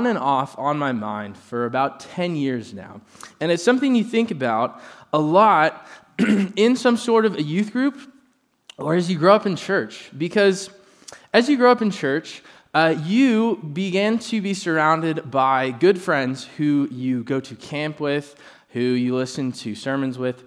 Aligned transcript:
on 0.00 0.06
and 0.06 0.18
off 0.18 0.58
on 0.58 0.78
my 0.78 0.92
mind 0.92 1.36
for 1.36 1.66
about 1.66 2.00
10 2.00 2.34
years 2.34 2.72
now. 2.72 3.02
And 3.38 3.52
it's 3.52 3.62
something 3.62 3.94
you 3.94 4.02
think 4.02 4.30
about 4.30 4.80
a 5.12 5.18
lot 5.18 5.86
in 6.56 6.74
some 6.74 6.96
sort 6.96 7.26
of 7.26 7.34
a 7.34 7.42
youth 7.42 7.70
group 7.70 8.00
or 8.78 8.94
as 8.94 9.10
you 9.10 9.18
grow 9.18 9.34
up 9.34 9.44
in 9.44 9.56
church. 9.56 10.10
Because 10.16 10.70
as 11.34 11.50
you 11.50 11.58
grow 11.58 11.70
up 11.70 11.82
in 11.82 11.90
church, 11.90 12.42
uh, 12.72 12.94
you 13.04 13.56
begin 13.74 14.18
to 14.20 14.40
be 14.40 14.54
surrounded 14.54 15.30
by 15.30 15.70
good 15.70 16.00
friends 16.00 16.44
who 16.56 16.88
you 16.90 17.22
go 17.22 17.38
to 17.38 17.54
camp 17.56 18.00
with, 18.00 18.40
who 18.70 18.80
you 18.80 19.14
listen 19.14 19.52
to 19.52 19.74
sermons 19.74 20.16
with, 20.16 20.42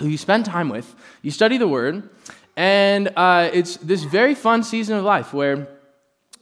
who 0.00 0.08
you 0.08 0.18
spend 0.18 0.44
time 0.44 0.68
with. 0.68 0.92
You 1.20 1.30
study 1.30 1.56
the 1.56 1.68
Word, 1.68 2.10
and 2.56 3.12
uh, 3.14 3.48
it's 3.52 3.76
this 3.76 4.02
very 4.02 4.34
fun 4.34 4.64
season 4.64 4.96
of 4.96 5.04
life 5.04 5.32
where 5.32 5.68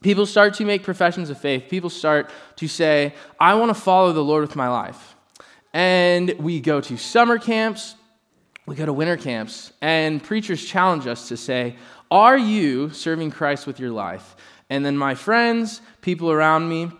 people 0.00 0.26
start 0.26 0.54
to 0.54 0.64
make 0.64 0.82
professions 0.82 1.30
of 1.30 1.38
faith. 1.38 1.68
People 1.68 1.90
start 1.90 2.30
to 2.56 2.68
say, 2.68 3.14
I 3.38 3.54
want 3.54 3.70
to 3.70 3.80
follow 3.80 4.12
the 4.12 4.24
Lord 4.24 4.42
with 4.42 4.56
my 4.56 4.68
life. 4.68 5.14
And 5.72 6.34
we 6.38 6.60
go 6.60 6.80
to 6.80 6.96
summer 6.96 7.38
camps, 7.38 7.94
we 8.66 8.74
go 8.74 8.86
to 8.86 8.92
winter 8.92 9.16
camps, 9.16 9.72
and 9.80 10.22
preachers 10.22 10.64
challenge 10.64 11.06
us 11.06 11.28
to 11.28 11.36
say, 11.36 11.76
Are 12.10 12.36
you 12.36 12.90
serving 12.90 13.30
Christ 13.30 13.66
with 13.66 13.78
your 13.78 13.90
life? 13.90 14.36
And 14.68 14.84
then 14.84 14.96
my 14.96 15.14
friends, 15.14 15.80
people 16.00 16.30
around 16.30 16.68
me, 16.68 16.90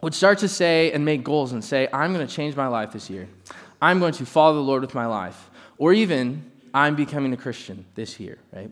would 0.00 0.14
start 0.14 0.38
to 0.38 0.48
say 0.48 0.92
and 0.92 1.04
make 1.04 1.24
goals 1.24 1.52
and 1.52 1.64
say, 1.64 1.88
I'm 1.92 2.14
going 2.14 2.26
to 2.26 2.32
change 2.32 2.54
my 2.54 2.68
life 2.68 2.92
this 2.92 3.10
year. 3.10 3.28
I'm 3.82 3.98
going 3.98 4.12
to 4.14 4.26
follow 4.26 4.54
the 4.54 4.60
Lord 4.60 4.82
with 4.82 4.94
my 4.94 5.06
life. 5.06 5.50
Or 5.76 5.92
even, 5.92 6.50
I'm 6.72 6.94
becoming 6.94 7.32
a 7.32 7.36
Christian 7.36 7.84
this 7.94 8.20
year, 8.20 8.38
right? 8.52 8.70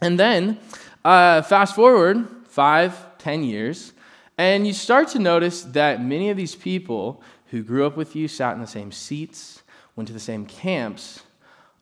And 0.00 0.18
then, 0.18 0.58
uh, 1.04 1.42
fast 1.42 1.74
forward 1.74 2.26
five, 2.52 3.16
ten 3.16 3.42
years, 3.42 3.94
and 4.36 4.66
you 4.66 4.74
start 4.74 5.08
to 5.08 5.18
notice 5.18 5.62
that 5.62 6.04
many 6.04 6.28
of 6.28 6.36
these 6.36 6.54
people 6.54 7.22
who 7.46 7.62
grew 7.62 7.86
up 7.86 7.96
with 7.96 8.14
you, 8.14 8.28
sat 8.28 8.54
in 8.54 8.60
the 8.60 8.66
same 8.66 8.92
seats, 8.92 9.62
went 9.96 10.06
to 10.08 10.12
the 10.12 10.20
same 10.20 10.44
camps, 10.44 11.22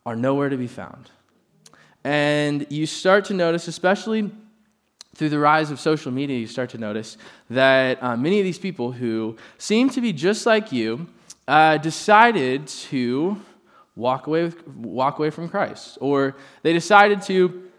are 0.06 0.14
nowhere 0.14 0.48
to 0.48 0.56
be 0.56 0.68
found. 0.68 1.10
And 2.04 2.66
you 2.70 2.86
start 2.86 3.24
to 3.26 3.34
notice, 3.34 3.66
especially 3.66 4.30
through 5.16 5.30
the 5.30 5.40
rise 5.40 5.72
of 5.72 5.80
social 5.80 6.12
media, 6.12 6.38
you 6.38 6.46
start 6.46 6.70
to 6.70 6.78
notice 6.78 7.16
that 7.50 8.00
uh, 8.00 8.16
many 8.16 8.38
of 8.38 8.44
these 8.44 8.58
people 8.58 8.92
who 8.92 9.36
seem 9.58 9.90
to 9.90 10.00
be 10.00 10.12
just 10.12 10.46
like 10.46 10.70
you 10.70 11.08
uh, 11.48 11.78
decided 11.78 12.68
to 12.68 13.40
walk 13.96 14.28
away, 14.28 14.44
with, 14.44 14.66
walk 14.68 15.18
away 15.18 15.30
from 15.30 15.48
Christ. 15.48 15.98
Or 16.00 16.36
they 16.62 16.72
decided 16.72 17.22
to, 17.22 17.69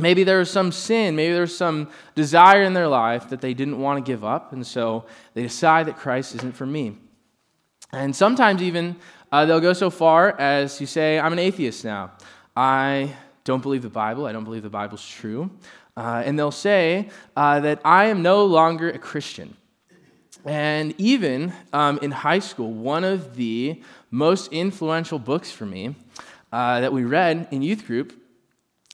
maybe 0.00 0.24
there 0.24 0.38
was 0.38 0.50
some 0.50 0.72
sin, 0.72 1.16
maybe 1.16 1.32
there 1.32 1.42
was 1.42 1.56
some 1.56 1.88
desire 2.14 2.62
in 2.62 2.74
their 2.74 2.88
life 2.88 3.28
that 3.30 3.40
they 3.40 3.54
didn't 3.54 3.78
want 3.78 4.04
to 4.04 4.10
give 4.10 4.24
up, 4.24 4.52
and 4.52 4.66
so 4.66 5.04
they 5.34 5.42
decide 5.42 5.86
that 5.86 5.96
Christ 5.96 6.34
isn't 6.36 6.56
for 6.56 6.66
me. 6.66 6.96
And 7.92 8.14
sometimes 8.14 8.62
even 8.62 8.96
uh, 9.32 9.46
they'll 9.46 9.60
go 9.60 9.72
so 9.72 9.90
far 9.90 10.38
as 10.40 10.78
to 10.78 10.86
say, 10.86 11.18
I'm 11.18 11.32
an 11.32 11.38
atheist 11.38 11.84
now. 11.84 12.12
I 12.56 13.14
don't 13.44 13.62
believe 13.62 13.82
the 13.82 13.88
Bible. 13.88 14.26
I 14.26 14.32
don't 14.32 14.44
believe 14.44 14.62
the 14.62 14.70
Bible's 14.70 15.06
true. 15.06 15.50
Uh, 15.96 16.22
and 16.24 16.38
they'll 16.38 16.50
say 16.50 17.08
uh, 17.36 17.60
that 17.60 17.80
I 17.84 18.06
am 18.06 18.22
no 18.22 18.44
longer 18.44 18.90
a 18.90 18.98
Christian. 18.98 19.56
And 20.44 20.94
even 20.98 21.52
um, 21.72 21.98
in 22.00 22.10
high 22.10 22.38
school, 22.38 22.72
one 22.72 23.04
of 23.04 23.36
the 23.36 23.82
most 24.10 24.52
influential 24.52 25.18
books 25.18 25.50
for 25.50 25.66
me 25.66 25.94
uh, 26.52 26.80
that 26.80 26.92
we 26.92 27.04
read 27.04 27.48
in 27.50 27.62
youth 27.62 27.86
group, 27.86 28.19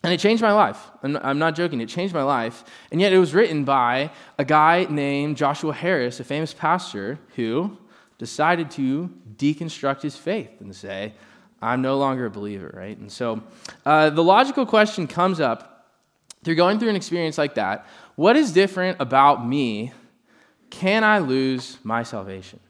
and 0.02 0.12
it 0.12 0.20
changed 0.20 0.42
my 0.42 0.52
life. 0.52 0.78
I'm, 1.02 1.39
not 1.39 1.56
joking, 1.56 1.80
it 1.80 1.89
changed 1.89 2.14
my 2.14 2.22
life. 2.22 2.64
And 2.92 3.00
yet 3.00 3.12
it 3.12 3.19
was 3.19 3.34
written 3.34 3.64
by 3.64 4.11
a 4.39 4.44
guy 4.44 4.86
named 4.89 5.36
Joshua 5.36 5.72
Harris, 5.72 6.20
a 6.20 6.25
famous 6.25 6.55
pastor 6.55 7.19
who 7.34 7.77
decided 8.19 8.70
to 8.72 9.11
deconstruct 9.36 10.02
his 10.02 10.17
faith 10.17 10.61
and 10.61 10.74
say, 10.74 11.14
I'm 11.61 11.83
no 11.83 11.98
longer 11.98 12.27
a 12.27 12.30
believer, 12.30 12.72
right? 12.77 12.97
And 12.97 13.11
so 13.11 13.42
uh, 13.84 14.11
the 14.11 14.23
logical 14.23 14.67
question 14.67 15.07
comes 15.07 15.40
up 15.40 15.89
through 16.45 16.55
going 16.55 16.78
through 16.78 16.90
an 16.90 16.96
experience 16.96 17.39
like 17.39 17.57
that, 17.57 17.86
what 18.14 18.36
is 18.36 18.52
different 18.52 18.98
about 19.01 19.45
me? 19.45 19.92
Can 20.70 21.02
I 21.02 21.18
lose 21.18 21.78
my 21.83 22.05
salvation? 22.05 22.61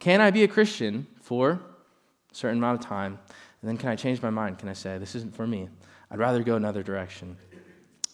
Can 0.00 0.20
I 0.20 0.32
be 0.32 0.42
a 0.42 0.48
Christian 0.48 1.06
for 1.22 1.52
a 1.52 2.34
certain 2.34 2.58
amount 2.58 2.80
of 2.80 2.86
time? 2.86 3.18
And 3.62 3.68
then 3.68 3.76
can 3.76 3.90
I 3.90 3.96
change 3.96 4.20
my 4.20 4.30
mind? 4.30 4.58
Can 4.58 4.68
I 4.68 4.72
say, 4.72 4.98
this 4.98 5.14
isn't 5.14 5.36
for 5.36 5.46
me? 5.46 5.68
I'd 6.10 6.18
rather 6.18 6.42
go 6.42 6.56
another 6.56 6.82
direction. 6.82 7.36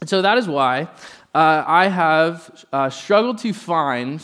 And 0.01 0.09
so 0.09 0.23
that 0.23 0.39
is 0.39 0.49
why 0.49 0.89
uh, 1.35 1.65
I 1.67 1.89
have 1.89 2.65
uh, 2.73 2.91
struggled 2.91 3.39
to 3.39 3.53
find 3.53 4.23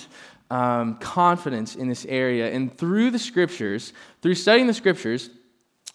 um, 0.51 0.97
confidence 0.97 1.77
in 1.77 1.89
this 1.89 2.05
area. 2.06 2.51
And 2.51 2.77
through 2.77 3.11
the 3.11 3.19
scriptures, 3.19 3.93
through 4.23 4.34
studying 4.34 4.67
the 4.67 4.75
scriptures, 4.75 5.31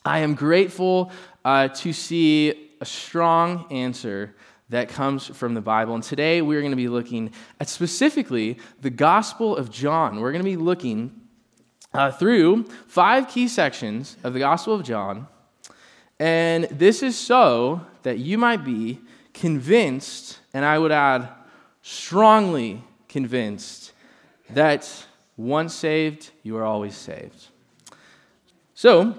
I 0.06 0.20
am 0.20 0.36
grateful 0.36 1.12
uh, 1.44 1.70
to 1.70 1.94
see 1.94 2.70
a 2.80 2.86
strong 2.86 3.66
answer 3.72 4.36
that 4.70 4.90
comes 4.90 5.28
from 5.28 5.54
the 5.54 5.62
Bible. 5.62 5.96
And 5.96 6.04
today 6.04 6.42
we're 6.42 6.62
going 6.62 6.72
to 6.72 6.78
be 6.78 6.90
looking 6.90 7.32
at 7.60 7.68
specifically 7.68 8.58
the 8.82 8.90
Gospel 8.90 9.56
of 9.56 9.70
John. 9.70 10.20
We're 10.20 10.32
going 10.32 10.44
to 10.44 10.50
be 10.50 10.58
looking 10.58 11.22
uh, 11.94 12.12
through 12.12 12.64
five 12.88 13.28
key 13.28 13.48
sections 13.48 14.18
of 14.24 14.34
the 14.34 14.40
Gospel 14.40 14.74
of 14.74 14.84
John. 14.84 15.28
And 16.20 16.66
this 16.66 17.04
is 17.04 17.18
so 17.18 17.82
that 18.04 18.20
you 18.20 18.38
might 18.38 18.64
be 18.64 19.00
convinced, 19.34 20.40
and 20.54 20.64
I 20.64 20.78
would 20.78 20.92
add, 20.92 21.30
strongly 21.82 22.84
convinced, 23.10 23.94
that 24.52 24.90
once 25.38 25.74
saved, 25.74 26.30
you 26.44 26.58
are 26.58 26.64
always 26.64 26.96
saved. 26.96 27.48
So, 28.76 29.16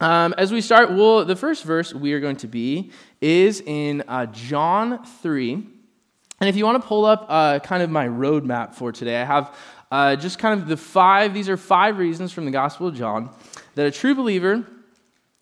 um, 0.00 0.34
as 0.38 0.50
we 0.50 0.62
start, 0.62 0.90
we'll, 0.90 1.26
the 1.26 1.36
first 1.36 1.64
verse 1.64 1.92
we 1.92 2.14
are 2.14 2.20
going 2.20 2.36
to 2.36 2.48
be 2.48 2.90
is 3.20 3.60
in 3.60 4.02
uh, 4.08 4.26
John 4.26 5.04
3. 5.04 5.52
And 5.52 6.48
if 6.48 6.56
you 6.56 6.64
want 6.64 6.80
to 6.80 6.88
pull 6.88 7.04
up 7.04 7.26
uh, 7.28 7.58
kind 7.58 7.82
of 7.82 7.90
my 7.90 8.08
roadmap 8.08 8.74
for 8.74 8.92
today, 8.92 9.20
I 9.20 9.24
have 9.26 9.54
uh, 9.90 10.16
just 10.16 10.38
kind 10.38 10.58
of 10.58 10.68
the 10.68 10.76
five, 10.76 11.34
these 11.34 11.50
are 11.50 11.58
five 11.58 11.98
reasons 11.98 12.32
from 12.32 12.46
the 12.46 12.50
Gospel 12.50 12.86
of 12.86 12.94
John 12.94 13.28
that 13.74 13.86
a 13.86 13.90
true 13.90 14.14
believer 14.14 14.64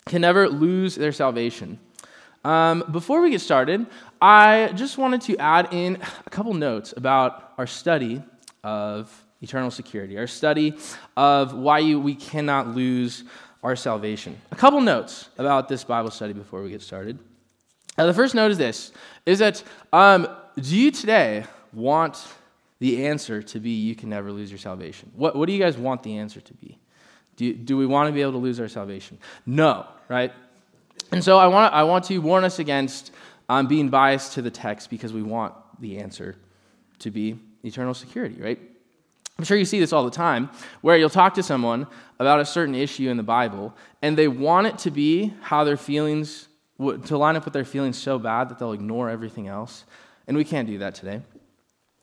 can 0.05 0.21
never 0.21 0.49
lose 0.49 0.95
their 0.95 1.11
salvation. 1.11 1.79
Um, 2.43 2.83
before 2.91 3.21
we 3.21 3.31
get 3.31 3.41
started, 3.41 3.85
I 4.21 4.71
just 4.75 4.97
wanted 4.97 5.21
to 5.21 5.37
add 5.37 5.73
in 5.73 6.01
a 6.25 6.29
couple 6.29 6.53
notes 6.53 6.93
about 6.95 7.53
our 7.57 7.67
study 7.67 8.23
of 8.63 9.25
eternal 9.41 9.71
security, 9.71 10.17
our 10.17 10.27
study 10.27 10.75
of 11.15 11.53
why 11.53 11.79
you, 11.79 11.99
we 11.99 12.15
cannot 12.15 12.75
lose 12.75 13.23
our 13.63 13.75
salvation. 13.75 14.39
A 14.51 14.55
couple 14.55 14.79
notes 14.81 15.29
about 15.37 15.67
this 15.67 15.83
Bible 15.83 16.11
study 16.11 16.33
before 16.33 16.61
we 16.61 16.69
get 16.69 16.81
started. 16.81 17.19
Now, 17.97 18.05
the 18.05 18.13
first 18.13 18.33
note 18.35 18.51
is 18.51 18.57
this: 18.57 18.93
is 19.25 19.39
that 19.39 19.61
um, 19.91 20.27
do 20.55 20.77
you 20.77 20.91
today 20.91 21.43
want 21.73 22.25
the 22.79 23.05
answer 23.05 23.41
to 23.41 23.59
be 23.59 23.71
you 23.71 23.95
can 23.95 24.09
never 24.09 24.31
lose 24.31 24.49
your 24.49 24.59
salvation? 24.59 25.11
What, 25.15 25.35
what 25.35 25.47
do 25.47 25.53
you 25.53 25.59
guys 25.59 25.77
want 25.77 26.03
the 26.03 26.17
answer 26.17 26.39
to 26.39 26.53
be? 26.53 26.77
Do, 27.39 27.53
do 27.53 27.77
we 27.77 27.85
want 27.85 28.09
to 28.09 28.11
be 28.11 28.21
able 28.21 28.33
to 28.33 28.37
lose 28.37 28.59
our 28.59 28.67
salvation? 28.67 29.17
No, 29.45 29.87
right? 30.09 30.33
And 31.13 31.23
so 31.23 31.37
I 31.37 31.47
want, 31.47 31.73
I 31.73 31.83
want 31.83 32.03
to 32.05 32.17
warn 32.17 32.43
us 32.43 32.59
against 32.59 33.11
um, 33.47 33.67
being 33.67 33.87
biased 33.87 34.33
to 34.33 34.41
the 34.41 34.51
text 34.51 34.89
because 34.89 35.13
we 35.13 35.23
want 35.23 35.53
the 35.79 35.99
answer 35.99 36.35
to 36.99 37.09
be 37.09 37.39
eternal 37.63 37.93
security, 37.93 38.41
right? 38.41 38.59
I'm 39.37 39.45
sure 39.45 39.55
you 39.55 39.63
see 39.63 39.79
this 39.79 39.93
all 39.93 40.03
the 40.03 40.11
time, 40.11 40.49
where 40.81 40.97
you'll 40.97 41.09
talk 41.09 41.35
to 41.35 41.43
someone 41.43 41.87
about 42.19 42.41
a 42.41 42.45
certain 42.45 42.75
issue 42.75 43.09
in 43.09 43.15
the 43.15 43.23
Bible, 43.23 43.73
and 44.01 44.17
they 44.17 44.27
want 44.27 44.67
it 44.67 44.77
to 44.79 44.91
be 44.91 45.33
how 45.39 45.63
their 45.63 45.77
feelings, 45.77 46.49
would 46.77 47.05
to 47.05 47.17
line 47.17 47.37
up 47.37 47.45
with 47.45 47.53
their 47.53 47.63
feelings 47.63 47.97
so 47.97 48.19
bad 48.19 48.49
that 48.49 48.59
they'll 48.59 48.73
ignore 48.73 49.09
everything 49.09 49.47
else. 49.47 49.85
And 50.27 50.35
we 50.35 50.43
can't 50.43 50.67
do 50.67 50.79
that 50.79 50.93
today. 50.93 51.21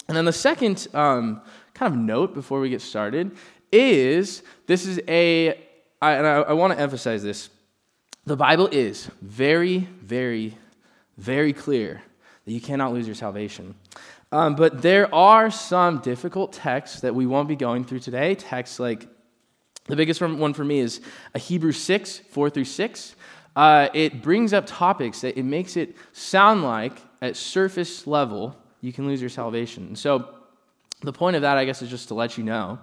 And 0.08 0.16
then 0.16 0.24
the 0.24 0.32
second 0.32 0.88
um, 0.94 1.42
kind 1.74 1.92
of 1.92 2.00
note 2.00 2.32
before 2.32 2.58
we 2.60 2.70
get 2.70 2.80
started 2.80 3.36
is 3.76 4.42
this 4.66 4.86
is 4.86 5.00
a, 5.08 5.50
I, 6.00 6.12
and 6.12 6.26
I, 6.26 6.34
I 6.40 6.52
want 6.52 6.72
to 6.72 6.78
emphasize 6.78 7.22
this. 7.22 7.50
The 8.24 8.36
Bible 8.36 8.68
is 8.68 9.08
very, 9.22 9.78
very, 10.02 10.56
very 11.16 11.52
clear 11.52 12.02
that 12.44 12.52
you 12.52 12.60
cannot 12.60 12.92
lose 12.92 13.06
your 13.06 13.14
salvation. 13.14 13.74
Um, 14.32 14.56
but 14.56 14.82
there 14.82 15.14
are 15.14 15.50
some 15.50 16.00
difficult 16.00 16.52
texts 16.52 17.00
that 17.00 17.14
we 17.14 17.26
won't 17.26 17.48
be 17.48 17.56
going 17.56 17.84
through 17.84 18.00
today. 18.00 18.34
Texts 18.34 18.80
like 18.80 19.06
the 19.86 19.94
biggest 19.94 20.20
one 20.20 20.52
for 20.52 20.64
me 20.64 20.80
is 20.80 21.00
a 21.34 21.38
Hebrews 21.38 21.80
6, 21.80 22.18
4 22.30 22.50
through 22.50 22.64
6. 22.64 23.14
Uh, 23.54 23.88
it 23.94 24.22
brings 24.22 24.52
up 24.52 24.64
topics 24.66 25.20
that 25.20 25.38
it 25.38 25.44
makes 25.44 25.76
it 25.76 25.96
sound 26.12 26.64
like 26.64 27.00
at 27.22 27.36
surface 27.36 28.06
level 28.06 28.56
you 28.80 28.92
can 28.92 29.06
lose 29.06 29.20
your 29.20 29.30
salvation. 29.30 29.86
And 29.86 29.98
so 29.98 30.28
the 31.02 31.12
point 31.12 31.36
of 31.36 31.42
that, 31.42 31.56
I 31.56 31.64
guess, 31.64 31.80
is 31.82 31.88
just 31.88 32.08
to 32.08 32.14
let 32.14 32.36
you 32.36 32.44
know 32.44 32.78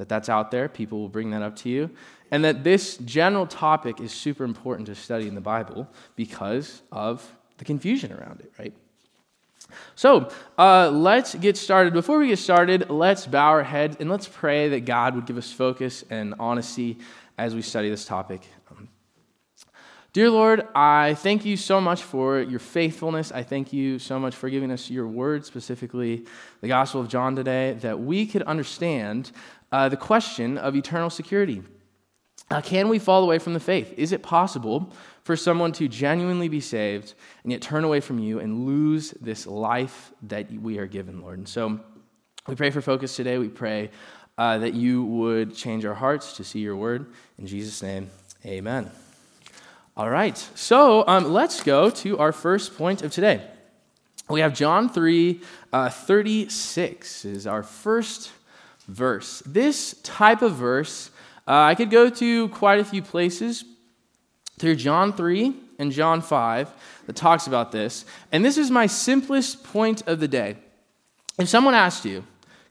that 0.00 0.08
that's 0.08 0.30
out 0.30 0.50
there. 0.50 0.66
People 0.66 0.98
will 0.98 1.10
bring 1.10 1.30
that 1.30 1.42
up 1.42 1.54
to 1.56 1.68
you. 1.68 1.90
And 2.30 2.42
that 2.42 2.64
this 2.64 2.96
general 2.96 3.46
topic 3.46 4.00
is 4.00 4.12
super 4.12 4.44
important 4.44 4.86
to 4.86 4.94
study 4.94 5.28
in 5.28 5.34
the 5.34 5.42
Bible 5.42 5.86
because 6.16 6.80
of 6.90 7.30
the 7.58 7.66
confusion 7.66 8.10
around 8.10 8.40
it, 8.40 8.50
right? 8.58 8.72
So 9.94 10.30
uh, 10.56 10.90
let's 10.90 11.34
get 11.34 11.58
started. 11.58 11.92
Before 11.92 12.18
we 12.18 12.28
get 12.28 12.38
started, 12.38 12.88
let's 12.88 13.26
bow 13.26 13.48
our 13.48 13.62
heads 13.62 13.98
and 14.00 14.08
let's 14.08 14.26
pray 14.26 14.70
that 14.70 14.86
God 14.86 15.14
would 15.16 15.26
give 15.26 15.36
us 15.36 15.52
focus 15.52 16.02
and 16.08 16.34
honesty 16.40 16.96
as 17.36 17.54
we 17.54 17.60
study 17.60 17.90
this 17.90 18.06
topic. 18.06 18.40
Dear 20.12 20.28
Lord, 20.30 20.66
I 20.74 21.14
thank 21.14 21.44
you 21.44 21.56
so 21.56 21.80
much 21.80 22.02
for 22.02 22.40
your 22.40 22.58
faithfulness. 22.58 23.30
I 23.30 23.44
thank 23.44 23.72
you 23.72 24.00
so 24.00 24.18
much 24.18 24.34
for 24.34 24.50
giving 24.50 24.72
us 24.72 24.90
your 24.90 25.06
word, 25.06 25.46
specifically 25.46 26.26
the 26.60 26.66
Gospel 26.66 27.00
of 27.00 27.06
John 27.06 27.36
today, 27.36 27.74
that 27.82 28.00
we 28.00 28.26
could 28.26 28.42
understand 28.42 29.30
uh, 29.72 29.88
the 29.88 29.96
question 29.96 30.58
of 30.58 30.74
eternal 30.76 31.10
security. 31.10 31.62
Uh, 32.50 32.60
can 32.60 32.88
we 32.88 32.98
fall 32.98 33.22
away 33.22 33.38
from 33.38 33.54
the 33.54 33.60
faith? 33.60 33.94
Is 33.96 34.12
it 34.12 34.22
possible 34.22 34.92
for 35.22 35.36
someone 35.36 35.70
to 35.72 35.86
genuinely 35.86 36.48
be 36.48 36.60
saved 36.60 37.14
and 37.44 37.52
yet 37.52 37.62
turn 37.62 37.84
away 37.84 38.00
from 38.00 38.18
you 38.18 38.40
and 38.40 38.66
lose 38.66 39.12
this 39.20 39.46
life 39.46 40.12
that 40.22 40.50
we 40.50 40.78
are 40.78 40.86
given, 40.86 41.22
Lord? 41.22 41.38
And 41.38 41.48
so 41.48 41.78
we 42.48 42.56
pray 42.56 42.70
for 42.70 42.80
focus 42.80 43.14
today. 43.14 43.38
We 43.38 43.48
pray 43.48 43.90
uh, 44.36 44.58
that 44.58 44.74
you 44.74 45.04
would 45.04 45.54
change 45.54 45.84
our 45.84 45.94
hearts 45.94 46.36
to 46.38 46.44
see 46.44 46.60
your 46.60 46.74
word. 46.74 47.06
In 47.38 47.46
Jesus' 47.46 47.82
name, 47.82 48.10
amen. 48.44 48.90
All 49.96 50.08
right, 50.08 50.36
so 50.54 51.06
um, 51.06 51.32
let's 51.32 51.62
go 51.62 51.90
to 51.90 52.18
our 52.18 52.32
first 52.32 52.76
point 52.76 53.02
of 53.02 53.12
today. 53.12 53.46
We 54.28 54.40
have 54.40 54.54
John 54.54 54.88
3 54.88 55.40
uh, 55.72 55.90
36 55.90 57.24
is 57.24 57.46
our 57.46 57.62
first 57.62 58.32
verse. 58.90 59.42
This 59.46 59.94
type 60.02 60.42
of 60.42 60.54
verse, 60.54 61.10
uh, 61.46 61.52
I 61.52 61.74
could 61.74 61.90
go 61.90 62.10
to 62.10 62.48
quite 62.48 62.80
a 62.80 62.84
few 62.84 63.02
places 63.02 63.64
through 64.58 64.76
John 64.76 65.12
3 65.12 65.54
and 65.78 65.90
John 65.92 66.20
5 66.20 66.70
that 67.06 67.16
talks 67.16 67.46
about 67.46 67.72
this. 67.72 68.04
And 68.32 68.44
this 68.44 68.58
is 68.58 68.70
my 68.70 68.86
simplest 68.86 69.64
point 69.64 70.02
of 70.06 70.20
the 70.20 70.28
day. 70.28 70.56
If 71.38 71.48
someone 71.48 71.74
asked 71.74 72.04
you, 72.04 72.24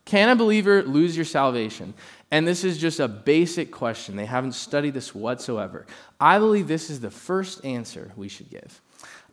can 0.06 0.30
a 0.30 0.36
believer 0.36 0.84
lose 0.84 1.16
your 1.16 1.26
salvation? 1.26 1.94
And 2.32 2.48
this 2.48 2.64
is 2.64 2.78
just 2.78 3.00
a 3.00 3.08
basic 3.08 3.72
question. 3.72 4.16
They 4.16 4.26
haven't 4.26 4.54
studied 4.54 4.94
this 4.94 5.16
whatsoever. 5.16 5.88
I 6.20 6.38
believe 6.38 6.68
this 6.68 6.90
is 6.90 7.00
the 7.00 7.10
first 7.10 7.66
answer 7.66 8.12
we 8.16 8.28
should 8.28 8.50
give. 8.50 8.82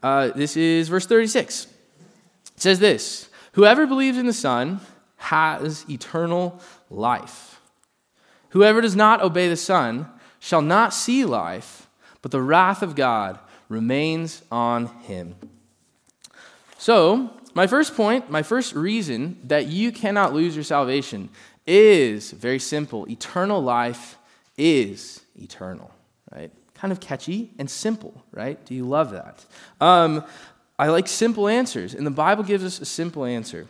Uh, 0.02 0.28
this 0.28 0.56
is 0.56 0.88
verse 0.88 1.06
36. 1.06 1.66
It 1.66 2.62
says 2.62 2.78
this 2.78 3.28
Whoever 3.52 3.86
believes 3.86 4.18
in 4.18 4.26
the 4.26 4.32
Son 4.32 4.80
has 5.26 5.84
eternal 5.88 6.60
life. 6.90 7.60
Whoever 8.50 8.80
does 8.80 8.96
not 8.96 9.22
obey 9.22 9.48
the 9.48 9.56
Son 9.56 10.06
shall 10.38 10.62
not 10.62 10.94
see 10.94 11.24
life, 11.24 11.88
but 12.22 12.30
the 12.30 12.40
wrath 12.40 12.82
of 12.82 12.94
God 12.94 13.38
remains 13.68 14.42
on 14.50 14.86
him. 15.02 15.34
So, 16.78 17.30
my 17.54 17.66
first 17.66 17.96
point, 17.96 18.30
my 18.30 18.42
first 18.42 18.74
reason 18.74 19.38
that 19.44 19.66
you 19.66 19.90
cannot 19.90 20.32
lose 20.32 20.54
your 20.54 20.64
salvation 20.64 21.30
is 21.66 22.30
very 22.30 22.58
simple. 22.58 23.08
Eternal 23.10 23.60
life 23.60 24.18
is 24.56 25.22
eternal, 25.34 25.90
right? 26.32 26.52
Kind 26.74 26.92
of 26.92 27.00
catchy 27.00 27.50
and 27.58 27.68
simple, 27.68 28.22
right? 28.30 28.64
Do 28.64 28.74
you 28.74 28.84
love 28.84 29.10
that? 29.10 29.44
Um, 29.80 30.22
I 30.78 30.88
like 30.88 31.08
simple 31.08 31.48
answers, 31.48 31.94
and 31.94 32.06
the 32.06 32.10
Bible 32.10 32.44
gives 32.44 32.62
us 32.62 32.80
a 32.80 32.84
simple 32.84 33.24
answer. 33.24 33.66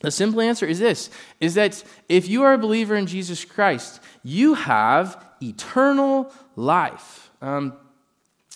The 0.00 0.10
simple 0.10 0.40
answer 0.40 0.66
is 0.66 0.78
this 0.78 1.10
is 1.40 1.54
that 1.54 1.82
if 2.08 2.28
you 2.28 2.42
are 2.42 2.54
a 2.54 2.58
believer 2.58 2.94
in 2.94 3.06
Jesus 3.06 3.44
Christ, 3.44 4.00
you 4.22 4.54
have 4.54 5.24
eternal 5.42 6.32
life. 6.56 7.30
Um, 7.42 7.74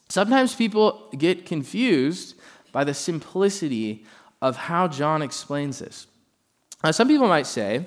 sometimes 0.08 0.54
people 0.54 1.08
get 1.16 1.46
confused 1.46 2.36
by 2.70 2.84
the 2.84 2.94
simplicity 2.94 4.04
of 4.40 4.56
how 4.56 4.88
John 4.88 5.22
explains 5.22 5.78
this. 5.78 6.06
Some 6.90 7.06
people 7.06 7.28
might 7.28 7.46
say, 7.46 7.86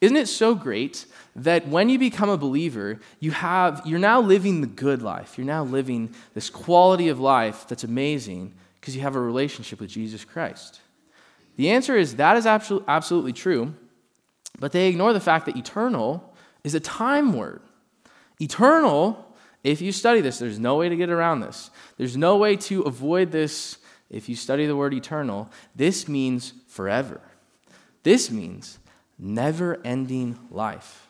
isn't 0.00 0.16
it 0.16 0.28
so 0.28 0.54
great 0.54 1.06
that 1.34 1.66
when 1.66 1.88
you 1.88 1.98
become 1.98 2.28
a 2.28 2.36
believer, 2.36 3.00
you 3.18 3.32
have, 3.32 3.82
you're 3.84 3.98
now 3.98 4.20
living 4.20 4.60
the 4.60 4.66
good 4.66 5.02
life? 5.02 5.36
You're 5.36 5.46
now 5.46 5.64
living 5.64 6.14
this 6.34 6.48
quality 6.48 7.08
of 7.08 7.18
life 7.18 7.66
that's 7.66 7.82
amazing 7.82 8.54
because 8.80 8.94
you 8.94 9.02
have 9.02 9.16
a 9.16 9.20
relationship 9.20 9.80
with 9.80 9.90
Jesus 9.90 10.24
Christ. 10.24 10.80
The 11.56 11.70
answer 11.70 11.96
is 11.96 12.16
that 12.16 12.36
is 12.36 12.46
absolutely 12.46 13.32
true, 13.32 13.74
but 14.58 14.72
they 14.72 14.88
ignore 14.88 15.12
the 15.12 15.20
fact 15.20 15.46
that 15.46 15.56
eternal 15.56 16.34
is 16.64 16.74
a 16.74 16.80
time 16.80 17.32
word. 17.32 17.62
Eternal, 18.40 19.34
if 19.64 19.80
you 19.80 19.92
study 19.92 20.20
this, 20.20 20.38
there's 20.38 20.58
no 20.58 20.76
way 20.76 20.88
to 20.88 20.96
get 20.96 21.10
around 21.10 21.40
this. 21.40 21.70
There's 21.96 22.16
no 22.16 22.36
way 22.36 22.56
to 22.56 22.82
avoid 22.82 23.32
this 23.32 23.78
if 24.10 24.28
you 24.28 24.36
study 24.36 24.66
the 24.66 24.76
word 24.76 24.94
eternal. 24.94 25.50
This 25.74 26.06
means 26.06 26.52
forever. 26.68 27.20
This 28.02 28.30
means 28.30 28.78
never 29.18 29.80
ending 29.84 30.38
life. 30.50 31.08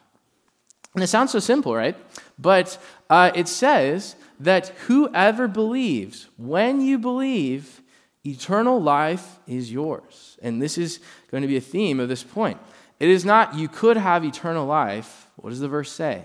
And 0.94 1.02
it 1.02 1.08
sounds 1.08 1.32
so 1.32 1.40
simple, 1.40 1.74
right? 1.74 1.96
But 2.38 2.78
uh, 3.10 3.32
it 3.34 3.48
says 3.48 4.16
that 4.40 4.68
whoever 4.86 5.46
believes, 5.46 6.28
when 6.38 6.80
you 6.80 6.98
believe, 6.98 7.82
eternal 8.26 8.82
life 8.82 9.38
is 9.46 9.72
yours. 9.72 10.38
And 10.42 10.60
this 10.60 10.78
is 10.78 11.00
going 11.30 11.42
to 11.42 11.48
be 11.48 11.56
a 11.56 11.60
theme 11.60 12.00
of 12.00 12.08
this 12.08 12.24
point. 12.24 12.58
It 12.98 13.08
is 13.08 13.24
not 13.24 13.54
you 13.54 13.68
could 13.68 13.96
have 13.96 14.24
eternal 14.24 14.66
life. 14.66 15.28
What 15.36 15.50
does 15.50 15.60
the 15.60 15.68
verse 15.68 15.92
say? 15.92 16.22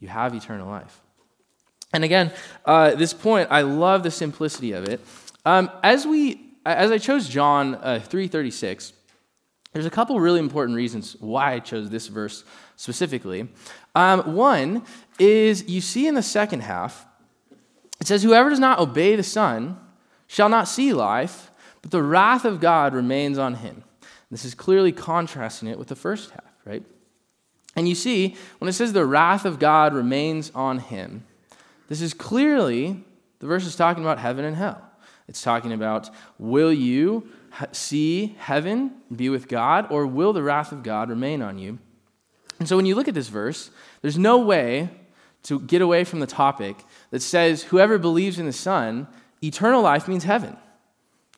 You 0.00 0.08
have 0.08 0.34
eternal 0.34 0.68
life. 0.68 1.00
And 1.92 2.04
again, 2.04 2.32
uh, 2.64 2.94
this 2.94 3.12
point, 3.12 3.48
I 3.50 3.62
love 3.62 4.02
the 4.02 4.10
simplicity 4.10 4.72
of 4.72 4.88
it. 4.88 5.00
Um, 5.44 5.70
as 5.82 6.06
we, 6.06 6.40
as 6.66 6.90
I 6.90 6.98
chose 6.98 7.28
John 7.28 7.76
uh, 7.76 8.00
three 8.02 8.26
thirty 8.26 8.50
six, 8.50 8.92
there's 9.72 9.86
a 9.86 9.90
couple 9.90 10.18
really 10.18 10.40
important 10.40 10.76
reasons 10.76 11.16
why 11.20 11.52
I 11.52 11.58
chose 11.60 11.90
this 11.90 12.08
verse 12.08 12.44
specifically. 12.76 13.48
Um, 13.94 14.34
one 14.34 14.84
is 15.18 15.68
you 15.68 15.80
see 15.80 16.06
in 16.06 16.14
the 16.14 16.22
second 16.22 16.60
half, 16.60 17.06
it 18.00 18.06
says, 18.06 18.22
Whoever 18.22 18.50
does 18.50 18.60
not 18.60 18.78
obey 18.78 19.16
the 19.16 19.22
Son 19.22 19.78
shall 20.26 20.48
not 20.48 20.68
see 20.68 20.92
life, 20.92 21.50
but 21.82 21.90
the 21.90 22.02
wrath 22.02 22.44
of 22.44 22.60
God 22.60 22.94
remains 22.94 23.38
on 23.38 23.54
him. 23.54 23.84
This 24.30 24.44
is 24.44 24.54
clearly 24.54 24.90
contrasting 24.90 25.68
it 25.68 25.78
with 25.78 25.88
the 25.88 25.96
first 25.96 26.30
half, 26.30 26.52
right? 26.64 26.82
And 27.76 27.88
you 27.88 27.94
see, 27.94 28.36
when 28.58 28.68
it 28.68 28.72
says 28.72 28.92
the 28.92 29.06
wrath 29.06 29.44
of 29.44 29.58
God 29.58 29.94
remains 29.94 30.50
on 30.54 30.78
him, 30.78 31.24
this 31.88 32.00
is 32.00 32.14
clearly, 32.14 33.04
the 33.40 33.46
verse 33.46 33.66
is 33.66 33.76
talking 33.76 34.02
about 34.02 34.18
heaven 34.18 34.44
and 34.44 34.56
hell. 34.56 34.82
It's 35.28 35.42
talking 35.42 35.72
about 35.72 36.10
will 36.38 36.72
you 36.72 37.28
see 37.72 38.34
heaven, 38.38 38.92
be 39.14 39.28
with 39.28 39.48
God, 39.48 39.86
or 39.90 40.06
will 40.06 40.32
the 40.32 40.42
wrath 40.42 40.72
of 40.72 40.82
God 40.82 41.08
remain 41.08 41.42
on 41.42 41.58
you? 41.58 41.78
And 42.58 42.68
so 42.68 42.76
when 42.76 42.86
you 42.86 42.94
look 42.94 43.08
at 43.08 43.14
this 43.14 43.28
verse, 43.28 43.70
there's 44.02 44.18
no 44.18 44.38
way 44.38 44.90
to 45.44 45.60
get 45.60 45.82
away 45.82 46.04
from 46.04 46.20
the 46.20 46.26
topic 46.26 46.76
that 47.10 47.20
says 47.20 47.64
whoever 47.64 47.98
believes 47.98 48.38
in 48.38 48.46
the 48.46 48.52
Son, 48.52 49.06
eternal 49.44 49.82
life 49.82 50.08
means 50.08 50.24
heaven. 50.24 50.56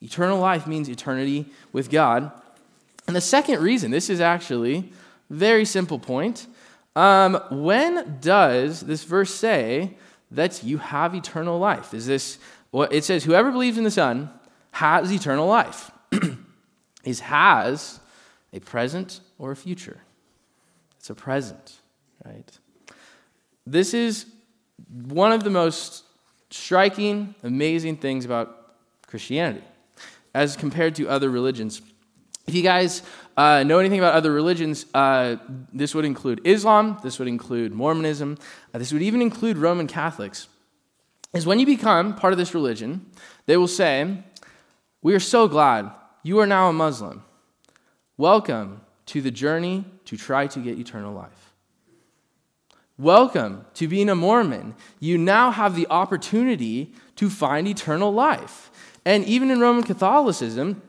Eternal 0.01 0.39
life 0.39 0.67
means 0.67 0.89
eternity 0.89 1.47
with 1.73 1.91
God. 1.91 2.31
And 3.07 3.17
the 3.17 3.21
second 3.21 3.61
reason, 3.61 3.91
this 3.91 4.11
is 4.11 4.21
actually 4.21 4.93
very 5.31 5.65
simple 5.65 5.99
point. 5.99 6.47
Um, 6.95 7.41
when 7.51 8.19
does 8.21 8.81
this 8.81 9.05
verse 9.05 9.35
say 9.35 9.97
that 10.31 10.63
you 10.65 10.79
have 10.79 11.15
eternal 11.15 11.59
life? 11.59 11.95
Is 11.95 12.07
this 12.07 12.39
well, 12.73 12.89
it 12.91 13.05
says, 13.05 13.25
whoever 13.25 13.51
believes 13.51 13.79
in 13.79 13.85
the 13.85 13.91
Son 13.91 14.29
has 14.73 15.11
eternal 15.11 15.47
life. 15.47 15.91
is 17.05 17.21
has 17.21 18.01
a 18.53 18.61
present 18.61 19.21
or 19.39 19.51
a 19.51 19.57
future. 19.57 19.99
It's 20.99 21.09
a 21.09 21.15
present, 21.15 21.81
right? 22.25 22.51
This 23.67 23.95
is 23.95 24.27
one 24.91 25.33
of 25.33 25.43
the 25.43 25.51
most 25.51 26.05
striking, 26.51 27.35
amazing 27.43 27.97
things 27.97 28.25
about 28.25 28.75
Christianity 29.07 29.65
as 30.35 30.57
compared 30.57 30.95
to 30.97 31.09
other 31.09 31.31
religions. 31.31 31.81
If 32.47 32.55
you 32.55 32.63
guys 32.63 33.03
uh, 33.37 33.65
know 33.65 33.79
anything 33.79 33.99
about 33.99 34.15
other 34.15 34.33
religions, 34.33 34.87
uh, 34.95 35.37
this 35.73 35.95
would 35.95 36.05
include 36.05 36.41
Islam, 36.45 36.99
this 37.03 37.19
would 37.19 37.27
include 37.27 37.73
Mormonism, 37.73 38.39
uh, 38.73 38.79
this 38.79 38.93
would 38.93 39.03
even 39.03 39.21
include 39.23 39.57
Roman 39.57 39.87
Catholics. 39.87 40.49
Is 41.33 41.47
when 41.47 41.59
you 41.59 41.67
become 41.67 42.15
part 42.15 42.33
of 42.33 42.39
this 42.39 42.55
religion, 42.55 43.07
they 43.47 43.57
will 43.57 43.69
say, 43.69 44.23
We 45.03 45.15
are 45.15 45.21
so 45.21 45.49
glad 45.49 45.91
you 46.23 46.39
are 46.39 46.47
now 46.47 46.69
a 46.69 46.73
Muslim. 46.73 47.25
Welcome 48.17 48.81
to 49.07 49.21
the 49.21 49.31
journey 49.31 49.85
to 50.07 50.17
try 50.17 50.47
to 50.47 50.61
get 50.61 50.79
eternal 50.79 51.13
life. 51.13 51.46
Welcome 52.99 53.67
to 53.75 53.89
being 53.89 54.09
a 54.09 54.15
Mormon. 54.15 54.75
You 55.01 55.19
now 55.19 55.51
have 55.51 55.77
the 55.77 55.87
opportunity 55.91 56.95
to 57.17 57.29
find 57.29 57.69
eternal 57.69 58.11
life. 58.11 58.71
And 59.05 59.23
even 59.27 59.51
in 59.51 59.61
Roman 59.61 59.83
Catholicism, 59.83 60.81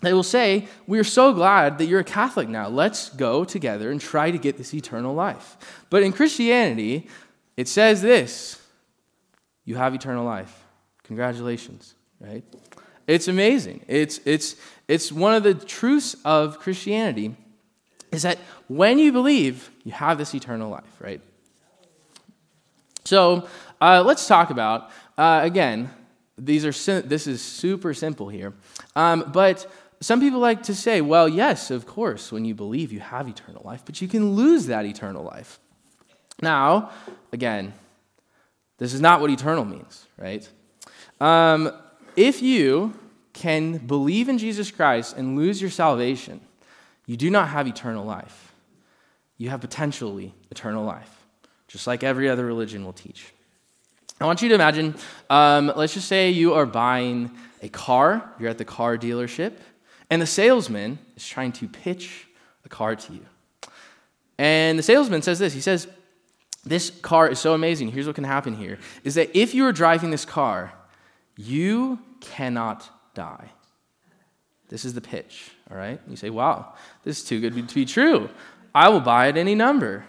they 0.00 0.12
will 0.12 0.24
say, 0.24 0.66
We're 0.88 1.04
so 1.04 1.32
glad 1.32 1.78
that 1.78 1.86
you're 1.86 2.00
a 2.00 2.04
Catholic 2.04 2.48
now. 2.48 2.68
Let's 2.68 3.08
go 3.10 3.44
together 3.44 3.92
and 3.92 4.00
try 4.00 4.32
to 4.32 4.38
get 4.38 4.58
this 4.58 4.74
eternal 4.74 5.14
life. 5.14 5.56
But 5.90 6.02
in 6.02 6.12
Christianity, 6.12 7.08
it 7.56 7.68
says 7.68 8.02
this 8.02 8.60
you 9.64 9.76
have 9.76 9.94
eternal 9.94 10.24
life. 10.24 10.64
Congratulations, 11.04 11.94
right? 12.18 12.42
It's 13.06 13.28
amazing. 13.28 13.84
It's, 13.86 14.18
it's, 14.24 14.56
it's 14.88 15.12
one 15.12 15.34
of 15.34 15.44
the 15.44 15.54
truths 15.54 16.16
of 16.24 16.58
Christianity 16.58 17.36
is 18.10 18.22
that 18.22 18.38
when 18.66 18.98
you 18.98 19.12
believe, 19.12 19.70
you 19.84 19.92
have 19.92 20.18
this 20.18 20.34
eternal 20.34 20.70
life, 20.70 21.00
right? 21.00 21.20
So 23.04 23.48
uh, 23.80 24.02
let's 24.02 24.26
talk 24.26 24.50
about, 24.50 24.90
uh, 25.18 25.40
again, 25.42 25.90
these 26.36 26.64
are 26.64 27.02
this 27.02 27.26
is 27.26 27.42
super 27.42 27.94
simple 27.94 28.28
here. 28.28 28.54
Um, 28.96 29.30
but 29.32 29.70
some 30.00 30.20
people 30.20 30.40
like 30.40 30.64
to 30.64 30.74
say, 30.74 31.00
well, 31.00 31.28
yes, 31.28 31.70
of 31.70 31.86
course, 31.86 32.32
when 32.32 32.44
you 32.44 32.54
believe, 32.54 32.92
you 32.92 33.00
have 33.00 33.28
eternal 33.28 33.62
life, 33.64 33.82
but 33.86 34.02
you 34.02 34.08
can 34.08 34.32
lose 34.32 34.66
that 34.66 34.84
eternal 34.84 35.22
life. 35.22 35.60
Now, 36.42 36.90
again, 37.32 37.72
this 38.78 38.92
is 38.92 39.00
not 39.00 39.20
what 39.20 39.30
eternal 39.30 39.64
means, 39.64 40.06
right? 40.18 40.48
Um, 41.20 41.70
if 42.16 42.42
you 42.42 42.92
can 43.32 43.78
believe 43.78 44.28
in 44.28 44.38
Jesus 44.38 44.70
Christ 44.70 45.16
and 45.16 45.36
lose 45.36 45.60
your 45.60 45.70
salvation, 45.70 46.40
you 47.06 47.16
do 47.16 47.30
not 47.30 47.48
have 47.48 47.66
eternal 47.66 48.04
life. 48.04 48.52
You 49.36 49.50
have 49.50 49.60
potentially 49.60 50.34
eternal 50.50 50.84
life, 50.84 51.13
just 51.74 51.88
like 51.88 52.04
every 52.04 52.28
other 52.28 52.46
religion 52.46 52.84
will 52.84 52.92
teach. 52.92 53.32
I 54.20 54.26
want 54.26 54.40
you 54.42 54.48
to 54.48 54.54
imagine, 54.54 54.94
um, 55.28 55.72
let's 55.74 55.92
just 55.92 56.06
say 56.06 56.30
you 56.30 56.54
are 56.54 56.66
buying 56.66 57.32
a 57.62 57.68
car, 57.68 58.30
you're 58.38 58.48
at 58.48 58.58
the 58.58 58.64
car 58.64 58.96
dealership, 58.96 59.54
and 60.08 60.22
the 60.22 60.26
salesman 60.26 61.00
is 61.16 61.26
trying 61.26 61.50
to 61.50 61.66
pitch 61.66 62.28
a 62.64 62.68
car 62.68 62.94
to 62.94 63.12
you. 63.12 63.26
And 64.38 64.78
the 64.78 64.84
salesman 64.84 65.22
says 65.22 65.40
this 65.40 65.52
he 65.52 65.60
says, 65.60 65.88
This 66.64 66.90
car 66.90 67.28
is 67.28 67.40
so 67.40 67.54
amazing. 67.54 67.90
Here's 67.90 68.06
what 68.06 68.14
can 68.14 68.22
happen 68.22 68.54
here 68.54 68.78
is 69.02 69.16
that 69.16 69.36
if 69.36 69.52
you 69.52 69.66
are 69.66 69.72
driving 69.72 70.12
this 70.12 70.24
car, 70.24 70.72
you 71.36 71.98
cannot 72.20 72.88
die. 73.14 73.50
This 74.68 74.84
is 74.84 74.94
the 74.94 75.00
pitch, 75.00 75.50
all 75.72 75.76
right? 75.76 76.00
You 76.06 76.14
say, 76.14 76.30
Wow, 76.30 76.74
this 77.02 77.18
is 77.18 77.24
too 77.24 77.40
good 77.40 77.68
to 77.68 77.74
be 77.74 77.84
true. 77.84 78.30
I 78.72 78.90
will 78.90 79.00
buy 79.00 79.26
at 79.26 79.36
any 79.36 79.56
number. 79.56 80.04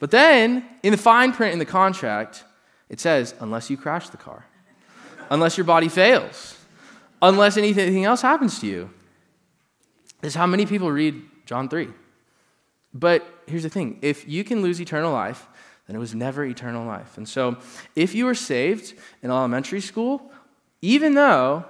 But 0.00 0.10
then, 0.10 0.64
in 0.82 0.90
the 0.92 0.98
fine 0.98 1.32
print 1.32 1.52
in 1.52 1.58
the 1.60 1.66
contract, 1.66 2.42
it 2.88 2.98
says, 2.98 3.34
unless 3.38 3.70
you 3.70 3.76
crash 3.76 4.08
the 4.08 4.16
car, 4.16 4.46
unless 5.30 5.56
your 5.56 5.64
body 5.64 5.88
fails, 5.88 6.56
unless 7.22 7.56
anything 7.56 8.04
else 8.04 8.22
happens 8.22 8.58
to 8.60 8.66
you. 8.66 8.90
This 10.22 10.32
is 10.32 10.36
how 10.36 10.46
many 10.46 10.66
people 10.66 10.90
read 10.90 11.22
John 11.46 11.68
3. 11.68 11.88
But 12.92 13.26
here's 13.46 13.62
the 13.62 13.70
thing 13.70 13.98
if 14.00 14.26
you 14.26 14.42
can 14.42 14.62
lose 14.62 14.80
eternal 14.80 15.12
life, 15.12 15.46
then 15.86 15.94
it 15.94 16.00
was 16.00 16.14
never 16.14 16.44
eternal 16.44 16.86
life. 16.86 17.18
And 17.18 17.28
so, 17.28 17.58
if 17.94 18.14
you 18.14 18.24
were 18.24 18.34
saved 18.34 18.94
in 19.22 19.30
elementary 19.30 19.80
school, 19.80 20.32
even 20.80 21.14
though, 21.14 21.66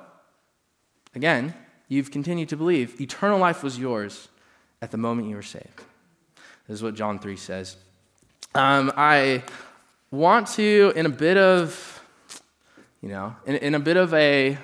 again, 1.16 1.52
you've 1.88 2.12
continued 2.12 2.49
to 2.50 2.56
believe, 2.56 3.00
eternal 3.00 3.38
life 3.38 3.64
was 3.64 3.78
yours 3.78 4.28
at 4.80 4.92
the 4.92 4.96
moment 4.96 5.28
you 5.28 5.34
were 5.34 5.42
saved. 5.42 5.82
This 6.68 6.76
is 6.76 6.82
what 6.82 6.94
John 6.94 7.18
3 7.18 7.37
says. 7.37 7.76
Um, 8.54 8.92
I 8.97 9.45
want 10.11 10.49
to, 10.49 10.92
in 10.97 11.07
a 11.07 11.11
bit 11.11 11.37
of, 11.37 12.02
you 13.00 13.09
know, 13.09 13.37
in, 13.47 13.54
in 13.57 13.75
a 13.76 13.78
bit 13.78 13.97
of 13.97 14.12
a, 14.12 14.59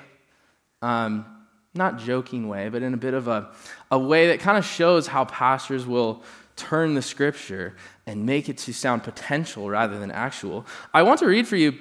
um, 0.83 1.25
not 1.73 1.99
joking 1.99 2.49
way, 2.49 2.69
but 2.69 2.83
in 2.83 2.95
a 2.95 2.97
bit 2.97 3.15
of 3.15 3.29
a, 3.29 3.53
a 3.93 3.99
way 3.99 4.27
that 4.29 4.41
kind 4.41 4.59
of 4.59 4.65
shows 4.65 5.07
how 5.07 5.25
pastors 5.27 5.87
will 5.87 6.25
turn 6.57 6.95
the 6.95 7.03
scripture 7.03 7.77
and 8.07 8.27
make 8.27 8.49
it 8.49 8.59
to 8.59 8.75
sound 8.75 9.05
potential 9.05 9.71
rather 9.71 10.01
than 10.01 10.11
actual. 10.11 10.67
I 10.93 11.05
want 11.05 11.21
to 11.21 11.27
read 11.27 11.47
for 11.47 11.57
you 11.57 11.79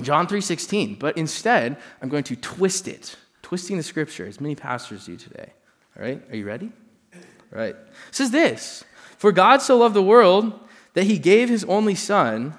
John 0.00 0.26
3:16, 0.26 0.98
but 0.98 1.16
instead 1.16 1.76
I'm 2.02 2.08
going 2.08 2.24
to 2.24 2.36
twist 2.36 2.88
it, 2.88 3.14
twisting 3.42 3.76
the 3.76 3.82
scripture 3.84 4.26
as 4.26 4.40
many 4.40 4.56
pastors 4.56 5.06
do 5.06 5.16
today. 5.16 5.52
All 5.96 6.02
right? 6.02 6.20
Are 6.30 6.36
you 6.36 6.46
ready? 6.46 6.72
All 7.14 7.20
right. 7.60 7.76
It 7.76 8.14
says 8.14 8.30
this, 8.30 8.84
"For 9.18 9.30
God 9.30 9.62
so 9.62 9.78
loved 9.78 9.94
the 9.94 10.02
world 10.02 10.67
that 10.98 11.04
he 11.04 11.16
gave 11.16 11.48
his 11.48 11.62
only 11.66 11.94
son 11.94 12.54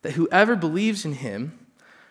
that 0.00 0.12
whoever 0.12 0.56
believes 0.56 1.04
in 1.04 1.12
him 1.12 1.58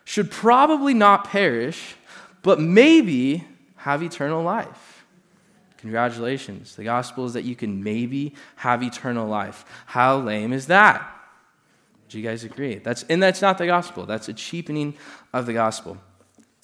should 0.04 0.30
probably 0.30 0.94
not 0.94 1.24
perish, 1.24 1.96
but 2.44 2.60
maybe 2.60 3.44
have 3.78 4.04
eternal 4.04 4.44
life. 4.44 5.04
Congratulations. 5.78 6.76
The 6.76 6.84
gospel 6.84 7.26
is 7.26 7.34
that 7.34 7.46
you 7.46 7.56
can 7.56 7.84
maybe 7.84 8.36
have 8.58 8.84
eternal 8.84 9.28
life. 9.28 9.66
How 9.88 10.20
lame 10.20 10.54
is 10.54 10.68
that? 10.68 11.04
Do 12.10 12.20
you 12.20 12.24
guys 12.24 12.44
agree? 12.44 12.76
That's, 12.76 13.02
and 13.10 13.24
that's 13.24 13.42
not 13.42 13.58
the 13.58 13.66
gospel. 13.66 14.06
That's 14.06 14.30
a 14.30 14.34
cheapening 14.34 14.94
of 15.34 15.48
the 15.48 15.54
gospel. 15.54 15.98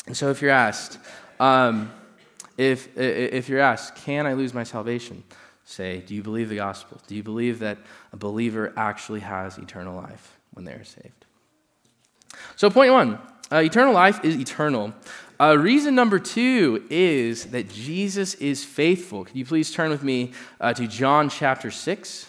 And 0.06 0.16
so 0.16 0.30
if 0.30 0.44
you're 0.44 0.52
asked, 0.52 1.00
um, 1.40 1.92
if, 2.56 2.96
if 2.96 3.50
you're 3.50 3.62
asked, 3.62 3.96
can 3.96 4.28
I 4.28 4.34
lose 4.34 4.54
my 4.54 4.64
salvation? 4.64 5.24
Say, 5.70 6.00
do 6.00 6.16
you 6.16 6.24
believe 6.24 6.50
the 6.50 6.56
gospel? 6.56 7.00
Do 7.08 7.16
you 7.16 7.24
believe 7.24 7.60
that 7.60 7.78
a 8.14 8.18
believer 8.18 8.74
actually 8.78 9.20
has 9.20 9.58
eternal 9.58 9.96
life? 9.96 10.38
when 10.58 10.66
they 10.66 10.74
are 10.74 10.84
saved. 10.84 11.26
So, 12.56 12.72
point 12.72 12.92
one 12.92 13.20
uh, 13.52 13.58
eternal 13.58 13.94
life 13.94 14.26
is 14.26 14.36
eternal. 14.36 14.92
Uh, 15.40 15.56
reason 15.56 15.94
number 15.94 16.18
two 16.18 16.84
is 16.90 17.46
that 17.52 17.70
Jesus 17.70 18.34
is 18.36 18.66
faithful. 18.66 19.24
Could 19.24 19.36
you 19.36 19.46
please 19.46 19.72
turn 19.72 19.92
with 19.92 20.02
me 20.02 20.32
uh, 20.60 20.74
to 20.74 20.88
John 20.88 21.30
chapter 21.30 21.70
6? 21.70 22.28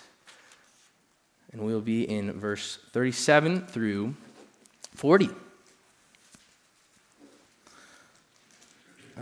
And 1.52 1.62
we'll 1.62 1.80
be 1.80 2.02
in 2.02 2.38
verse 2.38 2.78
37 2.92 3.66
through 3.66 4.14
40. 4.95 5.30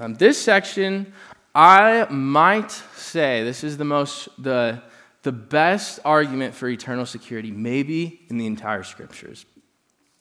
Um, 0.01 0.15
this 0.17 0.37
section, 0.37 1.13
I 1.57 2.07
might 2.11 2.71
say, 2.71 3.43
this 3.43 3.65
is 3.65 3.79
the 3.79 3.85
most, 3.85 4.29
the, 4.37 4.83
the 5.23 5.33
best 5.33 6.01
argument 6.05 6.55
for 6.55 6.69
eternal 6.69 7.07
security, 7.07 7.51
maybe 7.51 8.21
in 8.29 8.37
the 8.37 8.45
entire 8.45 8.83
scriptures. 8.83 9.47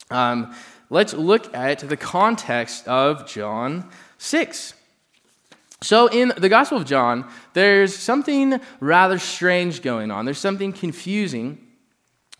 Um, 0.10 0.56
let's 0.90 1.14
look 1.14 1.54
at 1.54 1.80
the 1.80 1.98
context 1.98 2.88
of 2.88 3.28
John 3.28 3.90
6. 4.18 4.76
So, 5.82 6.08
in 6.08 6.32
the 6.38 6.48
Gospel 6.48 6.78
of 6.78 6.86
John, 6.86 7.30
there's 7.52 7.94
something 7.94 8.62
rather 8.80 9.20
strange 9.20 9.82
going 9.82 10.12
on. 10.12 10.24
There's 10.24 10.38
something 10.38 10.72
confusing 10.72 11.58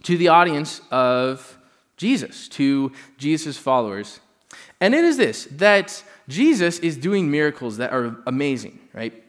to 0.04 0.18
the 0.18 0.30
audience 0.30 0.80
of 0.90 1.58
Jesus, 1.98 2.48
to 2.50 2.94
Jesus' 3.18 3.58
followers. 3.58 4.22
And 4.80 4.96
it 4.96 5.04
is 5.04 5.18
this 5.18 5.46
that 5.52 6.02
Jesus 6.28 6.80
is 6.80 6.98
doing 6.98 7.30
miracles 7.30 7.78
that 7.78 7.94
are 7.94 8.18
amazing, 8.26 8.80
right? 8.94 9.24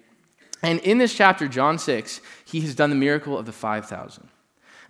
And 0.62 0.80
in 0.80 0.98
this 0.98 1.14
chapter, 1.14 1.48
John 1.48 1.78
6, 1.78 2.20
he 2.44 2.60
has 2.62 2.74
done 2.74 2.90
the 2.90 2.96
miracle 2.96 3.38
of 3.38 3.46
the 3.46 3.52
5,000. 3.52 4.28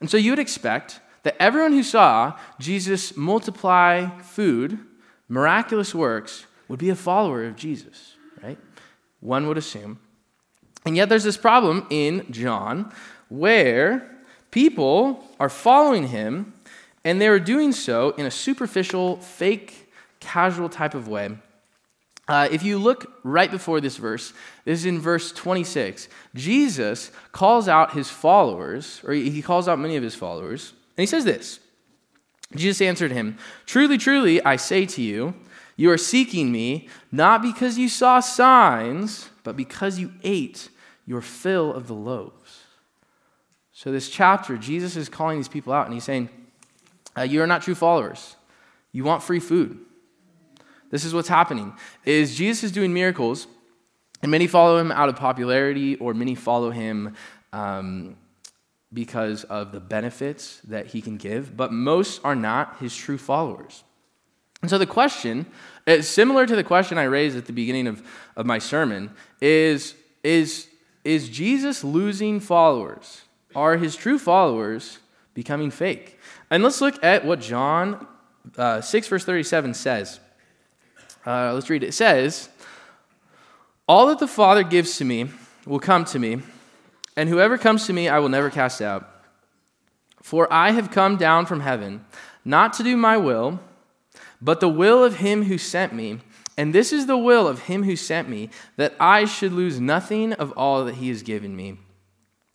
And 0.01 0.11
so 0.11 0.17
you 0.17 0.31
would 0.31 0.39
expect 0.39 1.01
that 1.25 1.37
everyone 1.41 1.73
who 1.73 1.83
saw 1.83 2.39
Jesus 2.61 3.17
multiply 3.17 4.07
food, 4.21 4.79
miraculous 5.29 5.95
works, 5.95 6.47
would 6.69 6.79
be 6.79 6.91
a 6.91 6.95
follower 6.95 7.45
of 7.45 7.57
Jesus, 7.57 8.15
right? 8.43 8.59
One 9.21 9.49
would 9.49 9.59
assume. 9.59 9.99
And 10.85 10.97
yet 10.97 11.09
there's 11.09 11.25
this 11.25 11.37
problem 11.37 11.87
in 11.91 12.27
John 12.31 12.93
where 13.29 14.09
people 14.53 15.25
are 15.41 15.49
following 15.49 16.09
him 16.09 16.55
and 17.05 17.21
they 17.21 17.27
are 17.27 17.41
doing 17.41 17.73
so 17.73 18.11
in 18.11 18.27
a 18.27 18.31
superficial, 18.31 19.17
fake, 19.17 19.91
casual 20.21 20.69
type 20.69 20.95
of 20.95 21.09
way 21.09 21.37
uh, 22.29 22.49
if 22.51 22.63
you 22.63 22.79
look 22.79 23.21
right 23.23 23.51
before 23.51 23.81
this 23.81 23.97
verse, 23.97 24.33
this 24.65 24.81
is 24.81 24.87
in 24.87 25.01
verse 25.01 25.31
26. 25.33 26.09
Jesus 26.35 27.13
calls 27.33 27.69
out 27.69 27.93
his 27.93 28.11
followers, 28.11 29.01
or 29.05 29.13
he 29.13 29.43
calls 29.43 29.69
out 29.69 29.79
many 29.79 29.97
of 29.97 30.03
his 30.03 30.15
followers, 30.15 30.73
and 30.97 31.03
he 31.03 31.07
says 31.07 31.25
this 31.25 31.61
Jesus 32.55 32.81
answered 32.81 33.13
him, 33.13 33.39
Truly, 33.65 33.99
truly, 33.99 34.43
I 34.43 34.57
say 34.57 34.87
to 34.87 35.03
you, 35.03 35.35
you 35.77 35.91
are 35.91 35.99
seeking 35.99 36.51
me 36.51 36.89
not 37.13 37.43
because 37.43 37.79
you 37.79 37.89
saw 37.89 38.21
signs, 38.21 39.29
but 39.45 39.57
because 39.57 39.99
you 39.99 40.13
ate 40.25 40.71
your 41.07 41.21
fill 41.21 41.73
of 41.73 41.87
the 41.87 41.95
loaves. 41.95 42.63
So, 43.73 43.93
this 43.93 44.09
chapter, 44.09 44.57
Jesus 44.57 44.97
is 44.97 45.09
calling 45.09 45.39
these 45.39 45.49
people 45.49 45.73
out, 45.73 45.85
and 45.85 45.95
he's 45.95 46.05
saying, 46.05 46.31
uh, 47.17 47.23
You 47.23 47.43
are 47.43 47.47
not 47.47 47.63
true 47.63 47.75
followers. 47.75 48.37
You 48.91 49.05
want 49.05 49.23
free 49.23 49.41
food. 49.41 49.79
This 50.91 51.05
is 51.05 51.15
what's 51.15 51.29
happening. 51.29 51.75
Is 52.05 52.37
Jesus 52.37 52.65
is 52.65 52.73
doing 52.73 52.93
miracles, 52.93 53.47
and 54.23 54.31
many 54.31 54.47
follow 54.47 54.79
him 54.79 54.93
out 54.93 55.09
of 55.09 55.17
popularity, 55.17 55.97
or 55.97 56.15
many 56.15 56.35
follow 56.35 56.71
him 56.71 57.15
um, 57.53 58.17
because 58.93 59.45
of 59.45 59.73
the 59.73 59.81
benefits 59.81 60.61
that 60.61 60.87
he 60.87 61.03
can 61.03 61.17
give, 61.17 61.57
but 61.57 61.73
most 61.73 62.21
are 62.25 62.35
not 62.37 62.79
his 62.79 62.97
true 62.97 63.19
followers. 63.19 63.85
And 64.63 64.71
so 64.71 64.79
the 64.79 64.87
question, 64.87 65.47
is 65.87 66.09
similar 66.09 66.47
to 66.47 66.57
the 66.57 66.65
question 66.65 66.99
I 66.99 67.05
raised 67.05 67.37
at 67.37 67.47
the 67.47 67.53
beginning 67.53 67.87
of, 67.87 68.03
of 68.37 68.47
my 68.47 68.59
sermon, 68.59 69.11
is, 69.41 69.95
is, 70.25 70.69
is 71.05 71.29
Jesus 71.29 71.85
losing 71.85 72.41
followers? 72.41 73.23
Are 73.55 73.77
his 73.77 73.97
true 73.97 74.19
followers 74.19 74.99
becoming 75.35 75.71
fake? 75.71 76.19
And 76.51 76.63
let's 76.63 76.81
look 76.81 77.03
at 77.05 77.25
what 77.25 77.41
John 77.41 78.07
uh, 78.57 78.81
6, 78.81 79.09
verse 79.09 79.25
37 79.25 79.75
says. 79.75 80.21
Uh, 81.27 81.53
let's 81.53 81.69
read 81.69 81.83
it. 81.83 81.89
It 81.89 81.93
says, 81.93 82.49
All 83.89 84.07
that 84.07 84.21
the 84.21 84.29
Father 84.29 84.63
gives 84.63 84.97
to 84.99 85.05
me 85.05 85.29
will 85.67 85.81
come 85.81 86.05
to 86.07 86.21
me, 86.21 86.39
and 87.17 87.29
whoever 87.29 87.59
comes 87.59 87.87
to 87.87 87.93
me 87.93 88.09
I 88.09 88.21
will 88.21 88.29
never 88.29 88.49
cast 88.49 88.81
out. 88.81 89.11
For 90.23 90.53
I 90.53 90.71
have 90.71 90.93
come 90.93 91.17
down 91.17 91.47
from 91.47 91.61
heaven, 91.61 92.05
not 92.45 92.73
to 92.75 92.85
do 92.85 92.97
my 92.97 93.17
will, 93.17 93.59
but 94.41 94.61
the 94.61 94.69
will 94.69 95.03
of 95.03 95.17
him 95.17 95.45
who 95.45 95.59
sent 95.59 95.93
me. 95.93 96.21
And 96.57 96.73
this 96.73 96.93
is 96.93 97.07
the 97.07 97.19
will 97.19 97.49
of 97.49 97.63
him 97.63 97.83
who 97.83 97.97
sent 97.97 98.29
me, 98.29 98.49
that 98.77 98.95
I 99.01 99.25
should 99.25 99.53
lose 99.53 99.81
nothing 99.81 100.33
of 100.35 100.53
all 100.53 100.85
that 100.85 100.95
he 100.95 101.09
has 101.09 101.23
given 101.23 101.57
me, 101.57 101.77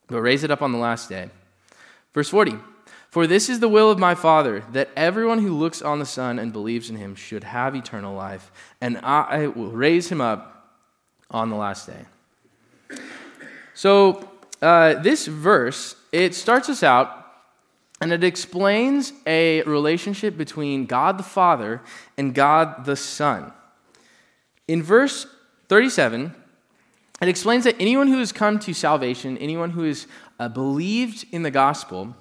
but 0.08 0.22
raise 0.22 0.44
it 0.44 0.52
up 0.52 0.62
on 0.62 0.72
the 0.72 0.78
last 0.78 1.10
day. 1.10 1.30
Verse 2.14 2.30
40 2.30 2.54
For 3.12 3.28
this 3.28 3.50
is 3.50 3.60
the 3.60 3.68
will 3.68 3.92
of 3.92 4.00
my 4.00 4.16
Father, 4.16 4.64
that 4.72 4.90
everyone 4.96 5.40
who 5.40 5.54
looks 5.54 5.82
on 5.82 6.00
the 6.00 6.06
Son 6.06 6.40
and 6.40 6.54
believes 6.54 6.90
in 6.90 6.96
him 6.96 7.14
should 7.14 7.44
have 7.44 7.76
eternal 7.76 8.16
life, 8.16 8.52
and 8.80 8.98
I 9.00 9.48
will 9.48 9.70
raise 9.70 10.10
him 10.10 10.22
up 10.22 10.80
on 11.30 11.50
the 11.50 11.58
last 11.58 11.88
day. 11.88 12.06
So, 13.74 14.30
uh, 14.62 14.94
this 14.96 15.28
verse, 15.28 15.96
it 16.14 16.34
starts 16.36 16.70
us 16.70 16.84
out 16.84 17.18
and 18.00 18.14
it 18.14 18.24
explains 18.24 19.12
a 19.28 19.62
relationship 19.64 20.38
between 20.38 20.86
God 20.86 21.18
the 21.18 21.24
Father 21.24 21.82
and 22.18 22.34
God 22.34 22.86
the 22.86 22.96
Son. 22.96 23.52
In 24.68 24.82
verse 24.82 25.28
37, 25.68 26.34
it 27.22 27.28
explains 27.28 27.66
that 27.66 27.76
anyone 27.80 28.08
who 28.08 28.20
has 28.20 28.32
come 28.32 28.58
to 28.60 28.74
salvation, 28.74 29.38
anyone 29.38 29.72
who 29.72 29.84
has 29.84 30.08
uh, 30.40 30.48
believed 30.48 31.26
in 31.32 31.44
the 31.44 31.52
gospel, 31.52 32.16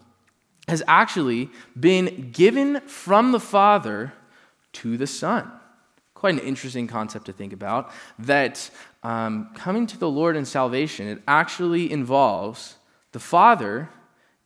has 0.70 0.82
actually 0.86 1.50
been 1.78 2.30
given 2.30 2.80
from 2.82 3.32
the 3.32 3.40
Father 3.40 4.12
to 4.72 4.96
the 4.96 5.06
Son. 5.06 5.50
Quite 6.14 6.34
an 6.34 6.40
interesting 6.40 6.86
concept 6.86 7.26
to 7.26 7.32
think 7.32 7.52
about. 7.52 7.90
That 8.20 8.70
um, 9.02 9.50
coming 9.54 9.88
to 9.88 9.98
the 9.98 10.08
Lord 10.08 10.36
in 10.36 10.44
salvation, 10.44 11.08
it 11.08 11.22
actually 11.26 11.90
involves 11.90 12.76
the 13.10 13.18
Father 13.18 13.88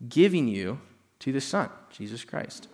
giving 0.08 0.48
you 0.48 0.80
to 1.20 1.30
the 1.30 1.42
Son, 1.42 1.68
Jesus 1.90 2.24
Christ. 2.24 2.68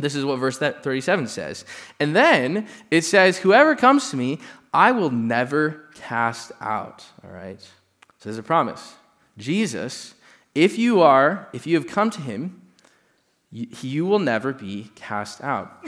This 0.00 0.16
is 0.16 0.24
what 0.24 0.40
verse 0.40 0.58
37 0.58 1.28
says. 1.28 1.64
And 2.00 2.16
then 2.16 2.66
it 2.90 3.02
says, 3.02 3.38
Whoever 3.38 3.76
comes 3.76 4.10
to 4.10 4.16
me, 4.16 4.40
I 4.74 4.90
will 4.90 5.10
never 5.10 5.88
cast 5.94 6.50
out. 6.60 7.06
All 7.24 7.30
right? 7.30 7.60
So 7.60 7.70
there's 8.24 8.38
a 8.38 8.42
promise. 8.42 8.94
Jesus, 9.38 10.15
if 10.56 10.78
you 10.78 11.02
are, 11.02 11.48
if 11.52 11.66
you 11.66 11.76
have 11.76 11.86
come 11.86 12.10
to 12.10 12.20
him, 12.20 12.62
you, 13.52 13.68
you 13.82 14.06
will 14.06 14.18
never 14.18 14.52
be 14.52 14.90
cast 14.94 15.42
out. 15.42 15.84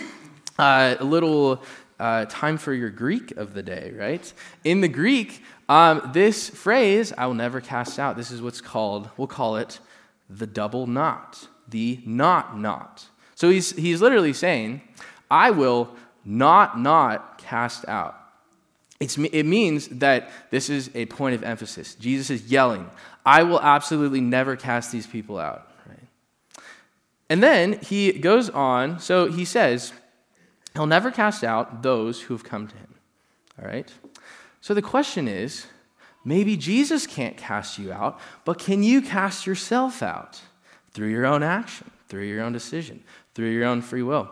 Uh, 0.58 0.94
a 0.98 1.04
little 1.04 1.62
uh, 1.98 2.26
time 2.26 2.58
for 2.58 2.72
your 2.72 2.90
Greek 2.90 3.30
of 3.36 3.54
the 3.54 3.62
day, 3.62 3.92
right? 3.96 4.32
In 4.64 4.80
the 4.80 4.88
Greek, 4.88 5.42
um, 5.68 6.10
this 6.12 6.48
phrase, 6.50 7.12
I 7.16 7.26
will 7.26 7.34
never 7.34 7.60
cast 7.60 7.98
out, 7.98 8.16
this 8.16 8.30
is 8.30 8.42
what's 8.42 8.60
called, 8.60 9.08
we'll 9.16 9.26
call 9.26 9.56
it 9.56 9.80
the 10.28 10.46
double 10.46 10.86
not 10.86 11.48
the 11.68 12.00
not 12.04 12.58
not. 12.58 13.06
So 13.34 13.50
he's, 13.50 13.72
he's 13.76 14.00
literally 14.00 14.32
saying, 14.32 14.80
I 15.30 15.50
will 15.50 15.94
not 16.24 16.78
not 16.78 17.38
cast 17.38 17.86
out. 17.88 18.16
It's, 19.00 19.16
it 19.16 19.44
means 19.44 19.88
that 19.88 20.30
this 20.50 20.68
is 20.68 20.90
a 20.94 21.06
point 21.06 21.34
of 21.34 21.44
emphasis. 21.44 21.94
Jesus 21.94 22.30
is 22.30 22.50
yelling, 22.50 22.90
I 23.24 23.44
will 23.44 23.60
absolutely 23.60 24.20
never 24.20 24.56
cast 24.56 24.90
these 24.90 25.06
people 25.06 25.38
out. 25.38 25.70
Right? 25.86 26.64
And 27.30 27.42
then 27.42 27.78
he 27.80 28.12
goes 28.12 28.50
on, 28.50 28.98
so 28.98 29.30
he 29.30 29.44
says, 29.44 29.92
He'll 30.74 30.86
never 30.86 31.10
cast 31.10 31.42
out 31.42 31.82
those 31.82 32.22
who 32.22 32.34
have 32.34 32.44
come 32.44 32.68
to 32.68 32.76
him. 32.76 32.94
All 33.60 33.66
right? 33.66 33.92
So 34.60 34.74
the 34.74 34.82
question 34.82 35.26
is 35.26 35.66
maybe 36.24 36.56
Jesus 36.56 37.06
can't 37.06 37.36
cast 37.36 37.78
you 37.78 37.92
out, 37.92 38.20
but 38.44 38.58
can 38.58 38.82
you 38.82 39.00
cast 39.00 39.46
yourself 39.46 40.02
out? 40.02 40.40
through 40.98 41.08
your 41.08 41.26
own 41.26 41.44
action, 41.44 41.88
through 42.08 42.24
your 42.24 42.42
own 42.42 42.52
decision, 42.52 43.04
through 43.34 43.50
your 43.50 43.64
own 43.64 43.82
free 43.82 44.02
will. 44.02 44.28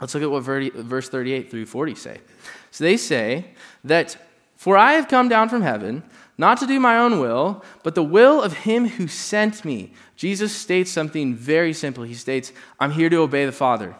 Let's 0.00 0.12
look 0.12 0.24
at 0.24 0.30
what 0.30 0.42
verse 0.42 1.08
38 1.08 1.50
through 1.50 1.66
40 1.66 1.94
say. 1.94 2.18
So 2.70 2.84
they 2.84 2.96
say 2.96 3.46
that, 3.84 4.16
For 4.56 4.76
I 4.76 4.92
have 4.92 5.08
come 5.08 5.28
down 5.28 5.48
from 5.48 5.62
heaven, 5.62 6.02
not 6.38 6.58
to 6.58 6.66
do 6.66 6.80
my 6.80 6.96
own 6.96 7.20
will, 7.20 7.62
but 7.82 7.94
the 7.94 8.02
will 8.02 8.40
of 8.40 8.58
him 8.58 8.88
who 8.88 9.08
sent 9.08 9.64
me. 9.64 9.92
Jesus 10.16 10.54
states 10.54 10.90
something 10.90 11.34
very 11.34 11.72
simple. 11.72 12.04
He 12.04 12.14
states, 12.14 12.52
I'm 12.78 12.92
here 12.92 13.10
to 13.10 13.18
obey 13.18 13.44
the 13.44 13.52
Father. 13.52 13.94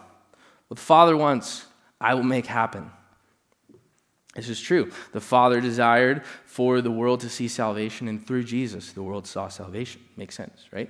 What 0.67 0.77
the 0.77 0.83
Father 0.83 1.15
wants, 1.15 1.65
I 1.99 2.15
will 2.15 2.23
make 2.23 2.47
happen. 2.47 2.89
This 4.35 4.49
is 4.49 4.61
true. 4.61 4.91
The 5.11 5.19
Father 5.19 5.59
desired 5.59 6.23
for 6.45 6.81
the 6.81 6.91
world 6.91 7.19
to 7.19 7.29
see 7.29 7.47
salvation, 7.47 8.07
and 8.07 8.25
through 8.25 8.45
Jesus, 8.45 8.93
the 8.93 9.03
world 9.03 9.27
saw 9.27 9.49
salvation. 9.49 10.01
Makes 10.15 10.35
sense, 10.35 10.65
right? 10.71 10.89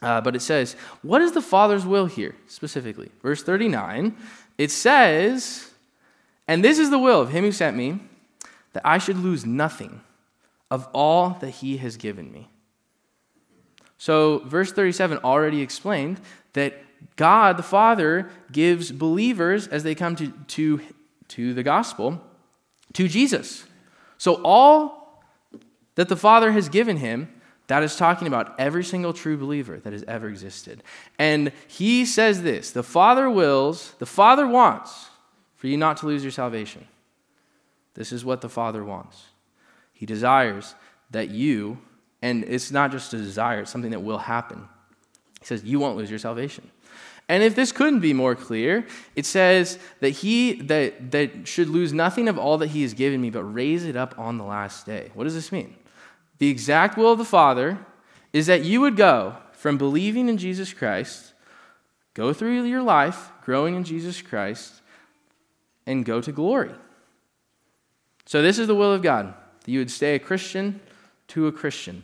Uh, 0.00 0.20
but 0.20 0.36
it 0.36 0.40
says, 0.40 0.76
what 1.02 1.20
is 1.20 1.32
the 1.32 1.42
Father's 1.42 1.84
will 1.84 2.06
here 2.06 2.36
specifically? 2.46 3.10
Verse 3.22 3.42
39, 3.42 4.16
it 4.56 4.70
says, 4.70 5.73
And 6.46 6.64
this 6.64 6.78
is 6.78 6.90
the 6.90 6.98
will 6.98 7.20
of 7.20 7.30
him 7.30 7.44
who 7.44 7.52
sent 7.52 7.76
me, 7.76 8.00
that 8.72 8.82
I 8.84 8.98
should 8.98 9.18
lose 9.18 9.46
nothing 9.46 10.00
of 10.70 10.88
all 10.92 11.30
that 11.40 11.50
he 11.50 11.78
has 11.78 11.96
given 11.96 12.32
me. 12.32 12.48
So, 13.96 14.40
verse 14.40 14.72
37 14.72 15.18
already 15.18 15.62
explained 15.62 16.20
that 16.52 16.74
God 17.16 17.56
the 17.56 17.62
Father 17.62 18.30
gives 18.52 18.90
believers, 18.90 19.66
as 19.68 19.82
they 19.82 19.94
come 19.94 20.16
to, 20.16 20.28
to, 20.28 20.80
to 21.28 21.54
the 21.54 21.62
gospel, 21.62 22.20
to 22.94 23.08
Jesus. 23.08 23.64
So, 24.18 24.40
all 24.44 25.22
that 25.94 26.08
the 26.08 26.16
Father 26.16 26.52
has 26.52 26.68
given 26.68 26.96
him, 26.96 27.28
that 27.68 27.82
is 27.82 27.96
talking 27.96 28.26
about 28.26 28.58
every 28.58 28.84
single 28.84 29.12
true 29.12 29.38
believer 29.38 29.78
that 29.78 29.92
has 29.92 30.02
ever 30.04 30.28
existed. 30.28 30.82
And 31.18 31.52
he 31.66 32.04
says 32.04 32.42
this 32.42 32.72
the 32.72 32.82
Father 32.82 33.30
wills, 33.30 33.94
the 33.98 34.06
Father 34.06 34.46
wants 34.46 35.08
for 35.64 35.68
you 35.68 35.78
not 35.78 35.96
to 35.96 36.04
lose 36.04 36.22
your 36.22 36.30
salvation. 36.30 36.86
This 37.94 38.12
is 38.12 38.22
what 38.22 38.42
the 38.42 38.50
Father 38.50 38.84
wants. 38.84 39.24
He 39.94 40.04
desires 40.04 40.74
that 41.10 41.30
you, 41.30 41.78
and 42.20 42.44
it's 42.44 42.70
not 42.70 42.90
just 42.90 43.14
a 43.14 43.16
desire, 43.16 43.60
it's 43.60 43.70
something 43.70 43.92
that 43.92 44.02
will 44.02 44.18
happen. 44.18 44.68
He 45.40 45.46
says, 45.46 45.64
You 45.64 45.78
won't 45.78 45.96
lose 45.96 46.10
your 46.10 46.18
salvation. 46.18 46.70
And 47.30 47.42
if 47.42 47.54
this 47.54 47.72
couldn't 47.72 48.00
be 48.00 48.12
more 48.12 48.34
clear, 48.34 48.86
it 49.16 49.24
says 49.24 49.78
that 50.00 50.10
he 50.10 50.60
that, 50.64 51.12
that 51.12 51.48
should 51.48 51.70
lose 51.70 51.94
nothing 51.94 52.28
of 52.28 52.38
all 52.38 52.58
that 52.58 52.66
he 52.66 52.82
has 52.82 52.92
given 52.92 53.22
me, 53.22 53.30
but 53.30 53.44
raise 53.44 53.86
it 53.86 53.96
up 53.96 54.18
on 54.18 54.36
the 54.36 54.44
last 54.44 54.84
day. 54.84 55.12
What 55.14 55.24
does 55.24 55.34
this 55.34 55.50
mean? 55.50 55.76
the 56.40 56.50
exact 56.50 56.98
will 56.98 57.12
of 57.12 57.16
the 57.16 57.24
Father 57.24 57.78
is 58.34 58.48
that 58.48 58.64
you 58.64 58.82
would 58.82 58.96
go 58.96 59.36
from 59.52 59.78
believing 59.78 60.28
in 60.28 60.36
Jesus 60.36 60.74
Christ, 60.74 61.32
go 62.12 62.34
through 62.34 62.64
your 62.64 62.82
life 62.82 63.30
growing 63.46 63.74
in 63.76 63.84
Jesus 63.84 64.20
Christ, 64.20 64.82
and 65.86 66.04
go 66.04 66.20
to 66.20 66.32
glory. 66.32 66.72
So, 68.26 68.42
this 68.42 68.58
is 68.58 68.66
the 68.66 68.74
will 68.74 68.92
of 68.92 69.02
God 69.02 69.34
that 69.64 69.70
you 69.70 69.78
would 69.78 69.90
stay 69.90 70.14
a 70.14 70.18
Christian 70.18 70.80
to 71.28 71.46
a 71.46 71.52
Christian, 71.52 72.02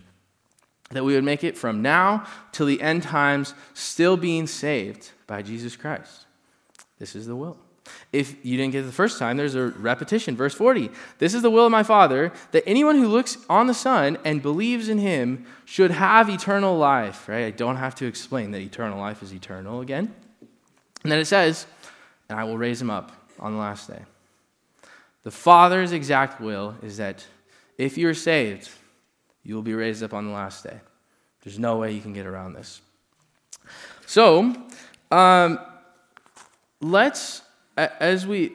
that 0.90 1.04
we 1.04 1.14
would 1.14 1.24
make 1.24 1.44
it 1.44 1.56
from 1.56 1.82
now 1.82 2.26
till 2.52 2.66
the 2.66 2.80
end 2.80 3.02
times, 3.02 3.54
still 3.74 4.16
being 4.16 4.46
saved 4.46 5.10
by 5.26 5.42
Jesus 5.42 5.76
Christ. 5.76 6.26
This 6.98 7.14
is 7.14 7.26
the 7.26 7.36
will. 7.36 7.58
If 8.12 8.44
you 8.44 8.56
didn't 8.56 8.72
get 8.72 8.80
it 8.80 8.86
the 8.86 8.92
first 8.92 9.18
time, 9.18 9.36
there's 9.36 9.54
a 9.54 9.68
repetition. 9.68 10.36
Verse 10.36 10.54
40 10.54 10.90
This 11.18 11.34
is 11.34 11.42
the 11.42 11.50
will 11.50 11.66
of 11.66 11.72
my 11.72 11.82
Father, 11.82 12.32
that 12.52 12.62
anyone 12.66 12.96
who 12.96 13.08
looks 13.08 13.38
on 13.48 13.66
the 13.66 13.74
Son 13.74 14.18
and 14.24 14.42
believes 14.42 14.88
in 14.88 14.98
him 14.98 15.46
should 15.64 15.90
have 15.90 16.28
eternal 16.28 16.76
life. 16.76 17.28
Right? 17.28 17.46
I 17.46 17.50
don't 17.50 17.76
have 17.76 17.94
to 17.96 18.06
explain 18.06 18.50
that 18.52 18.60
eternal 18.60 18.98
life 18.98 19.22
is 19.22 19.32
eternal 19.32 19.80
again. 19.80 20.14
And 21.02 21.10
then 21.10 21.18
it 21.18 21.26
says, 21.26 21.66
And 22.28 22.38
I 22.38 22.44
will 22.44 22.58
raise 22.58 22.80
him 22.80 22.90
up 22.90 23.12
on 23.40 23.52
the 23.52 23.58
last 23.58 23.88
day. 23.88 24.02
The 25.22 25.30
Father's 25.30 25.92
exact 25.92 26.40
will 26.40 26.76
is 26.82 26.96
that 26.98 27.26
if 27.76 27.98
you're 27.98 28.14
saved, 28.14 28.70
you 29.42 29.54
will 29.54 29.62
be 29.62 29.74
raised 29.74 30.02
up 30.02 30.14
on 30.14 30.26
the 30.26 30.32
last 30.32 30.62
day. 30.62 30.80
There's 31.42 31.58
no 31.58 31.76
way 31.78 31.92
you 31.92 32.00
can 32.00 32.12
get 32.12 32.26
around 32.26 32.52
this. 32.52 32.80
So, 34.06 34.54
um, 35.10 35.58
let's 36.80 37.42
as 37.76 38.26
we, 38.26 38.52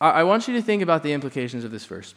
I 0.00 0.24
want 0.24 0.48
you 0.48 0.54
to 0.54 0.62
think 0.62 0.82
about 0.82 1.02
the 1.02 1.12
implications 1.12 1.64
of 1.64 1.70
this 1.70 1.84
verse. 1.84 2.14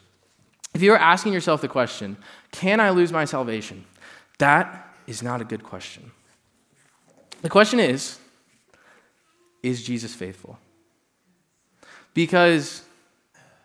If 0.74 0.82
you 0.82 0.92
are 0.92 0.98
asking 0.98 1.32
yourself 1.32 1.60
the 1.60 1.68
question, 1.68 2.16
can 2.52 2.80
I 2.80 2.90
lose 2.90 3.12
my 3.12 3.24
salvation? 3.24 3.84
That 4.38 4.94
is 5.06 5.22
not 5.22 5.40
a 5.40 5.44
good 5.44 5.62
question. 5.62 6.10
The 7.42 7.48
question 7.48 7.80
is, 7.80 8.18
is 9.62 9.82
Jesus 9.82 10.14
faithful? 10.14 10.58
Because 12.18 12.82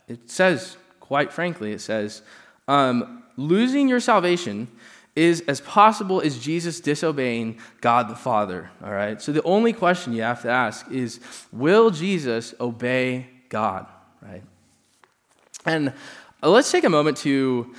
it 0.08 0.30
says, 0.30 0.78
quite 1.00 1.34
frankly, 1.34 1.72
it 1.72 1.82
says, 1.82 2.22
um, 2.68 3.24
losing 3.36 3.90
your 3.90 4.00
salvation 4.00 4.68
is 5.16 5.42
as 5.48 5.60
possible 5.60 6.22
as 6.22 6.38
Jesus 6.38 6.80
disobeying 6.80 7.58
God 7.82 8.10
the 8.10 8.16
Father. 8.16 8.70
All 8.84 8.92
right? 8.92 9.20
So 9.20 9.32
the 9.32 9.42
only 9.42 9.74
question 9.74 10.14
you 10.14 10.22
have 10.22 10.44
to 10.44 10.52
ask 10.52 10.88
is 10.92 11.20
will 11.52 11.90
Jesus 11.90 12.54
obey 12.60 13.26
God? 13.50 13.88
Right? 14.22 14.44
And 15.66 15.92
uh, 16.44 16.52
let's 16.52 16.70
take 16.70 16.84
a 16.84 16.92
moment 16.92 17.18
to 17.18 17.74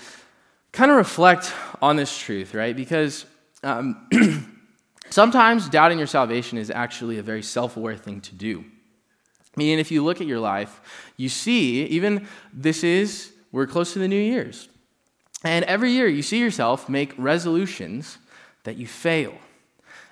kind 0.72 0.90
of 0.90 0.96
reflect 0.96 1.52
on 1.80 1.94
this 1.94 2.18
truth, 2.18 2.52
right? 2.52 2.74
Because 2.74 3.26
um, 3.62 4.08
sometimes 5.10 5.68
doubting 5.68 5.98
your 5.98 6.08
salvation 6.08 6.58
is 6.58 6.68
actually 6.68 7.18
a 7.18 7.22
very 7.22 7.44
self 7.44 7.76
aware 7.76 7.96
thing 7.96 8.20
to 8.22 8.34
do. 8.34 8.64
Meaning, 9.56 9.78
if 9.78 9.90
you 9.90 10.04
look 10.04 10.20
at 10.20 10.26
your 10.26 10.40
life, 10.40 10.80
you 11.16 11.28
see, 11.28 11.84
even 11.84 12.26
this 12.52 12.82
is, 12.82 13.32
we're 13.52 13.66
close 13.66 13.92
to 13.92 13.98
the 13.98 14.08
New 14.08 14.20
Year's. 14.20 14.68
And 15.44 15.64
every 15.66 15.92
year 15.92 16.08
you 16.08 16.22
see 16.22 16.40
yourself 16.40 16.88
make 16.88 17.12
resolutions 17.18 18.18
that 18.64 18.76
you 18.76 18.86
fail. 18.86 19.34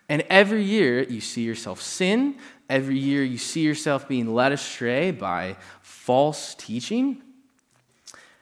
And 0.09 0.23
every 0.29 0.63
year 0.63 1.03
you 1.03 1.21
see 1.21 1.43
yourself 1.43 1.81
sin. 1.81 2.37
Every 2.69 2.99
year 2.99 3.25
you 3.25 3.39
see 3.39 3.63
yourself 3.63 4.07
being 4.07 4.35
led 4.35 4.53
astray 4.53 5.11
by 5.11 5.57
false 5.81 6.55
teaching. 6.55 7.23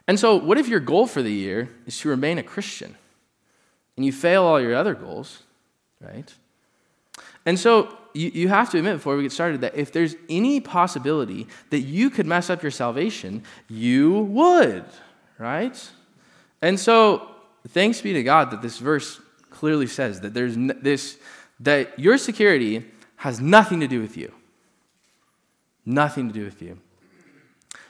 And 0.08 0.18
so, 0.18 0.34
what 0.36 0.58
if 0.58 0.66
your 0.66 0.80
goal 0.80 1.06
for 1.06 1.22
the 1.22 1.32
year 1.32 1.68
is 1.86 1.98
to 2.00 2.08
remain 2.08 2.38
a 2.38 2.42
Christian 2.42 2.96
and 3.96 4.04
you 4.04 4.12
fail 4.12 4.42
all 4.42 4.60
your 4.60 4.74
other 4.74 4.94
goals, 4.94 5.44
right? 6.00 6.34
And 7.46 7.58
so, 7.58 7.96
you, 8.14 8.30
you 8.32 8.48
have 8.48 8.70
to 8.70 8.78
admit 8.78 8.96
before 8.96 9.16
we 9.16 9.22
get 9.22 9.32
started 9.32 9.60
that 9.62 9.76
if 9.76 9.92
there's 9.92 10.14
any 10.28 10.60
possibility 10.60 11.46
that 11.70 11.80
you 11.80 12.10
could 12.10 12.26
mess 12.26 12.50
up 12.50 12.62
your 12.62 12.70
salvation, 12.70 13.42
you 13.68 14.20
would, 14.20 14.84
right? 15.38 15.90
And 16.62 16.78
so, 16.78 17.28
thanks 17.68 18.00
be 18.00 18.12
to 18.12 18.22
God 18.22 18.50
that 18.50 18.62
this 18.62 18.78
verse 18.78 19.20
clearly 19.50 19.86
says 19.86 20.20
that 20.20 20.34
there's 20.34 20.56
this 20.56 21.18
that 21.60 21.98
your 21.98 22.16
security 22.16 22.84
has 23.16 23.40
nothing 23.40 23.80
to 23.80 23.88
do 23.88 24.00
with 24.00 24.16
you. 24.16 24.32
Nothing 25.84 26.28
to 26.28 26.34
do 26.34 26.44
with 26.44 26.62
you. 26.62 26.78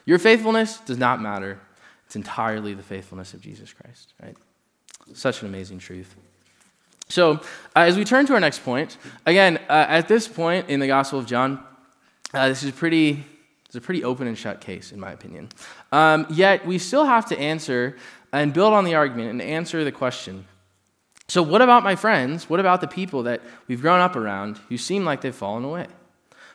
Your 0.04 0.18
faithfulness 0.18 0.78
does 0.80 0.98
not 0.98 1.20
matter. 1.20 1.60
It's 2.06 2.16
entirely 2.16 2.74
the 2.74 2.82
faithfulness 2.82 3.34
of 3.34 3.40
Jesus 3.40 3.72
Christ, 3.72 4.12
right? 4.20 4.36
Such 5.12 5.42
an 5.42 5.48
amazing 5.48 5.78
truth. 5.78 6.16
So, 7.10 7.32
uh, 7.32 7.40
as 7.74 7.98
we 7.98 8.04
turn 8.04 8.24
to 8.26 8.32
our 8.32 8.40
next 8.40 8.64
point, 8.64 8.96
again, 9.26 9.58
uh, 9.68 9.86
at 9.88 10.08
this 10.08 10.26
point 10.26 10.70
in 10.70 10.80
the 10.80 10.86
Gospel 10.86 11.18
of 11.18 11.26
John, 11.26 11.62
uh, 12.32 12.48
this 12.48 12.62
is 12.62 12.70
pretty, 12.70 13.22
it's 13.66 13.74
a 13.74 13.80
pretty 13.80 14.04
open 14.04 14.26
and 14.26 14.38
shut 14.38 14.62
case, 14.62 14.92
in 14.92 14.98
my 14.98 15.12
opinion. 15.12 15.48
Um, 15.92 16.26
yet, 16.30 16.64
we 16.64 16.78
still 16.78 17.04
have 17.04 17.26
to 17.26 17.38
answer 17.38 17.98
and 18.32 18.54
build 18.54 18.72
on 18.72 18.84
the 18.84 18.94
argument 18.94 19.30
and 19.30 19.42
answer 19.42 19.84
the 19.84 19.92
question 19.92 20.46
so, 21.30 21.44
what 21.44 21.62
about 21.62 21.84
my 21.84 21.94
friends? 21.94 22.50
What 22.50 22.58
about 22.58 22.80
the 22.80 22.88
people 22.88 23.22
that 23.22 23.40
we've 23.68 23.80
grown 23.80 24.00
up 24.00 24.16
around 24.16 24.58
who 24.68 24.76
seem 24.76 25.04
like 25.04 25.20
they've 25.20 25.32
fallen 25.32 25.62
away? 25.62 25.86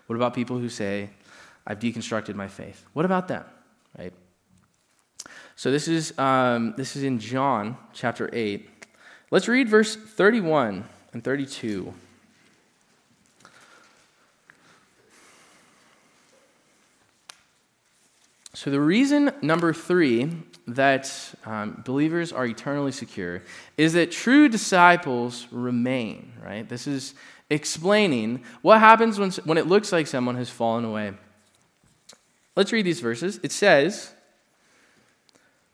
What 0.07 0.17
about 0.17 0.33
people 0.33 0.57
who 0.57 0.67
say, 0.67 1.11
I've 1.65 1.79
deconstructed 1.79 2.35
my 2.35 2.49
faith? 2.49 2.83
What 2.91 3.05
about 3.05 3.29
them, 3.29 3.45
right? 3.97 4.11
So, 5.55 5.71
this 5.71 5.87
is, 5.87 6.19
um, 6.19 6.73
this 6.75 6.97
is 6.97 7.03
in 7.03 7.19
John 7.19 7.77
chapter 7.93 8.29
8. 8.33 8.74
Let's 9.31 9.47
read 9.47 9.67
verse 9.67 9.95
31 9.95 10.85
and 11.13 11.23
32. 11.23 11.93
So, 18.53 18.71
the 18.71 18.79
reason, 18.79 19.31
number 19.41 19.73
three, 19.73 20.31
that 20.67 21.11
um, 21.45 21.83
believers 21.85 22.31
are 22.31 22.45
eternally 22.45 22.91
secure 22.91 23.43
is 23.77 23.93
that 23.93 24.11
true 24.11 24.49
disciples 24.49 25.45
remain, 25.51 26.33
right? 26.43 26.67
This 26.67 26.87
is 26.87 27.13
explaining 27.49 28.43
what 28.61 28.79
happens 28.79 29.19
when, 29.19 29.31
when 29.43 29.57
it 29.57 29.67
looks 29.67 29.91
like 29.91 30.07
someone 30.07 30.35
has 30.35 30.49
fallen 30.49 30.85
away. 30.85 31.13
Let's 32.55 32.71
read 32.71 32.85
these 32.85 33.01
verses. 33.01 33.39
It 33.43 33.51
says, 33.51 34.14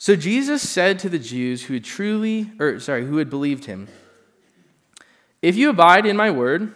So 0.02 0.16
Jesus 0.16 0.68
said 0.68 0.98
to 0.98 1.10
the 1.10 1.20
Jews 1.20 1.66
who 1.66 1.76
had 1.76 1.84
truly, 1.84 2.50
or 2.58 2.80
sorry, 2.80 3.06
who 3.06 3.18
had 3.18 3.30
believed 3.30 3.66
him, 3.66 3.88
If 5.44 5.56
you 5.56 5.70
abide 5.70 6.08
in 6.08 6.18
my 6.18 6.32
word, 6.32 6.74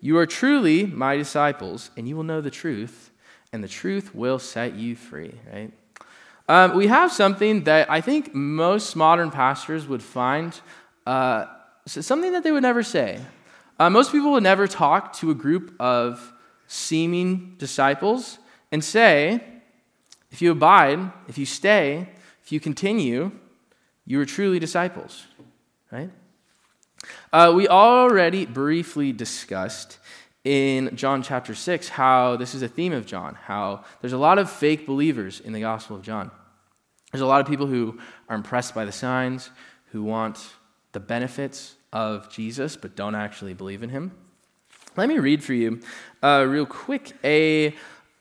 you 0.00 0.16
are 0.16 0.24
truly 0.24 0.86
my 0.86 1.18
disciples, 1.18 1.90
and 1.98 2.08
you 2.08 2.16
will 2.16 2.24
know 2.24 2.40
the 2.40 2.50
truth, 2.50 3.10
and 3.52 3.62
the 3.62 3.68
truth 3.68 4.14
will 4.14 4.38
set 4.38 4.74
you 4.74 4.96
free, 4.96 5.34
right? 5.52 5.70
Um, 6.48 6.74
we 6.74 6.86
have 6.86 7.12
something 7.12 7.64
that 7.64 7.90
I 7.90 8.00
think 8.00 8.34
most 8.34 8.96
modern 8.96 9.30
pastors 9.30 9.86
would 9.86 10.02
find 10.02 10.58
uh, 11.06 11.44
something 11.84 12.32
that 12.32 12.42
they 12.42 12.52
would 12.52 12.62
never 12.62 12.82
say. 12.82 13.20
Uh, 13.78 13.90
most 13.90 14.12
people 14.12 14.32
would 14.32 14.42
never 14.42 14.66
talk 14.66 15.12
to 15.16 15.30
a 15.30 15.34
group 15.34 15.74
of 15.78 16.32
seeming 16.68 17.54
disciples 17.58 18.38
and 18.70 18.82
say, 18.82 19.44
if 20.30 20.40
you 20.40 20.52
abide, 20.52 21.12
if 21.28 21.36
you 21.36 21.44
stay, 21.44 22.08
if 22.42 22.50
you 22.52 22.60
continue, 22.60 23.32
you 24.04 24.20
are 24.20 24.26
truly 24.26 24.58
disciples, 24.58 25.26
right? 25.90 26.10
Uh, 27.32 27.52
we 27.54 27.68
already 27.68 28.46
briefly 28.46 29.12
discussed 29.12 29.98
in 30.44 30.94
John 30.96 31.22
chapter 31.22 31.54
6 31.54 31.88
how 31.90 32.36
this 32.36 32.54
is 32.54 32.62
a 32.62 32.68
theme 32.68 32.92
of 32.92 33.06
John, 33.06 33.36
how 33.44 33.84
there's 34.00 34.12
a 34.12 34.18
lot 34.18 34.38
of 34.38 34.50
fake 34.50 34.86
believers 34.86 35.40
in 35.40 35.52
the 35.52 35.60
Gospel 35.60 35.96
of 35.96 36.02
John. 36.02 36.30
There's 37.12 37.22
a 37.22 37.26
lot 37.26 37.40
of 37.40 37.46
people 37.46 37.66
who 37.66 37.98
are 38.28 38.36
impressed 38.36 38.74
by 38.74 38.84
the 38.84 38.92
signs, 38.92 39.50
who 39.90 40.02
want 40.02 40.54
the 40.92 41.00
benefits 41.00 41.76
of 41.92 42.30
Jesus, 42.30 42.76
but 42.76 42.96
don't 42.96 43.14
actually 43.14 43.54
believe 43.54 43.82
in 43.82 43.90
him. 43.90 44.12
Let 44.96 45.08
me 45.08 45.18
read 45.18 45.44
for 45.44 45.54
you, 45.54 45.80
uh, 46.22 46.44
real 46.48 46.66
quick, 46.66 47.12
a, 47.24 47.74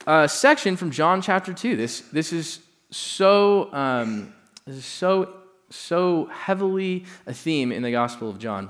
a, 0.08 0.30
section 0.30 0.78
from 0.78 0.92
John 0.92 1.22
chapter 1.22 1.54
2. 1.54 1.76
This, 1.76 2.02
this 2.02 2.32
is 2.32 2.60
so, 2.92 3.74
um, 3.74 4.34
this 4.66 4.78
is 4.78 4.86
so, 4.86 5.34
so 5.70 6.26
heavily 6.26 7.06
a 7.26 7.34
theme 7.34 7.72
in 7.72 7.82
the 7.82 7.92
Gospel 7.92 8.30
of 8.30 8.38
John. 8.38 8.70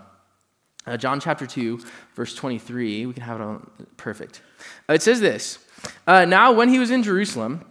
Uh, 0.86 0.98
John 0.98 1.20
chapter 1.20 1.46
2, 1.46 1.82
verse 2.16 2.34
23. 2.34 3.06
We 3.06 3.14
can 3.14 3.24
have 3.24 3.40
it 3.40 3.44
on. 3.44 3.70
Perfect. 3.98 4.42
Uh, 4.90 4.94
it 4.94 5.02
says 5.02 5.20
this 5.20 5.60
uh, 6.08 6.26
Now, 6.26 6.52
when 6.52 6.70
he 6.70 6.80
was 6.80 6.90
in 6.90 7.04
Jerusalem 7.04 7.66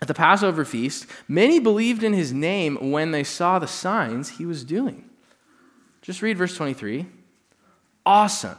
at 0.00 0.08
the 0.08 0.14
Passover 0.14 0.64
feast, 0.64 1.06
many 1.28 1.58
believed 1.60 2.02
in 2.02 2.12
his 2.12 2.32
name 2.32 2.90
when 2.90 3.12
they 3.12 3.24
saw 3.24 3.58
the 3.58 3.68
signs 3.68 4.30
he 4.30 4.46
was 4.46 4.64
doing. 4.64 5.08
Just 6.02 6.22
read 6.22 6.38
verse 6.38 6.56
23. 6.56 7.06
Awesome. 8.04 8.56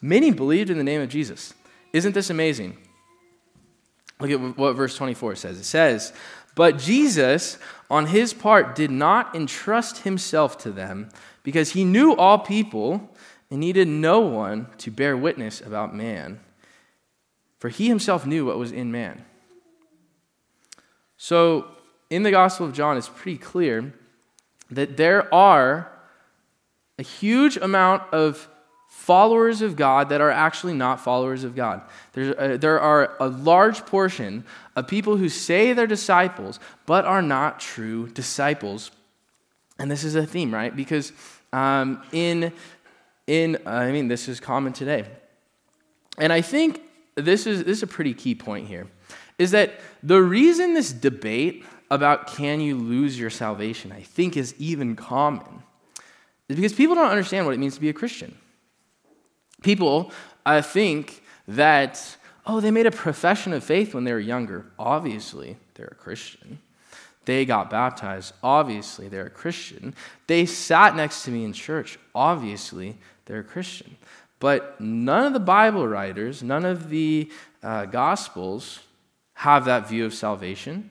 Many 0.00 0.30
believed 0.30 0.70
in 0.70 0.78
the 0.78 0.84
name 0.84 1.00
of 1.00 1.08
Jesus. 1.08 1.54
Isn't 1.92 2.12
this 2.12 2.30
amazing? 2.30 2.76
Look 4.20 4.30
at 4.30 4.58
what 4.58 4.72
verse 4.72 4.96
24 4.96 5.36
says. 5.36 5.58
It 5.58 5.64
says, 5.64 6.12
But 6.54 6.78
Jesus, 6.78 7.58
on 7.90 8.06
his 8.06 8.32
part, 8.32 8.74
did 8.74 8.90
not 8.90 9.34
entrust 9.34 9.98
himself 9.98 10.56
to 10.58 10.70
them 10.70 11.10
because 11.42 11.72
he 11.72 11.84
knew 11.84 12.14
all 12.14 12.38
people 12.38 13.14
and 13.50 13.60
needed 13.60 13.88
no 13.88 14.20
one 14.20 14.68
to 14.78 14.90
bear 14.90 15.16
witness 15.16 15.60
about 15.60 15.94
man, 15.94 16.40
for 17.58 17.68
he 17.68 17.88
himself 17.88 18.26
knew 18.26 18.46
what 18.46 18.58
was 18.58 18.72
in 18.72 18.90
man. 18.90 19.24
So, 21.16 21.68
in 22.10 22.22
the 22.22 22.30
Gospel 22.30 22.66
of 22.66 22.72
John, 22.72 22.96
it's 22.96 23.08
pretty 23.08 23.38
clear 23.38 23.92
that 24.70 24.96
there 24.96 25.32
are 25.34 25.90
a 26.98 27.02
huge 27.02 27.56
amount 27.56 28.02
of 28.12 28.48
followers 28.96 29.62
of 29.62 29.76
God 29.76 30.08
that 30.08 30.20
are 30.20 30.32
actually 30.32 30.72
not 30.72 31.00
followers 31.00 31.44
of 31.44 31.54
God. 31.54 31.82
A, 32.16 32.56
there 32.56 32.80
are 32.80 33.14
a 33.20 33.28
large 33.28 33.86
portion 33.86 34.42
of 34.74 34.88
people 34.88 35.16
who 35.16 35.28
say 35.28 35.74
they're 35.74 35.86
disciples, 35.86 36.58
but 36.86 37.04
are 37.04 37.22
not 37.22 37.60
true 37.60 38.08
disciples. 38.08 38.90
And 39.78 39.90
this 39.90 40.02
is 40.02 40.16
a 40.16 40.26
theme, 40.26 40.52
right? 40.52 40.74
Because 40.74 41.12
um, 41.52 42.02
in, 42.10 42.52
in 43.26 43.58
I 43.64 43.92
mean, 43.92 44.08
this 44.08 44.28
is 44.28 44.40
common 44.40 44.72
today. 44.72 45.04
And 46.18 46.32
I 46.32 46.40
think 46.40 46.80
this 47.14 47.46
is, 47.46 47.64
this 47.64 47.76
is 47.78 47.82
a 47.84 47.86
pretty 47.86 48.14
key 48.14 48.34
point 48.34 48.66
here, 48.66 48.88
is 49.38 49.52
that 49.52 49.78
the 50.02 50.20
reason 50.20 50.74
this 50.74 50.90
debate 50.90 51.64
about 51.90 52.26
can 52.26 52.60
you 52.60 52.76
lose 52.76 53.20
your 53.20 53.30
salvation, 53.30 53.92
I 53.92 54.00
think, 54.00 54.36
is 54.36 54.54
even 54.58 54.96
common, 54.96 55.62
is 56.48 56.56
because 56.56 56.72
people 56.72 56.96
don't 56.96 57.10
understand 57.10 57.44
what 57.46 57.54
it 57.54 57.58
means 57.58 57.74
to 57.74 57.80
be 57.80 57.90
a 57.90 57.92
Christian. 57.92 58.36
People 59.62 60.12
uh, 60.44 60.62
think 60.62 61.22
that, 61.48 62.16
oh, 62.46 62.60
they 62.60 62.70
made 62.70 62.86
a 62.86 62.90
profession 62.90 63.52
of 63.52 63.64
faith 63.64 63.94
when 63.94 64.04
they 64.04 64.12
were 64.12 64.18
younger. 64.18 64.66
Obviously, 64.78 65.56
they're 65.74 65.86
a 65.86 65.94
Christian. 65.94 66.58
They 67.24 67.44
got 67.44 67.70
baptized. 67.70 68.34
Obviously, 68.42 69.08
they're 69.08 69.26
a 69.26 69.30
Christian. 69.30 69.94
They 70.26 70.46
sat 70.46 70.94
next 70.94 71.24
to 71.24 71.30
me 71.30 71.44
in 71.44 71.52
church. 71.52 71.98
Obviously, 72.14 72.96
they're 73.24 73.40
a 73.40 73.44
Christian. 73.44 73.96
But 74.38 74.80
none 74.80 75.26
of 75.26 75.32
the 75.32 75.40
Bible 75.40 75.88
writers, 75.88 76.42
none 76.42 76.64
of 76.64 76.88
the 76.88 77.30
uh, 77.62 77.86
Gospels 77.86 78.80
have 79.34 79.64
that 79.64 79.88
view 79.88 80.04
of 80.04 80.14
salvation. 80.14 80.90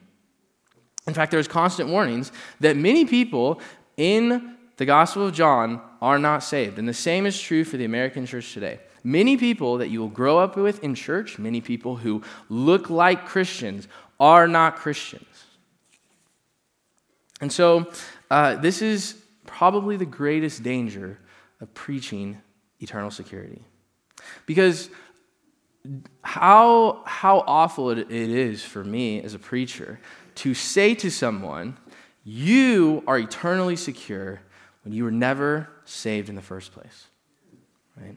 In 1.06 1.14
fact, 1.14 1.30
there's 1.30 1.48
constant 1.48 1.88
warnings 1.88 2.32
that 2.60 2.76
many 2.76 3.04
people 3.04 3.60
in 3.96 4.55
the 4.76 4.86
Gospel 4.86 5.26
of 5.26 5.34
John 5.34 5.80
are 6.02 6.18
not 6.18 6.42
saved. 6.42 6.78
And 6.78 6.88
the 6.88 6.94
same 6.94 7.26
is 7.26 7.40
true 7.40 7.64
for 7.64 7.76
the 7.76 7.84
American 7.84 8.26
church 8.26 8.52
today. 8.52 8.80
Many 9.02 9.36
people 9.36 9.78
that 9.78 9.88
you 9.88 10.00
will 10.00 10.08
grow 10.08 10.38
up 10.38 10.56
with 10.56 10.82
in 10.82 10.94
church, 10.94 11.38
many 11.38 11.60
people 11.60 11.96
who 11.96 12.22
look 12.48 12.90
like 12.90 13.24
Christians, 13.24 13.88
are 14.18 14.48
not 14.48 14.76
Christians. 14.76 15.44
And 17.40 17.52
so, 17.52 17.90
uh, 18.30 18.56
this 18.56 18.82
is 18.82 19.16
probably 19.46 19.96
the 19.96 20.06
greatest 20.06 20.62
danger 20.62 21.18
of 21.60 21.72
preaching 21.74 22.40
eternal 22.80 23.10
security. 23.10 23.62
Because 24.44 24.90
how, 26.22 27.02
how 27.06 27.44
awful 27.46 27.90
it, 27.90 27.98
it 27.98 28.10
is 28.10 28.64
for 28.64 28.82
me 28.82 29.22
as 29.22 29.34
a 29.34 29.38
preacher 29.38 30.00
to 30.36 30.52
say 30.54 30.94
to 30.96 31.10
someone, 31.10 31.76
You 32.24 33.04
are 33.06 33.18
eternally 33.18 33.76
secure 33.76 34.40
when 34.86 34.92
you 34.92 35.02
were 35.02 35.10
never 35.10 35.68
saved 35.84 36.28
in 36.28 36.36
the 36.36 36.42
first 36.42 36.70
place. 36.70 37.08
Right? 38.00 38.16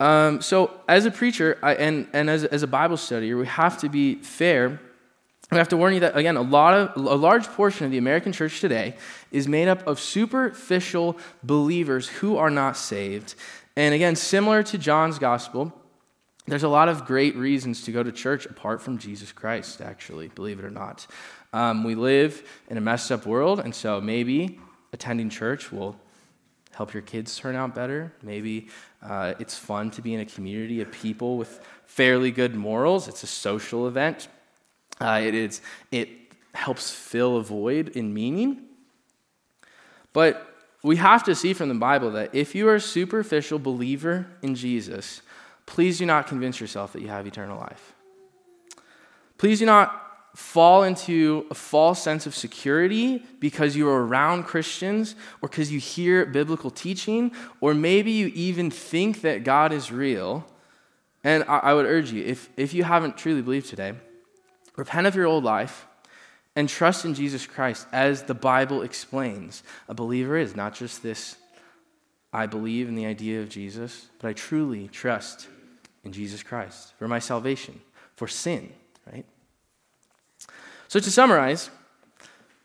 Um, 0.00 0.40
so, 0.40 0.80
as 0.88 1.04
a 1.04 1.10
preacher 1.10 1.58
I, 1.62 1.74
and, 1.74 2.08
and 2.14 2.30
as, 2.30 2.46
as 2.46 2.62
a 2.62 2.66
Bible 2.66 2.96
studier, 2.96 3.38
we 3.38 3.46
have 3.46 3.76
to 3.82 3.90
be 3.90 4.14
fair. 4.14 4.80
We 5.52 5.58
have 5.58 5.68
to 5.68 5.76
warn 5.76 5.92
you 5.92 6.00
that, 6.00 6.16
again, 6.16 6.38
a, 6.38 6.42
lot 6.42 6.72
of, 6.72 6.96
a 6.96 7.16
large 7.16 7.48
portion 7.48 7.84
of 7.84 7.92
the 7.92 7.98
American 7.98 8.32
church 8.32 8.62
today 8.62 8.96
is 9.30 9.46
made 9.46 9.68
up 9.68 9.86
of 9.86 10.00
superficial 10.00 11.18
believers 11.42 12.08
who 12.08 12.38
are 12.38 12.50
not 12.50 12.78
saved. 12.78 13.34
And 13.76 13.94
again, 13.94 14.16
similar 14.16 14.62
to 14.62 14.78
John's 14.78 15.18
gospel, 15.18 15.70
there's 16.46 16.62
a 16.62 16.68
lot 16.68 16.88
of 16.88 17.04
great 17.04 17.36
reasons 17.36 17.84
to 17.84 17.92
go 17.92 18.02
to 18.02 18.10
church 18.10 18.46
apart 18.46 18.80
from 18.80 18.96
Jesus 18.96 19.32
Christ, 19.32 19.82
actually, 19.82 20.28
believe 20.28 20.58
it 20.58 20.64
or 20.64 20.70
not. 20.70 21.06
Um, 21.52 21.82
we 21.82 21.94
live 21.94 22.48
in 22.68 22.76
a 22.76 22.80
messed 22.80 23.10
up 23.10 23.26
world, 23.26 23.60
and 23.60 23.74
so 23.74 24.00
maybe 24.00 24.60
attending 24.92 25.28
church 25.30 25.72
will 25.72 25.96
help 26.72 26.94
your 26.94 27.02
kids 27.02 27.36
turn 27.36 27.56
out 27.56 27.74
better. 27.74 28.12
Maybe 28.22 28.68
uh, 29.02 29.34
it's 29.38 29.56
fun 29.56 29.90
to 29.92 30.02
be 30.02 30.14
in 30.14 30.20
a 30.20 30.24
community 30.24 30.80
of 30.80 30.92
people 30.92 31.36
with 31.36 31.60
fairly 31.86 32.30
good 32.30 32.54
morals. 32.54 33.08
It's 33.08 33.22
a 33.22 33.26
social 33.26 33.88
event. 33.88 34.28
Uh, 35.00 35.20
it, 35.24 35.34
is, 35.34 35.60
it 35.90 36.08
helps 36.54 36.90
fill 36.90 37.36
a 37.36 37.42
void 37.42 37.88
in 37.90 38.14
meaning. 38.14 38.62
But 40.12 40.54
we 40.82 40.96
have 40.96 41.24
to 41.24 41.34
see 41.34 41.52
from 41.52 41.68
the 41.68 41.74
Bible 41.74 42.12
that 42.12 42.34
if 42.34 42.54
you 42.54 42.68
are 42.68 42.76
a 42.76 42.80
superficial 42.80 43.58
believer 43.58 44.26
in 44.40 44.54
Jesus, 44.54 45.22
please 45.66 45.98
do 45.98 46.06
not 46.06 46.26
convince 46.26 46.60
yourself 46.60 46.92
that 46.92 47.02
you 47.02 47.08
have 47.08 47.26
eternal 47.26 47.58
life. 47.58 47.92
Please 49.36 49.58
do 49.58 49.66
not 49.66 49.99
fall 50.34 50.84
into 50.84 51.46
a 51.50 51.54
false 51.54 52.02
sense 52.02 52.26
of 52.26 52.34
security 52.34 53.22
because 53.40 53.76
you're 53.76 54.04
around 54.04 54.44
Christians 54.44 55.14
or 55.42 55.48
because 55.48 55.72
you 55.72 55.80
hear 55.80 56.24
biblical 56.24 56.70
teaching, 56.70 57.32
or 57.60 57.74
maybe 57.74 58.12
you 58.12 58.28
even 58.34 58.70
think 58.70 59.22
that 59.22 59.44
God 59.44 59.72
is 59.72 59.90
real. 59.90 60.46
And 61.24 61.44
I, 61.44 61.58
I 61.58 61.74
would 61.74 61.86
urge 61.86 62.12
you, 62.12 62.24
if, 62.24 62.48
if 62.56 62.72
you 62.72 62.84
haven't 62.84 63.18
truly 63.18 63.42
believed 63.42 63.68
today, 63.68 63.94
repent 64.76 65.06
of 65.06 65.14
your 65.14 65.26
old 65.26 65.44
life 65.44 65.86
and 66.56 66.68
trust 66.68 67.04
in 67.04 67.14
Jesus 67.14 67.46
Christ 67.46 67.86
as 67.92 68.24
the 68.24 68.34
Bible 68.34 68.82
explains. 68.82 69.62
A 69.88 69.94
believer 69.94 70.36
is 70.36 70.56
not 70.56 70.74
just 70.74 71.02
this, 71.02 71.36
I 72.32 72.46
believe 72.46 72.88
in 72.88 72.94
the 72.94 73.06
idea 73.06 73.40
of 73.40 73.48
Jesus, 73.48 74.08
but 74.20 74.28
I 74.28 74.32
truly 74.32 74.88
trust 74.88 75.48
in 76.04 76.12
Jesus 76.12 76.42
Christ 76.42 76.94
for 76.98 77.08
my 77.08 77.18
salvation, 77.18 77.80
for 78.14 78.28
sin? 78.28 78.72
So, 80.90 80.98
to 80.98 81.08
summarize, 81.08 81.70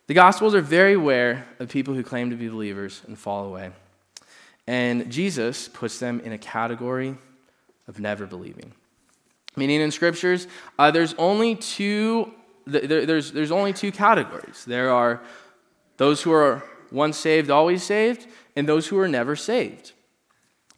the 0.07 0.15
Gospels 0.15 0.55
are 0.55 0.61
very 0.61 0.93
aware 0.93 1.45
of 1.59 1.69
people 1.69 1.93
who 1.93 2.01
claim 2.01 2.31
to 2.31 2.35
be 2.35 2.47
believers 2.47 3.03
and 3.05 3.19
fall 3.19 3.45
away. 3.45 3.69
And 4.65 5.11
Jesus 5.11 5.67
puts 5.67 5.99
them 5.99 6.19
in 6.21 6.31
a 6.31 6.39
category 6.39 7.17
of 7.88 7.99
never 7.99 8.25
believing. 8.25 8.71
Meaning 9.55 9.79
in 9.79 9.91
scriptures, 9.91 10.47
uh, 10.79 10.89
there's 10.89 11.13
only 11.19 11.53
two 11.53 12.33
there, 12.65 13.05
there's, 13.05 13.31
there's 13.31 13.51
only 13.51 13.73
two 13.73 13.91
categories. 13.91 14.65
There 14.65 14.89
are 14.89 15.21
those 15.97 16.23
who 16.23 16.31
are 16.31 16.63
once 16.91 17.17
saved, 17.17 17.51
always 17.51 17.83
saved, 17.83 18.25
and 18.55 18.67
those 18.67 18.88
who 18.88 18.97
are 18.97 19.07
never 19.07 19.35
saved. 19.35 19.91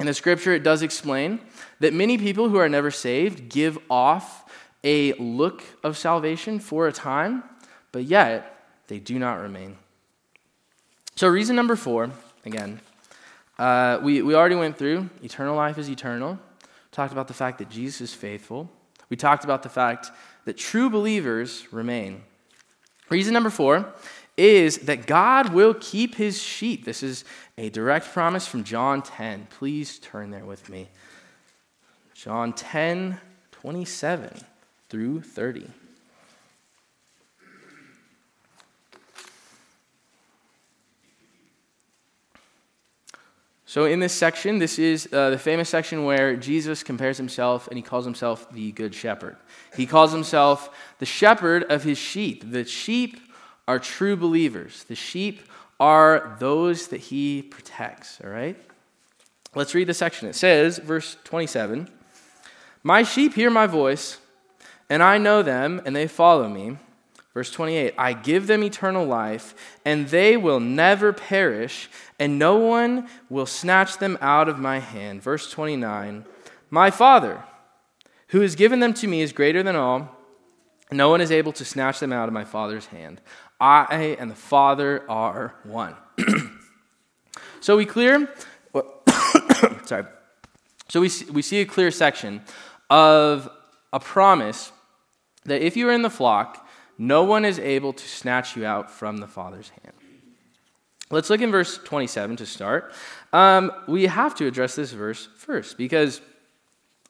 In 0.02 0.06
the 0.06 0.14
scripture, 0.14 0.54
it 0.54 0.64
does 0.64 0.82
explain 0.82 1.40
that 1.80 1.94
many 1.94 2.18
people 2.18 2.50
who 2.50 2.58
are 2.58 2.68
never 2.68 2.92
saved 2.92 3.48
give 3.48 3.80
off 3.90 4.44
a 4.88 5.12
look 5.16 5.64
of 5.84 5.98
salvation 5.98 6.60
for 6.60 6.88
a 6.88 6.94
time, 6.94 7.44
but 7.92 8.06
yet 8.06 8.70
they 8.88 9.00
do 9.00 9.20
not 9.20 9.42
remain. 9.42 9.78
So, 11.16 11.28
reason 11.28 11.58
number 11.58 11.76
four, 11.76 12.10
again, 12.46 12.80
uh, 13.60 14.00
we, 14.02 14.22
we 14.22 14.34
already 14.34 14.56
went 14.56 14.78
through 14.78 15.10
eternal 15.22 15.58
life 15.58 15.78
is 15.78 15.90
eternal. 15.90 16.40
Talked 16.94 17.12
about 17.12 17.28
the 17.28 17.34
fact 17.34 17.58
that 17.58 17.70
Jesus 17.70 18.00
is 18.00 18.14
faithful. 18.14 18.70
We 19.10 19.18
talked 19.18 19.44
about 19.44 19.62
the 19.62 19.70
fact 19.70 20.10
that 20.46 20.56
true 20.56 20.90
believers 20.90 21.68
remain. 21.74 22.24
Reason 23.10 23.34
number 23.34 23.50
four 23.50 23.94
is 24.38 24.78
that 24.80 25.06
God 25.06 25.54
will 25.54 25.74
keep 25.74 26.16
his 26.16 26.42
sheep. 26.42 26.86
This 26.86 27.04
is 27.04 27.26
a 27.58 27.70
direct 27.72 28.06
promise 28.14 28.48
from 28.48 28.64
John 28.64 29.02
10. 29.02 29.48
Please 29.50 30.00
turn 30.00 30.32
there 30.32 30.46
with 30.46 30.70
me. 30.70 30.88
John 32.14 32.54
10, 32.54 33.20
27 33.52 34.46
through 34.90 35.22
30. 35.22 35.68
So, 43.70 43.84
in 43.84 44.00
this 44.00 44.14
section, 44.14 44.60
this 44.60 44.80
is 44.80 45.10
uh, 45.12 45.30
the 45.30 45.38
famous 45.38 45.68
section 45.68 46.06
where 46.06 46.38
Jesus 46.38 46.84
compares 46.84 47.18
himself 47.18 47.68
and 47.68 47.78
he 47.78 47.84
calls 47.84 48.06
himself 48.06 48.50
the 48.52 48.72
Good 48.72 48.96
Shepherd. 48.96 49.36
He 49.76 49.86
calls 49.86 50.14
himself 50.14 50.70
the 51.00 51.06
shepherd 51.06 51.66
of 51.66 51.84
his 51.84 51.98
sheep. 51.98 52.50
The 52.50 52.64
sheep 52.64 53.20
are 53.68 53.78
true 53.78 54.16
believers, 54.16 54.86
the 54.86 54.96
sheep 54.96 55.42
are 55.80 56.38
those 56.40 56.88
that 56.88 57.02
he 57.02 57.42
protects, 57.42 58.20
all 58.24 58.30
right? 58.30 58.58
Let's 59.54 59.76
read 59.76 59.88
the 59.88 59.94
section. 59.94 60.28
It 60.30 60.36
says, 60.36 60.78
verse 60.78 61.18
27 61.26 61.90
My 62.84 63.04
sheep 63.04 63.34
hear 63.34 63.50
my 63.50 63.68
voice 63.68 64.20
and 64.90 65.04
I 65.04 65.18
know 65.18 65.44
them, 65.44 65.82
and 65.86 65.96
they 65.96 66.08
follow 66.08 66.48
me. 66.48 66.78
Verse 67.34 67.52
28 67.52 67.94
I 67.98 68.14
give 68.14 68.48
them 68.48 68.64
eternal 68.64 69.06
life, 69.06 69.54
and 69.86 70.08
they 70.08 70.38
will 70.38 70.60
never 70.60 71.14
perish, 71.14 71.88
and 72.18 72.40
no 72.40 72.56
one 72.56 73.08
will 73.30 73.46
snatch 73.46 74.00
them 74.00 74.18
out 74.22 74.50
of 74.50 74.58
my 74.58 74.80
hand. 74.80 75.22
Verse 75.22 75.52
29 75.52 76.26
My 76.70 76.90
Father, 76.90 77.44
who 78.30 78.42
has 78.42 78.56
given 78.56 78.80
them 78.80 78.94
to 78.96 79.08
me, 79.08 79.22
is 79.22 79.34
greater 79.34 79.62
than 79.62 79.76
all. 79.76 80.18
No 80.92 81.10
one 81.10 81.22
is 81.22 81.32
able 81.32 81.52
to 81.54 81.64
snatch 81.66 82.00
them 82.00 82.12
out 82.12 82.28
of 82.28 82.34
my 82.34 82.44
Father's 82.44 82.88
hand. 82.88 83.22
I 83.60 84.16
and 84.20 84.32
the 84.32 84.36
Father 84.36 85.04
are 85.10 85.54
one. 85.64 85.96
so 87.60 87.78
we 87.78 87.86
clear, 87.86 88.34
sorry. 89.86 90.06
So 90.90 91.02
we 91.02 91.12
we 91.32 91.42
see 91.42 91.62
a 91.62 91.66
clear 91.66 91.92
section 91.92 92.42
of 92.90 93.50
a 93.94 94.00
promise 94.00 94.72
that 95.48 95.62
if 95.62 95.76
you 95.76 95.90
are 95.90 95.94
in 95.94 96.04
the 96.04 96.10
flock, 96.10 96.68
no 96.98 97.24
one 97.24 97.46
is 97.46 97.60
able 97.60 97.94
to 97.94 98.08
snatch 98.08 98.56
you 98.56 98.66
out 98.66 98.92
from 98.92 99.18
the 99.18 99.28
Father's 99.28 99.70
hand. 99.70 99.96
Let's 101.10 101.30
look 101.30 101.42
in 101.42 101.52
verse 101.52 101.78
27 101.78 102.36
to 102.38 102.46
start. 102.46 102.94
Um, 103.32 103.72
we 103.88 104.08
have 104.08 104.36
to 104.36 104.46
address 104.46 104.76
this 104.76 104.92
verse 104.92 105.30
first 105.38 105.78
because 105.78 106.22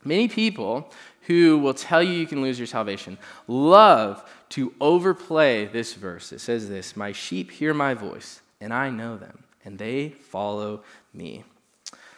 many 0.04 0.28
people 0.28 0.91
who 1.21 1.58
will 1.58 1.73
tell 1.73 2.02
you 2.02 2.13
you 2.13 2.28
can 2.28 2.41
lose 2.41 2.60
your 2.60 2.67
salvation 2.67 3.17
love 3.47 4.23
to 4.50 4.73
overplay 4.80 5.65
this 5.65 5.93
verse. 5.95 6.32
It 6.32 6.39
says 6.39 6.69
this 6.69 6.95
My 6.95 7.12
sheep 7.12 7.52
hear 7.52 7.73
my 7.73 7.95
voice, 7.95 8.41
and 8.62 8.71
I 8.71 8.91
know 8.91 9.17
them, 9.17 9.43
and 9.65 9.80
they 9.80 10.10
follow 10.10 10.84
me. 11.13 11.43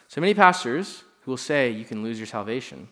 So 0.08 0.20
many 0.20 0.34
pastors 0.34 1.02
who 1.22 1.30
will 1.30 1.38
say 1.38 1.70
you 1.70 1.84
can 1.84 2.02
lose 2.02 2.18
your 2.18 2.26
salvation 2.26 2.88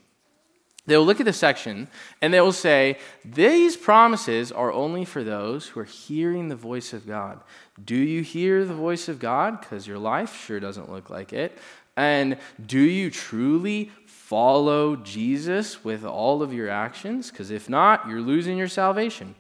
They'll 0.89 1.05
look 1.05 1.21
at 1.21 1.27
the 1.27 1.35
section 1.35 1.87
and 2.23 2.33
they 2.33 2.41
will 2.41 2.51
say, 2.51 2.97
These 3.23 3.77
promises 3.77 4.51
are 4.51 4.73
only 4.73 5.05
for 5.05 5.23
those 5.23 5.67
who 5.67 5.81
are 5.81 5.85
hearing 5.85 6.49
the 6.49 6.57
voice 6.57 6.95
of 6.95 7.07
God. 7.07 7.41
Do 7.85 7.95
you 7.95 8.23
hear 8.23 8.65
the 8.65 8.73
voice 8.73 9.07
of 9.07 9.19
God? 9.19 9.61
Because 9.61 9.87
your 9.87 9.99
life 9.99 10.35
sure 10.35 10.59
doesn't 10.59 10.91
look 10.91 11.11
like 11.11 11.35
it. 11.35 11.59
And 11.95 12.39
do 12.65 12.81
you 12.81 13.11
truly 13.11 13.91
follow 14.07 14.97
Jesus 14.97 15.85
with 15.85 16.07
all 16.07 16.43
of 16.43 16.55
your 16.55 16.71
actions? 16.71 17.31
Because 17.31 17.51
if 17.51 17.69
not, 17.69 18.09
you're 18.09 18.23
losing 18.23 18.57
your 18.57 18.69
salvation. 18.69 19.35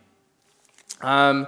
Um, 1.00 1.46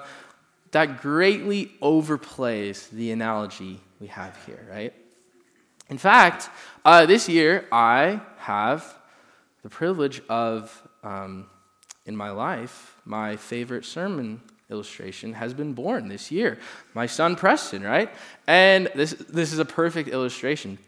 that 0.70 1.02
greatly 1.02 1.72
overplays 1.82 2.88
the 2.88 3.10
analogy 3.10 3.80
we 4.00 4.06
have 4.06 4.34
here, 4.46 4.66
right? 4.70 4.94
In 5.90 5.98
fact, 5.98 6.48
uh, 6.86 7.04
this 7.04 7.28
year 7.28 7.66
I 7.70 8.22
have 8.38 8.96
the 9.62 9.68
privilege 9.68 10.22
of, 10.28 10.88
um, 11.02 11.46
in 12.06 12.16
my 12.16 12.30
life, 12.30 13.00
my 13.04 13.36
favorite 13.36 13.84
sermon 13.84 14.40
illustration 14.70 15.34
has 15.34 15.52
been 15.52 15.72
born 15.72 16.08
this 16.08 16.30
year. 16.30 16.58
My 16.94 17.06
son 17.06 17.36
Preston, 17.36 17.82
right? 17.82 18.10
And 18.46 18.88
this, 18.94 19.12
this 19.12 19.52
is 19.52 19.58
a 19.58 19.64
perfect 19.64 20.08
illustration. 20.08 20.78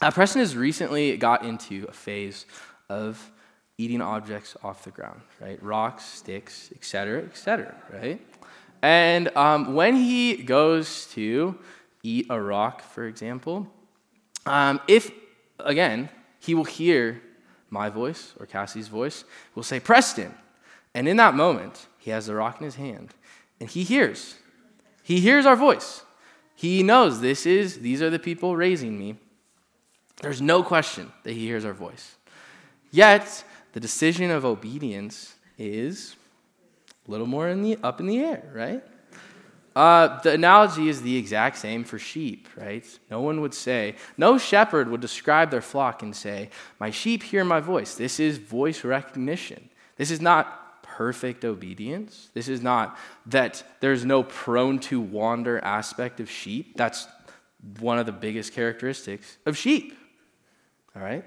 Uh, 0.00 0.10
Preston 0.10 0.40
has 0.40 0.56
recently 0.56 1.16
got 1.16 1.44
into 1.44 1.84
a 1.88 1.92
phase 1.92 2.46
of 2.88 3.30
eating 3.76 4.00
objects 4.00 4.56
off 4.62 4.84
the 4.84 4.90
ground, 4.90 5.20
right? 5.40 5.62
Rocks, 5.62 6.04
sticks, 6.04 6.70
etc., 6.74 7.22
etc., 7.22 7.74
right? 7.92 8.20
And 8.82 9.34
um, 9.36 9.74
when 9.74 9.96
he 9.96 10.36
goes 10.36 11.06
to 11.12 11.58
eat 12.02 12.26
a 12.30 12.40
rock, 12.40 12.82
for 12.82 13.06
example, 13.06 13.66
um, 14.46 14.80
if, 14.88 15.10
again, 15.58 16.08
he 16.40 16.54
will 16.54 16.64
hear 16.64 17.20
my 17.70 17.88
voice 17.88 18.34
or 18.38 18.46
Cassie's 18.46 18.88
voice, 18.88 19.24
will 19.54 19.62
say, 19.62 19.80
Preston. 19.80 20.34
And 20.94 21.08
in 21.08 21.16
that 21.18 21.34
moment, 21.34 21.86
he 21.98 22.10
has 22.10 22.26
the 22.26 22.34
rock 22.34 22.58
in 22.58 22.64
his 22.64 22.74
hand 22.74 23.14
and 23.60 23.68
he 23.68 23.84
hears. 23.84 24.36
He 25.02 25.20
hears 25.20 25.46
our 25.46 25.56
voice. 25.56 26.02
He 26.54 26.82
knows 26.82 27.20
this 27.20 27.46
is, 27.46 27.78
these 27.78 28.02
are 28.02 28.10
the 28.10 28.18
people 28.18 28.56
raising 28.56 28.98
me. 28.98 29.16
There's 30.20 30.42
no 30.42 30.62
question 30.62 31.10
that 31.24 31.32
he 31.32 31.46
hears 31.46 31.64
our 31.64 31.72
voice. 31.72 32.16
Yet, 32.90 33.44
the 33.72 33.80
decision 33.80 34.30
of 34.30 34.44
obedience 34.44 35.34
is 35.56 36.16
a 37.06 37.10
little 37.10 37.26
more 37.26 37.48
in 37.48 37.62
the, 37.62 37.78
up 37.82 38.00
in 38.00 38.06
the 38.06 38.18
air, 38.18 38.50
right? 38.54 38.82
Uh, 39.76 40.20
the 40.20 40.32
analogy 40.32 40.88
is 40.88 41.02
the 41.02 41.16
exact 41.16 41.56
same 41.56 41.84
for 41.84 41.98
sheep, 41.98 42.48
right? 42.56 42.84
No 43.10 43.20
one 43.20 43.40
would 43.40 43.54
say, 43.54 43.94
no 44.16 44.36
shepherd 44.36 44.88
would 44.88 45.00
describe 45.00 45.50
their 45.50 45.62
flock 45.62 46.02
and 46.02 46.14
say, 46.14 46.50
My 46.80 46.90
sheep 46.90 47.22
hear 47.22 47.44
my 47.44 47.60
voice. 47.60 47.94
This 47.94 48.18
is 48.18 48.38
voice 48.38 48.84
recognition. 48.84 49.70
This 49.96 50.10
is 50.10 50.20
not 50.20 50.82
perfect 50.82 51.44
obedience. 51.44 52.30
This 52.34 52.48
is 52.48 52.62
not 52.62 52.98
that 53.26 53.62
there's 53.80 54.04
no 54.04 54.24
prone 54.24 54.80
to 54.80 55.00
wander 55.00 55.58
aspect 55.64 56.18
of 56.20 56.28
sheep. 56.28 56.76
That's 56.76 57.06
one 57.78 57.98
of 57.98 58.06
the 58.06 58.12
biggest 58.12 58.52
characteristics 58.52 59.38
of 59.46 59.56
sheep, 59.56 59.96
all 60.96 61.02
right? 61.02 61.24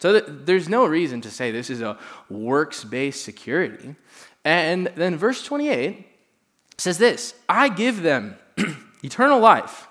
So 0.00 0.20
there's 0.20 0.68
no 0.68 0.86
reason 0.86 1.20
to 1.22 1.30
say 1.30 1.50
this 1.50 1.70
is 1.70 1.80
a 1.80 1.98
works 2.28 2.84
based 2.84 3.24
security. 3.24 3.94
And 4.44 4.86
then 4.96 5.16
verse 5.16 5.42
28 5.44 6.06
says 6.78 6.98
this 6.98 7.34
I 7.48 7.68
give 7.68 8.02
them 8.02 8.36
eternal 9.02 9.40
life 9.40 9.88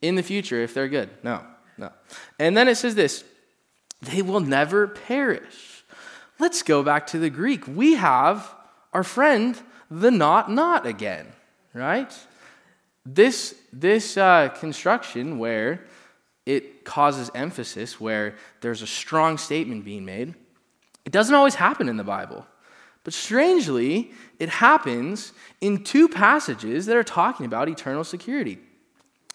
in 0.00 0.14
the 0.14 0.22
future 0.22 0.60
if 0.62 0.74
they're 0.74 0.88
good. 0.88 1.10
No, 1.22 1.42
no. 1.76 1.90
And 2.38 2.56
then 2.56 2.68
it 2.68 2.76
says 2.76 2.94
this 2.94 3.24
they 4.00 4.22
will 4.22 4.40
never 4.40 4.86
perish. 4.86 5.84
Let's 6.38 6.62
go 6.62 6.82
back 6.82 7.08
to 7.08 7.18
the 7.18 7.30
Greek. 7.30 7.66
We 7.66 7.94
have 7.94 8.54
our 8.92 9.02
friend, 9.02 9.60
the 9.90 10.10
not 10.10 10.50
not 10.50 10.86
again, 10.86 11.26
right? 11.74 12.12
This, 13.04 13.54
this 13.72 14.16
uh, 14.16 14.50
construction 14.50 15.38
where 15.38 15.84
it 16.44 16.84
causes 16.84 17.30
emphasis, 17.34 18.00
where 18.00 18.36
there's 18.60 18.82
a 18.82 18.86
strong 18.86 19.38
statement 19.38 19.84
being 19.84 20.04
made, 20.04 20.34
it 21.04 21.12
doesn't 21.12 21.34
always 21.34 21.54
happen 21.54 21.88
in 21.88 21.96
the 21.96 22.04
Bible. 22.04 22.46
But 23.04 23.14
strangely, 23.14 24.12
it 24.38 24.48
happens 24.48 25.32
in 25.60 25.84
two 25.84 26.08
passages 26.08 26.86
that 26.86 26.96
are 26.96 27.04
talking 27.04 27.46
about 27.46 27.68
eternal 27.68 28.04
security. 28.04 28.58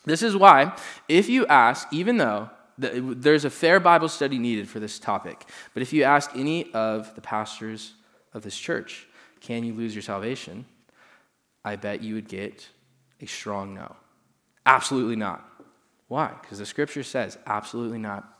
This 0.05 0.21
is 0.21 0.35
why, 0.35 0.75
if 1.07 1.29
you 1.29 1.45
ask, 1.47 1.87
even 1.91 2.17
though 2.17 2.49
there's 2.77 3.45
a 3.45 3.49
fair 3.49 3.79
Bible 3.79 4.09
study 4.09 4.39
needed 4.39 4.67
for 4.67 4.79
this 4.79 4.99
topic, 4.99 5.45
but 5.73 5.83
if 5.83 5.93
you 5.93 6.03
ask 6.03 6.31
any 6.35 6.71
of 6.73 7.13
the 7.15 7.21
pastors 7.21 7.93
of 8.33 8.41
this 8.41 8.57
church, 8.57 9.07
can 9.41 9.63
you 9.63 9.73
lose 9.73 9.93
your 9.93 10.01
salvation? 10.01 10.65
I 11.63 11.75
bet 11.75 12.01
you 12.01 12.15
would 12.15 12.27
get 12.27 12.67
a 13.21 13.25
strong 13.25 13.73
no. 13.73 13.95
Absolutely 14.65 15.15
not. 15.15 15.47
Why? 16.07 16.31
Because 16.41 16.59
the 16.59 16.65
scripture 16.65 17.03
says, 17.03 17.37
absolutely 17.45 17.99
not 17.99 18.32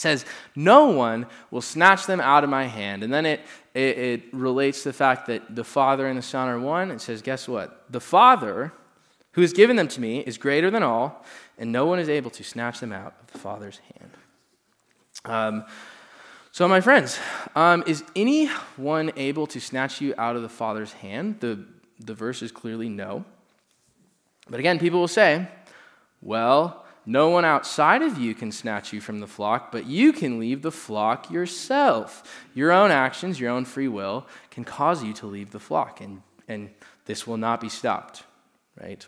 says, 0.00 0.24
No 0.56 0.90
one 0.90 1.26
will 1.50 1.60
snatch 1.60 2.06
them 2.06 2.20
out 2.20 2.44
of 2.44 2.50
my 2.50 2.64
hand. 2.64 3.02
And 3.02 3.12
then 3.12 3.26
it, 3.26 3.40
it, 3.74 3.98
it, 3.98 4.34
relates 4.34 4.82
to 4.82 4.90
the 4.90 4.92
fact 4.92 5.26
that 5.26 5.54
the 5.54 5.64
Father 5.64 6.06
and 6.06 6.18
the 6.18 6.22
Son 6.22 6.48
are 6.48 6.58
one. 6.58 6.90
It 6.90 7.00
says, 7.00 7.22
Guess 7.22 7.48
what? 7.48 7.84
The 7.90 8.00
Father 8.00 8.72
who 9.32 9.42
has 9.42 9.52
given 9.52 9.76
them 9.76 9.88
to 9.88 10.00
me 10.00 10.20
is 10.20 10.38
greater 10.38 10.70
than 10.70 10.82
all, 10.82 11.24
and 11.58 11.70
no 11.70 11.86
one 11.86 11.98
is 11.98 12.08
able 12.08 12.30
to 12.30 12.42
snatch 12.42 12.80
them 12.80 12.92
out 12.92 13.14
of 13.20 13.32
the 13.32 13.38
Father's 13.38 13.78
hand. 13.78 14.10
Um, 15.24 15.64
so, 16.50 16.66
my 16.66 16.80
friends, 16.80 17.18
um, 17.54 17.84
is 17.86 18.02
anyone 18.16 19.12
able 19.16 19.46
to 19.48 19.60
snatch 19.60 20.00
you 20.00 20.14
out 20.18 20.34
of 20.34 20.42
the 20.42 20.48
Father's 20.48 20.92
hand? 20.92 21.40
The, 21.40 21.64
the 22.00 22.14
verse 22.14 22.42
is 22.42 22.50
clearly 22.50 22.88
no. 22.88 23.24
But 24.50 24.58
again, 24.58 24.78
people 24.78 24.98
will 24.98 25.08
say, 25.08 25.46
well, 26.20 26.84
no 27.08 27.30
one 27.30 27.46
outside 27.46 28.02
of 28.02 28.18
you 28.18 28.34
can 28.34 28.52
snatch 28.52 28.92
you 28.92 29.00
from 29.00 29.20
the 29.20 29.26
flock, 29.26 29.72
but 29.72 29.86
you 29.86 30.12
can 30.12 30.38
leave 30.38 30.60
the 30.60 30.70
flock 30.70 31.30
yourself. 31.30 32.22
Your 32.54 32.70
own 32.70 32.90
actions, 32.90 33.40
your 33.40 33.50
own 33.50 33.64
free 33.64 33.88
will, 33.88 34.26
can 34.50 34.62
cause 34.62 35.02
you 35.02 35.14
to 35.14 35.26
leave 35.26 35.50
the 35.50 35.58
flock, 35.58 36.02
and, 36.02 36.20
and 36.48 36.68
this 37.06 37.26
will 37.26 37.38
not 37.38 37.62
be 37.62 37.70
stopped, 37.70 38.24
right? 38.78 39.06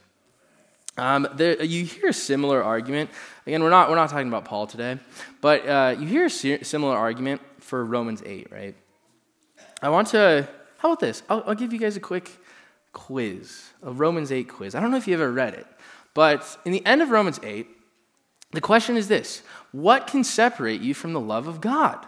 Um, 0.97 1.29
there, 1.35 1.63
you 1.63 1.85
hear 1.85 2.09
a 2.09 2.15
similar 2.15 2.65
argument. 2.65 3.11
Again, 3.47 3.63
we're 3.63 3.69
not, 3.69 3.91
we're 3.91 3.97
not 3.97 4.09
talking 4.09 4.29
about 4.29 4.47
Paul 4.47 4.67
today, 4.67 4.99
but 5.43 5.69
uh, 5.69 5.95
you 5.99 6.07
hear 6.07 6.25
a 6.25 6.31
similar 6.31 6.97
argument 6.97 7.43
for 7.59 7.85
Romans 7.85 8.23
8, 8.25 8.51
right? 8.51 8.75
I 9.83 9.91
want 9.91 10.09
to, 10.09 10.49
how 10.79 10.89
about 10.89 11.01
this? 11.01 11.23
I'll, 11.29 11.45
I'll 11.47 11.55
give 11.55 11.75
you 11.75 11.79
guys 11.79 11.99
a 11.99 12.01
quick 12.01 12.31
quiz, 12.95 13.69
a 13.83 13.93
Romans 13.93 14.33
8 14.33 14.49
quiz. 14.49 14.75
I 14.75 14.81
don't 14.81 14.91
know 14.91 14.97
if 14.97 15.07
you 15.07 15.13
ever 15.13 15.31
read 15.31 15.53
it, 15.53 15.67
but 16.15 16.57
in 16.65 16.73
the 16.73 16.85
end 16.87 17.03
of 17.03 17.11
Romans 17.11 17.39
8, 17.43 17.77
the 18.53 18.61
question 18.61 18.97
is 18.97 19.09
this 19.09 19.43
What 19.73 20.07
can 20.07 20.25
separate 20.25 20.81
you 20.81 20.95
from 20.95 21.13
the 21.13 21.21
love 21.21 21.47
of 21.47 21.61
God? 21.61 22.07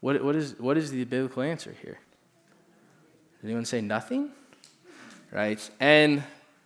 What, 0.00 0.22
what, 0.24 0.34
is, 0.34 0.58
what 0.58 0.78
is 0.78 0.90
the 0.90 1.04
biblical 1.04 1.42
answer 1.42 1.74
here? 1.82 1.98
Anyone 3.44 3.64
say 3.64 3.80
nothing? 3.80 4.30
Right? 5.30 5.70
And 5.78 6.22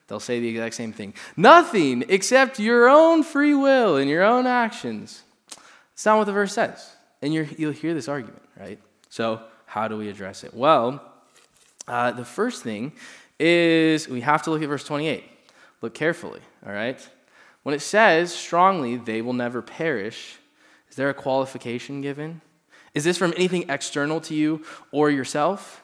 they'll 0.06 0.20
say 0.20 0.40
the 0.40 0.48
exact 0.48 0.74
same 0.74 0.92
thing 0.92 1.14
nothing 1.36 2.04
except 2.08 2.58
your 2.58 2.88
own 2.88 3.22
free 3.22 3.54
will 3.54 3.96
and 3.96 4.08
your 4.08 4.22
own 4.22 4.46
actions. 4.46 5.22
It's 5.92 6.04
not 6.04 6.18
what 6.18 6.24
the 6.24 6.32
verse 6.32 6.52
says. 6.52 6.90
And 7.22 7.32
you 7.32 7.48
will 7.58 7.72
hear 7.72 7.94
this 7.94 8.08
argument, 8.08 8.42
right? 8.58 8.78
So, 9.08 9.40
how 9.66 9.88
do 9.88 9.96
we 9.96 10.08
address 10.08 10.44
it? 10.44 10.52
Well, 10.52 11.02
uh, 11.88 12.10
the 12.12 12.24
first 12.24 12.62
thing 12.62 12.92
is 13.38 14.08
we 14.08 14.20
have 14.20 14.42
to 14.42 14.50
look 14.50 14.62
at 14.62 14.68
verse 14.68 14.84
28. 14.84 15.24
Look 15.80 15.94
carefully, 15.94 16.40
all 16.66 16.72
right? 16.72 17.08
When 17.64 17.74
it 17.74 17.80
says 17.80 18.32
strongly, 18.32 18.96
they 18.96 19.20
will 19.20 19.32
never 19.32 19.60
perish, 19.60 20.36
is 20.88 20.96
there 20.96 21.10
a 21.10 21.14
qualification 21.14 22.00
given? 22.00 22.40
Is 22.94 23.02
this 23.02 23.18
from 23.18 23.34
anything 23.36 23.64
external 23.68 24.20
to 24.22 24.34
you 24.34 24.64
or 24.92 25.10
yourself? 25.10 25.82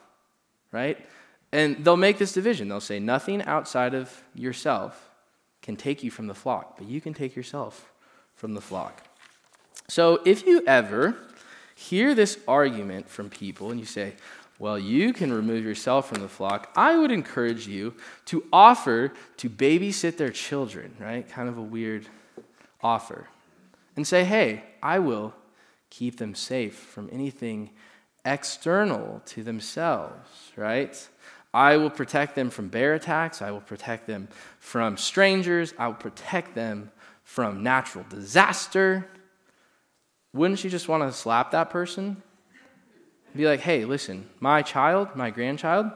Right? 0.70 1.04
And 1.50 1.84
they'll 1.84 1.96
make 1.96 2.18
this 2.18 2.32
division. 2.32 2.68
They'll 2.68 2.80
say, 2.80 3.00
nothing 3.00 3.42
outside 3.42 3.94
of 3.94 4.22
yourself 4.34 5.10
can 5.62 5.74
take 5.74 6.04
you 6.04 6.10
from 6.10 6.28
the 6.28 6.34
flock, 6.34 6.78
but 6.78 6.86
you 6.86 7.00
can 7.00 7.12
take 7.12 7.34
yourself 7.34 7.90
from 8.36 8.54
the 8.54 8.60
flock. 8.60 9.02
So 9.88 10.20
if 10.24 10.46
you 10.46 10.62
ever 10.66 11.16
hear 11.74 12.14
this 12.14 12.38
argument 12.46 13.08
from 13.08 13.30
people 13.30 13.70
and 13.70 13.80
you 13.80 13.86
say, 13.86 14.12
well, 14.60 14.78
you 14.78 15.14
can 15.14 15.32
remove 15.32 15.64
yourself 15.64 16.10
from 16.10 16.20
the 16.20 16.28
flock. 16.28 16.70
I 16.76 16.94
would 16.94 17.10
encourage 17.10 17.66
you 17.66 17.94
to 18.26 18.44
offer 18.52 19.14
to 19.38 19.48
babysit 19.48 20.18
their 20.18 20.28
children, 20.28 20.94
right? 21.00 21.26
Kind 21.26 21.48
of 21.48 21.56
a 21.56 21.62
weird 21.62 22.06
offer. 22.82 23.26
And 23.96 24.06
say, 24.06 24.22
hey, 24.22 24.62
I 24.82 24.98
will 24.98 25.32
keep 25.88 26.18
them 26.18 26.34
safe 26.34 26.74
from 26.74 27.08
anything 27.10 27.70
external 28.26 29.22
to 29.26 29.42
themselves, 29.42 30.52
right? 30.56 31.08
I 31.54 31.78
will 31.78 31.90
protect 31.90 32.34
them 32.34 32.50
from 32.50 32.68
bear 32.68 32.92
attacks. 32.92 33.40
I 33.40 33.50
will 33.52 33.62
protect 33.62 34.06
them 34.06 34.28
from 34.58 34.98
strangers. 34.98 35.72
I 35.78 35.86
will 35.86 35.94
protect 35.94 36.54
them 36.54 36.92
from 37.24 37.62
natural 37.62 38.04
disaster. 38.10 39.08
Wouldn't 40.34 40.62
you 40.62 40.68
just 40.68 40.86
want 40.86 41.02
to 41.02 41.16
slap 41.16 41.52
that 41.52 41.70
person? 41.70 42.22
Be 43.34 43.46
like, 43.46 43.60
hey, 43.60 43.84
listen, 43.84 44.28
my 44.40 44.62
child, 44.62 45.14
my 45.14 45.30
grandchild, 45.30 45.90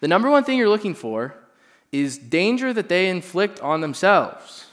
the 0.00 0.08
number 0.08 0.30
one 0.30 0.44
thing 0.44 0.58
you're 0.58 0.68
looking 0.68 0.94
for 0.94 1.34
is 1.92 2.18
danger 2.18 2.72
that 2.72 2.88
they 2.88 3.08
inflict 3.08 3.60
on 3.60 3.80
themselves. 3.80 4.66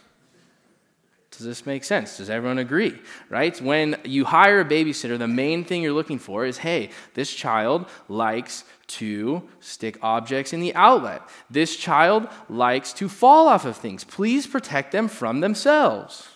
Does 1.31 1.45
this 1.45 1.65
make 1.65 1.83
sense? 1.83 2.17
Does 2.17 2.29
everyone 2.29 2.59
agree? 2.59 2.99
Right? 3.27 3.59
When 3.59 3.97
you 4.03 4.23
hire 4.23 4.59
a 4.59 4.65
babysitter, 4.65 5.17
the 5.17 5.27
main 5.27 5.63
thing 5.63 5.81
you're 5.81 5.91
looking 5.91 6.19
for 6.19 6.45
is 6.45 6.59
hey, 6.59 6.91
this 7.15 7.33
child 7.33 7.87
likes 8.07 8.63
to 8.87 9.41
stick 9.59 9.97
objects 10.03 10.53
in 10.53 10.59
the 10.59 10.75
outlet. 10.75 11.21
This 11.49 11.75
child 11.75 12.27
likes 12.49 12.93
to 12.93 13.09
fall 13.09 13.47
off 13.47 13.65
of 13.65 13.77
things. 13.77 14.03
Please 14.03 14.45
protect 14.45 14.91
them 14.91 15.07
from 15.07 15.39
themselves. 15.39 16.27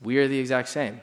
We 0.00 0.16
are 0.18 0.28
the 0.28 0.38
exact 0.38 0.68
same. 0.68 1.00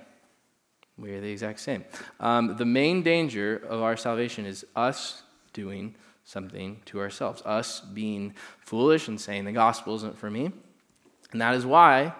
We 1.01 1.13
are 1.13 1.19
the 1.19 1.31
exact 1.31 1.59
same. 1.59 1.83
Um, 2.19 2.57
the 2.57 2.65
main 2.65 3.01
danger 3.01 3.57
of 3.67 3.81
our 3.81 3.97
salvation 3.97 4.45
is 4.45 4.63
us 4.75 5.23
doing 5.51 5.95
something 6.25 6.79
to 6.85 6.99
ourselves, 6.99 7.41
us 7.43 7.79
being 7.79 8.35
foolish 8.59 9.07
and 9.07 9.19
saying 9.19 9.45
the 9.45 9.51
gospel 9.51 9.95
isn't 9.95 10.17
for 10.17 10.29
me. 10.29 10.51
And 11.31 11.41
that 11.41 11.55
is 11.55 11.65
why 11.65 12.13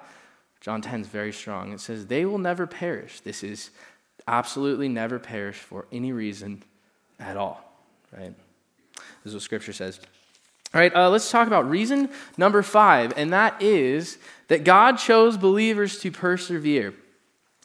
John 0.62 0.82
10 0.82 1.02
is 1.02 1.08
very 1.08 1.32
strong. 1.32 1.74
It 1.74 1.80
says, 1.80 2.08
They 2.08 2.26
will 2.26 2.40
never 2.40 2.66
perish. 2.66 3.20
This 3.20 3.44
is 3.44 3.70
absolutely 4.28 4.90
never 4.90 5.20
perish 5.20 5.58
for 5.58 5.86
any 5.92 6.12
reason 6.12 6.64
at 7.20 7.38
all, 7.38 7.64
right? 8.12 8.34
This 9.24 9.32
is 9.32 9.34
what 9.36 9.44
Scripture 9.44 9.74
says. 9.74 10.00
All 10.74 10.82
right, 10.82 10.96
uh, 10.96 11.10
let's 11.10 11.30
talk 11.30 11.48
about 11.48 11.70
reason 11.70 12.10
number 12.38 12.64
five, 12.64 13.14
and 13.16 13.34
that 13.34 13.62
is 13.62 14.18
that 14.48 14.64
God 14.64 14.98
chose 14.98 15.38
believers 15.38 16.00
to 16.00 16.12
persevere. 16.12 16.94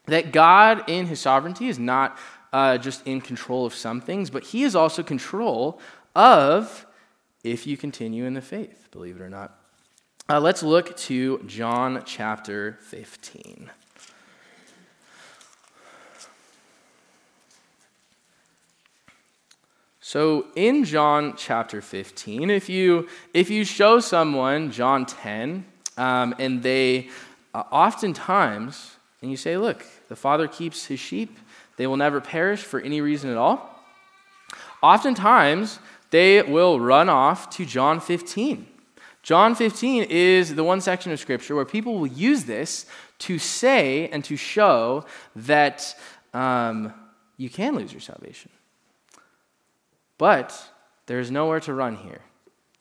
That 0.07 0.33
God, 0.33 0.89
in 0.89 1.07
his 1.07 1.21
sovereignty, 1.21 1.69
is 1.69 1.79
not 1.79 2.19
uh, 2.53 2.79
just 2.79 3.07
in 3.07 3.21
control 3.21 3.67
of 3.67 3.75
some 3.75 4.01
things, 4.01 4.31
but 4.31 4.45
he 4.45 4.63
is 4.63 4.75
also 4.75 5.03
control 5.03 5.81
of 6.15 6.87
if 7.45 7.67
you 7.67 7.77
continue 7.77 8.25
in 8.25 8.35
the 8.35 8.41
faith, 8.41 8.89
believe 8.91 9.17
it 9.17 9.23
or 9.23 9.29
not. 9.29 9.59
Uh, 10.29 10.41
let's 10.41 10.63
look 10.63 10.97
to 10.97 11.43
John 11.47 12.03
chapter 12.05 12.79
15. 12.83 13.71
So 20.01 20.47
in 20.55 20.85
John 20.85 21.35
chapter 21.37 21.81
15, 21.83 22.49
if 22.51 22.69
you, 22.69 23.09
if 23.35 23.51
you 23.51 23.65
show 23.65 24.01
someone 24.01 24.71
John 24.71 25.05
10, 25.05 25.65
um, 25.97 26.35
and 26.39 26.63
they 26.63 27.09
uh, 27.53 27.65
oftentimes, 27.71 28.97
and 29.21 29.31
you 29.31 29.37
say, 29.37 29.57
look, 29.57 29.85
the 30.09 30.17
Father 30.17 30.49
keeps 30.49 30.87
his 30.87 31.01
sheep, 31.01 31.39
they 31.77 31.87
will 31.87 31.97
never 31.97 32.21
perish 32.21 32.63
for 32.63 32.81
any 32.81 33.01
reason 33.01 33.31
at 33.31 33.37
all. 33.37 33.85
Oftentimes, 34.83 35.79
they 36.11 36.43
will 36.43 36.79
run 36.81 37.09
off 37.09 37.51
to 37.51 37.67
John 37.67 38.01
15. 38.01 38.67
John 39.23 39.55
15 39.55 40.05
is 40.09 40.55
the 40.55 40.63
one 40.63 40.81
section 40.81 41.11
of 41.11 41.19
Scripture 41.19 41.57
where 41.57 41.65
people 41.65 41.99
will 41.99 42.07
use 42.07 42.45
this 42.45 42.87
to 43.19 43.39
say 43.39 44.09
and 44.09 44.25
to 44.25 44.37
show 44.37 45.05
that 45.35 45.97
um, 46.33 46.95
you 47.37 47.51
can 47.51 47.75
lose 47.75 47.93
your 47.93 48.01
salvation. 48.01 48.51
But 50.19 50.71
there's 51.07 51.31
nowhere 51.31 51.61
to 51.61 51.75
run 51.75 51.97
here. 51.97 52.21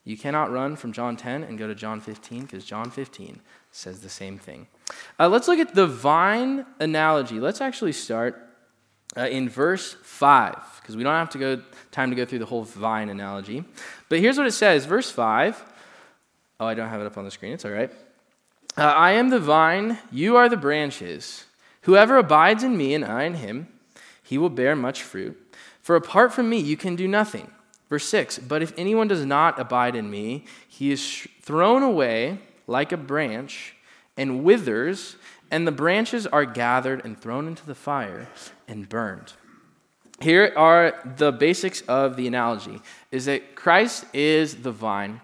You 0.04 0.16
cannot 0.16 0.52
run 0.52 0.76
from 0.76 0.92
John 0.92 1.16
10 1.16 1.42
and 1.42 1.58
go 1.58 1.66
to 1.66 1.74
John 1.74 2.00
15 2.00 2.42
because 2.42 2.64
John 2.64 2.90
15 2.90 3.40
says 3.72 4.00
the 4.00 4.08
same 4.08 4.38
thing. 4.38 4.68
Uh, 5.18 5.28
let's 5.28 5.48
look 5.48 5.58
at 5.58 5.74
the 5.74 5.86
vine 5.86 6.66
analogy. 6.78 7.40
Let's 7.40 7.60
actually 7.60 7.92
start 7.92 8.42
uh, 9.16 9.22
in 9.22 9.48
verse 9.48 9.96
5 10.02 10.80
because 10.80 10.96
we 10.96 11.02
don't 11.02 11.14
have 11.14 11.30
to 11.30 11.38
go 11.38 11.62
time 11.90 12.10
to 12.10 12.16
go 12.16 12.24
through 12.24 12.40
the 12.40 12.46
whole 12.46 12.64
vine 12.64 13.08
analogy. 13.08 13.64
But 14.08 14.20
here's 14.20 14.36
what 14.38 14.46
it 14.46 14.52
says, 14.52 14.84
verse 14.84 15.10
5. 15.10 15.72
Oh, 16.60 16.66
I 16.66 16.74
don't 16.74 16.88
have 16.88 17.00
it 17.00 17.06
up 17.06 17.18
on 17.18 17.24
the 17.24 17.30
screen. 17.30 17.52
It's 17.52 17.64
all 17.64 17.70
right. 17.70 17.90
Uh, 18.76 18.82
I 18.82 19.12
am 19.12 19.30
the 19.30 19.40
vine, 19.40 19.98
you 20.12 20.36
are 20.36 20.48
the 20.48 20.56
branches. 20.56 21.44
Whoever 21.82 22.18
abides 22.18 22.62
in 22.62 22.76
me 22.76 22.94
and 22.94 23.04
I 23.04 23.24
in 23.24 23.34
him, 23.34 23.68
he 24.22 24.36
will 24.36 24.50
bear 24.50 24.76
much 24.76 25.02
fruit. 25.02 25.40
For 25.80 25.96
apart 25.96 26.32
from 26.32 26.50
me, 26.50 26.58
you 26.58 26.76
can 26.76 26.96
do 26.96 27.08
nothing. 27.08 27.50
Verse 27.88 28.04
6 28.08 28.38
But 28.40 28.60
if 28.60 28.72
anyone 28.76 29.08
does 29.08 29.24
not 29.24 29.58
abide 29.58 29.96
in 29.96 30.10
me, 30.10 30.44
he 30.68 30.90
is 30.90 31.26
thrown 31.40 31.82
away 31.82 32.38
like 32.66 32.92
a 32.92 32.96
branch 32.96 33.75
and 34.16 34.44
withers, 34.44 35.16
and 35.50 35.66
the 35.66 35.72
branches 35.72 36.26
are 36.26 36.44
gathered 36.44 37.04
and 37.04 37.20
thrown 37.20 37.46
into 37.46 37.64
the 37.66 37.74
fire 37.74 38.28
and 38.66 38.88
burned. 38.88 39.32
Here 40.20 40.52
are 40.56 40.98
the 41.16 41.30
basics 41.30 41.82
of 41.82 42.16
the 42.16 42.26
analogy 42.26 42.80
is 43.12 43.26
that 43.26 43.54
Christ 43.54 44.06
is 44.14 44.56
the 44.56 44.72
vine. 44.72 45.20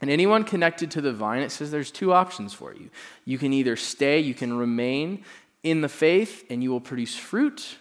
And 0.00 0.10
anyone 0.10 0.44
connected 0.44 0.90
to 0.92 1.00
the 1.00 1.12
vine, 1.12 1.42
it 1.42 1.50
says 1.50 1.70
there's 1.70 1.90
two 1.90 2.12
options 2.12 2.52
for 2.52 2.74
you. 2.74 2.90
You 3.24 3.38
can 3.38 3.52
either 3.52 3.76
stay, 3.76 4.20
you 4.20 4.34
can 4.34 4.52
remain 4.56 5.24
in 5.62 5.80
the 5.80 5.88
faith, 5.88 6.44
and 6.50 6.62
you 6.62 6.70
will 6.70 6.80
produce 6.80 7.16
fruit, 7.16 7.76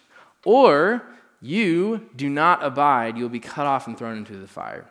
or 0.45 1.03
you 1.41 2.09
do 2.15 2.29
not 2.29 2.63
abide, 2.63 3.17
you'll 3.17 3.29
be 3.29 3.39
cut 3.39 3.65
off 3.65 3.87
and 3.87 3.97
thrown 3.97 4.17
into 4.17 4.37
the 4.37 4.47
fire. 4.47 4.87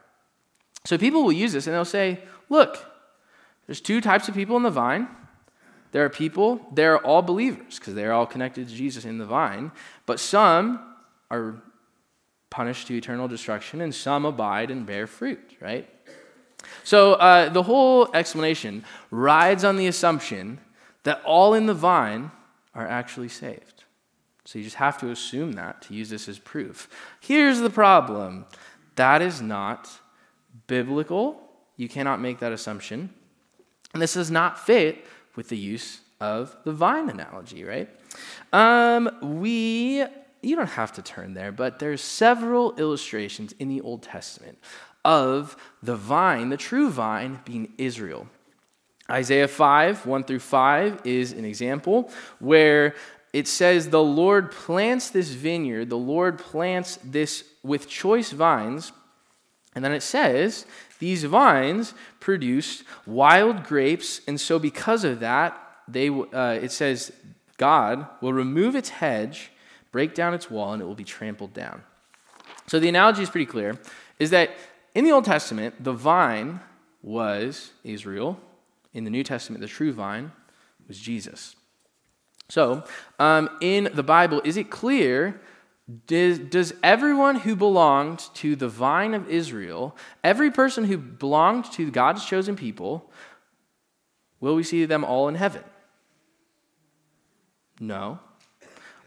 So 0.84 0.98
people 0.98 1.22
will 1.22 1.32
use 1.32 1.53
this 1.53 1.66
and 1.66 1.74
they'll 1.74 1.84
say, 1.84 2.20
look, 2.48 2.84
there's 3.66 3.80
two 3.80 4.01
types 4.01 4.28
of 4.28 4.34
people 4.34 4.57
in 4.57 4.64
the 4.64 4.70
vine. 4.70 5.09
There 5.93 6.05
are 6.05 6.11
people, 6.11 6.61
they're 6.72 6.99
all 6.99 7.22
believers 7.22 7.78
because 7.78 7.95
they're 7.95 8.12
all 8.12 8.26
connected 8.26 8.68
to 8.68 8.74
Jesus 8.74 9.05
in 9.05 9.18
the 9.18 9.26
vine, 9.26 9.72
but 10.07 10.20
some 10.20 10.95
are 11.30 11.62
punished 12.49 12.88
to 12.88 12.97
eternal 12.97 13.28
destruction 13.28 13.80
and 13.80 13.95
some 13.95 14.24
abide 14.24 14.70
and 14.70 14.86
bear 14.86 15.07
fruit, 15.07 15.57
right? 15.61 15.88
So 16.84 17.14
uh, 17.14 17.49
the 17.49 17.62
whole 17.62 18.09
explanation 18.14 18.84
rides 19.11 19.64
on 19.64 19.76
the 19.76 19.86
assumption 19.86 20.61
that 21.05 21.22
all 21.24 21.55
in 21.55 21.66
the 21.66 21.74
vine 21.74 22.30
are 22.74 22.86
actually 22.86 23.28
saved. 23.28 23.84
So 24.45 24.59
you 24.59 24.64
just 24.64 24.76
have 24.76 24.99
to 24.99 25.11
assume 25.11 25.53
that 25.53 25.82
to 25.82 25.95
use 25.95 26.11
this 26.11 26.28
as 26.28 26.38
proof. 26.38 26.88
Here's 27.20 27.61
the 27.61 27.70
problem 27.70 28.47
that 28.97 29.22
is 29.22 29.41
not 29.41 29.88
biblical. 30.66 31.41
You 31.76 31.88
cannot 31.88 32.20
make 32.20 32.41
that 32.41 32.53
assumption. 32.53 33.14
And 33.93 34.03
this 34.03 34.14
does 34.14 34.30
not 34.30 34.59
fit 34.59 35.05
with 35.37 35.49
the 35.49 35.57
use 35.57 36.01
of 36.20 36.57
the 36.64 36.72
vine 36.72 37.09
analogy, 37.09 37.64
right? 37.64 37.89
Um, 38.53 39.11
we, 39.41 40.05
you 40.43 40.57
don't 40.57 40.68
have 40.70 40.93
to 40.95 41.03
turn 41.03 41.35
there, 41.35 41.53
but 41.53 41.78
there's 41.78 42.03
several 42.03 42.74
illustrations 42.76 43.53
in 43.59 43.68
the 43.68 43.81
Old 43.81 44.03
Testament 44.03 44.59
of 45.05 45.57
the 45.83 45.97
vine, 45.97 46.51
the 46.51 46.57
true 46.57 46.91
vine, 46.91 47.41
being 47.45 47.72
Israel. 47.78 48.28
Isaiah 49.11 49.49
5, 49.49 50.07
1 50.07 50.24
through 50.24 50.39
5 50.39 51.01
is 51.05 51.33
an 51.33 51.45
example 51.45 52.11
where 52.39 52.95
it 53.33 53.49
says, 53.49 53.89
The 53.89 54.03
Lord 54.03 54.53
plants 54.53 55.11
this 55.11 55.31
vineyard, 55.31 55.91
the 55.91 55.97
Lord 55.97 56.39
plants 56.39 56.99
this 57.03 57.45
with 57.62 57.89
choice 57.89 58.31
vines. 58.31 58.93
And 59.74 59.85
then 59.85 59.93
it 59.93 60.03
says, 60.03 60.66
These 61.01 61.24
vines 61.24 61.94
produced 62.20 62.84
wild 63.07 63.64
grapes, 63.64 64.20
and 64.28 64.40
so 64.40 64.59
because 64.59 65.03
of 65.03 65.20
that, 65.20 65.61
they, 65.88 66.09
uh, 66.09 66.59
it 66.62 66.70
says, 66.70 67.12
God 67.57 68.07
will 68.20 68.32
remove 68.32 68.76
its 68.76 68.90
hedge, 68.90 69.51
break 69.90 70.14
down 70.14 70.32
its 70.34 70.51
wall, 70.51 70.72
and 70.72 70.80
it 70.80 70.84
will 70.84 70.94
be 70.94 71.05
trampled 71.05 71.53
down. 71.53 71.82
So 72.68 72.78
the 72.78 72.88
analogy 72.88 73.22
is 73.22 73.30
pretty 73.30 73.46
clear 73.46 73.78
is 74.18 74.30
that 74.30 74.51
in 74.94 75.05
the 75.05 75.11
Old 75.11 75.24
Testament, 75.24 75.82
the 75.82 75.92
vine 75.92 76.61
was 77.03 77.72
Israel. 77.82 78.38
In 78.92 79.05
the 79.05 79.11
New 79.11 79.24
Testament, 79.24 79.61
the 79.61 79.68
true 79.68 79.92
vine 79.92 80.32
was 80.86 80.98
Jesus. 80.98 81.57
So, 82.48 82.84
um, 83.18 83.48
in 83.61 83.88
the 83.94 84.03
Bible, 84.03 84.42
is 84.44 84.57
it 84.57 84.70
clear? 84.70 85.40
Does, 86.07 86.74
everyone 86.82 87.36
who 87.36 87.57
belonged 87.57 88.18
to 88.34 88.55
the 88.55 88.68
vine 88.68 89.14
of 89.14 89.28
Israel, 89.28 89.97
every 90.22 90.51
person 90.51 90.84
who 90.84 90.99
belonged 90.99 91.64
to 91.72 91.91
God's 91.91 92.24
chosen 92.24 92.55
people, 92.55 93.11
will 94.41 94.55
we 94.55 94.62
see 94.62 94.84
them 94.84 95.05
all 95.05 95.28
in 95.28 95.36
heaven? 95.36 95.64
No. 97.80 98.18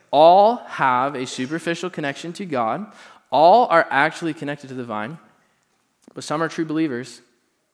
All 0.09 0.57
have 0.57 1.15
a 1.15 1.27
superficial 1.27 1.89
connection 1.89 2.33
to 2.33 2.45
God. 2.45 2.91
All 3.31 3.67
are 3.67 3.87
actually 3.89 4.33
connected 4.33 4.67
to 4.67 4.73
the 4.73 4.83
vine, 4.83 5.17
but 6.13 6.23
some 6.23 6.41
are 6.41 6.49
true 6.49 6.65
believers, 6.65 7.21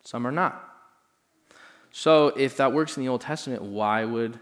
some 0.04 0.28
are 0.28 0.32
not. 0.32 0.66
So, 1.92 2.28
if 2.28 2.58
that 2.58 2.74
works 2.74 2.98
in 2.98 3.04
the 3.04 3.10
Old 3.10 3.22
Testament, 3.22 3.64
why 3.64 4.06
would 4.06 4.40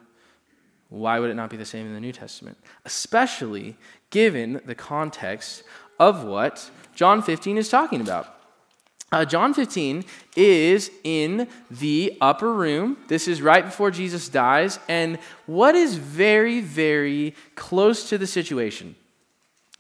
why 0.90 1.20
would 1.20 1.30
it 1.30 1.36
not 1.36 1.50
be 1.50 1.58
the 1.58 1.66
same 1.66 1.86
in 1.86 1.94
the 1.94 2.00
New 2.00 2.14
Testament? 2.14 2.58
Especially 2.86 3.76
given 4.10 4.62
the 4.66 4.76
context 4.76 5.64
of 6.00 6.24
what 6.24 6.70
John 6.96 7.22
15 7.22 7.58
is 7.58 7.70
talking 7.70 8.02
about. 8.02 8.34
Uh, 9.12 9.24
John 9.24 9.54
15 9.54 10.04
is 10.36 10.92
in 11.04 11.48
the 11.72 12.18
upper 12.20 12.52
room. 12.52 12.98
This 13.08 13.28
is 13.28 13.42
right 13.42 13.64
before 13.64 13.90
Jesus 13.90 14.28
dies. 14.28 14.80
And 14.90 15.18
what 15.46 15.76
is 15.76 15.96
very, 15.96 16.60
very 16.60 17.34
close 17.56 18.10
to 18.10 18.18
the 18.18 18.28
situation? 18.28 18.96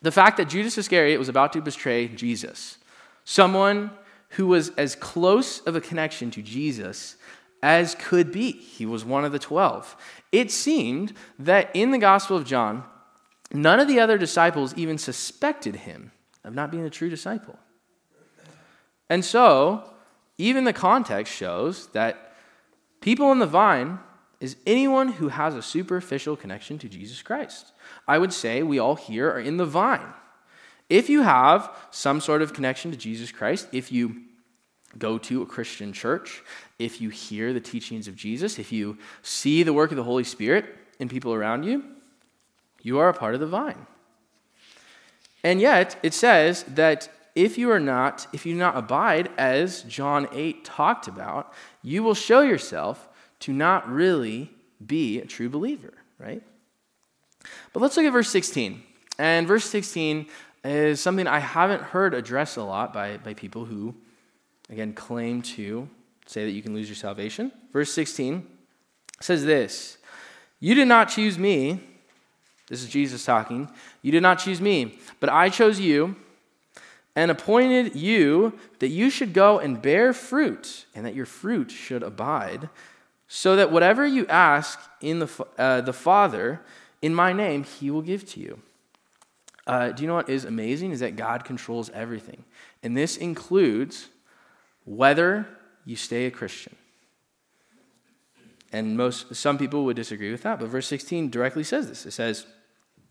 The 0.01 0.11
fact 0.11 0.37
that 0.37 0.47
Judas 0.47 0.77
Iscariot 0.77 1.19
was 1.19 1.27
about 1.27 1.51
to 1.53 1.61
betray 1.61 2.07
Jesus. 2.07 2.77
Someone 3.25 3.91
who 4.31 4.47
was 4.47 4.69
as 4.77 4.95
close 4.95 5.59
of 5.61 5.75
a 5.75 5.81
connection 5.81 6.31
to 6.31 6.41
Jesus 6.41 7.17
as 7.61 7.95
could 7.95 8.31
be. 8.31 8.51
He 8.51 8.85
was 8.85 9.03
one 9.03 9.25
of 9.25 9.31
the 9.31 9.39
twelve. 9.39 9.95
It 10.32 10.51
seemed 10.51 11.13
that 11.39 11.69
in 11.73 11.91
the 11.91 11.97
Gospel 11.97 12.38
of 12.38 12.45
John, 12.45 12.84
none 13.51 13.80
of 13.80 13.88
the 13.88 13.99
other 13.99 14.17
disciples 14.17 14.73
even 14.75 14.97
suspected 14.97 15.75
him 15.78 16.11
of 16.43 16.53
not 16.53 16.71
being 16.71 16.86
a 16.86 16.89
true 16.89 17.09
disciple. 17.09 17.57
And 19.09 19.23
so, 19.23 19.84
even 20.38 20.65
the 20.65 20.73
context 20.73 21.34
shows 21.34 21.88
that 21.88 22.34
people 23.01 23.32
in 23.32 23.39
the 23.39 23.45
vine 23.45 23.99
is 24.39 24.57
anyone 24.67 25.13
who 25.13 25.30
has 25.30 25.55
a 25.55 25.61
superficial 25.61 26.36
connection 26.36 26.78
to 26.80 26.89
Jesus 26.89 27.21
Christ. 27.21 27.71
I 28.07 28.17
would 28.17 28.34
say 28.34 28.61
we 28.61 28.80
all 28.80 28.95
here 28.95 29.30
are 29.30 29.39
in 29.39 29.57
the 29.57 29.65
vine. 29.65 30.13
If 30.89 31.09
you 31.09 31.23
have 31.23 31.71
some 31.91 32.21
sort 32.21 32.41
of 32.41 32.53
connection 32.53 32.91
to 32.91 32.97
Jesus 32.97 33.32
Christ, 33.32 33.67
if 33.71 33.91
you 33.91 34.21
go 34.97 35.17
to 35.17 35.41
a 35.41 35.45
Christian 35.45 35.93
church, 35.93 36.43
if 36.79 37.01
you 37.01 37.09
hear 37.09 37.53
the 37.53 37.59
teachings 37.59 38.07
of 38.07 38.15
Jesus, 38.15 38.59
if 38.59 38.71
you 38.71 38.97
see 39.21 39.63
the 39.63 39.73
work 39.73 39.91
of 39.91 39.97
the 39.97 40.03
Holy 40.03 40.23
Spirit 40.23 40.65
in 40.99 41.09
people 41.09 41.33
around 41.33 41.63
you, 41.63 41.83
you 42.81 42.99
are 42.99 43.09
a 43.09 43.13
part 43.13 43.33
of 43.33 43.39
the 43.39 43.47
vine. 43.47 43.85
And 45.43 45.61
yet, 45.61 45.97
it 46.03 46.13
says 46.13 46.63
that 46.63 47.09
if 47.35 47.57
you 47.57 47.69
are 47.69 47.79
not, 47.79 48.27
if 48.33 48.45
you 48.45 48.53
do 48.53 48.59
not 48.59 48.75
abide, 48.75 49.29
as 49.37 49.83
John 49.83 50.27
8 50.31 50.65
talked 50.65 51.07
about, 51.07 51.53
you 51.83 52.01
will 52.01 52.15
show 52.15 52.41
yourself 52.41 53.07
to 53.41 53.53
not 53.53 53.87
really 53.89 54.51
be 54.85 55.19
a 55.19 55.25
true 55.25 55.49
believer, 55.49 55.93
right? 56.19 56.41
But 57.73 57.81
let's 57.81 57.95
look 57.95 58.05
at 58.05 58.13
verse 58.13 58.29
16. 58.29 58.81
And 59.19 59.47
verse 59.47 59.65
16 59.65 60.27
is 60.63 60.99
something 60.99 61.27
I 61.27 61.39
haven't 61.39 61.81
heard 61.81 62.13
addressed 62.13 62.57
a 62.57 62.63
lot 62.63 62.93
by, 62.93 63.17
by 63.17 63.33
people 63.33 63.65
who, 63.65 63.95
again, 64.70 64.93
claim 64.93 65.41
to 65.41 65.88
say 66.26 66.45
that 66.45 66.51
you 66.51 66.61
can 66.61 66.74
lose 66.74 66.88
your 66.88 66.95
salvation. 66.95 67.51
Verse 67.72 67.91
16 67.91 68.45
says 69.20 69.45
this 69.45 69.97
You 70.59 70.76
did 70.76 70.88
not 70.88 71.09
choose 71.09 71.38
me. 71.38 71.82
This 72.68 72.84
is 72.84 72.89
Jesus 72.89 73.24
talking. 73.24 73.70
You 74.01 74.11
did 74.11 74.22
not 74.22 74.39
choose 74.39 74.59
me, 74.59 74.99
but 75.20 75.30
I 75.30 75.49
chose 75.49 75.80
you 75.80 76.18
and 77.15 77.32
appointed 77.32 77.95
you 77.95 78.53
that 78.80 78.89
you 78.89 79.09
should 79.09 79.34
go 79.34 79.57
and 79.57 79.82
bear 79.82 80.13
fruit, 80.13 80.86
and 80.93 81.05
that 81.05 81.15
your 81.15 81.26
fruit 81.26 81.72
should 81.72 82.03
abide, 82.03 82.70
so 83.28 83.55
that 83.55 83.72
whatever 83.72 84.05
you 84.05 84.28
ask 84.28 84.80
in 85.01 85.20
the, 85.20 85.45
uh, 85.57 85.82
the 85.82 85.93
Father 85.93 86.61
in 87.01 87.15
my 87.15 87.34
name, 87.34 87.63
he 87.63 87.89
will 87.89 88.01
give 88.01 88.24
to 88.32 88.39
you. 88.39 88.61
Uh, 89.65 89.89
do 89.89 90.03
you 90.03 90.07
know 90.07 90.15
what 90.15 90.30
is 90.30 90.45
amazing? 90.45 90.91
Is 90.91 90.99
that 90.99 91.15
God 91.15 91.43
controls 91.43 91.89
everything. 91.89 92.43
And 92.84 92.95
this 92.95 93.18
includes 93.18 94.09
whether 94.88 95.45
you 95.85 95.95
stay 95.95 96.25
a 96.25 96.31
Christian. 96.31 96.75
And 98.71 98.97
most 98.97 99.35
some 99.35 99.57
people 99.57 99.85
would 99.85 99.95
disagree 99.95 100.31
with 100.31 100.43
that, 100.43 100.59
but 100.59 100.69
verse 100.69 100.88
16 100.88 101.29
directly 101.29 101.63
says 101.63 101.88
this. 101.88 102.05
It 102.05 102.11
says, 102.11 102.45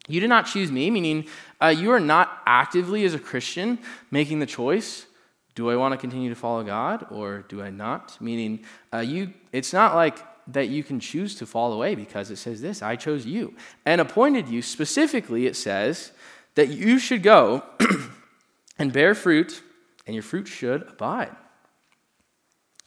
You 0.08 0.20
did 0.20 0.28
not 0.28 0.46
choose 0.46 0.72
me, 0.72 0.90
meaning 0.90 1.26
uh, 1.62 1.68
you 1.68 1.92
are 1.92 2.00
not 2.00 2.42
actively 2.46 3.04
as 3.04 3.14
a 3.14 3.18
Christian 3.18 3.78
making 4.10 4.40
the 4.40 4.46
choice. 4.46 5.06
Do 5.54 5.70
I 5.70 5.76
want 5.76 5.92
to 5.92 5.98
continue 5.98 6.28
to 6.28 6.34
follow 6.34 6.62
God 6.64 7.06
or 7.10 7.44
do 7.48 7.62
I 7.62 7.70
not? 7.70 8.20
Meaning, 8.20 8.64
uh, 8.92 8.98
you, 8.98 9.32
it's 9.52 9.72
not 9.72 9.94
like 9.94 10.18
that 10.48 10.68
you 10.68 10.84
can 10.84 11.00
choose 11.00 11.34
to 11.36 11.46
fall 11.46 11.72
away 11.72 11.94
because 11.94 12.30
it 12.30 12.36
says 12.36 12.60
this 12.60 12.82
I 12.82 12.96
chose 12.96 13.24
you 13.24 13.54
and 13.84 14.00
appointed 14.00 14.48
you. 14.48 14.60
Specifically, 14.60 15.46
it 15.46 15.56
says 15.56 16.12
that 16.54 16.68
you 16.68 16.98
should 16.98 17.22
go 17.22 17.62
and 18.78 18.92
bear 18.92 19.14
fruit, 19.14 19.62
and 20.06 20.14
your 20.14 20.22
fruit 20.22 20.46
should 20.46 20.82
abide. 20.82 21.34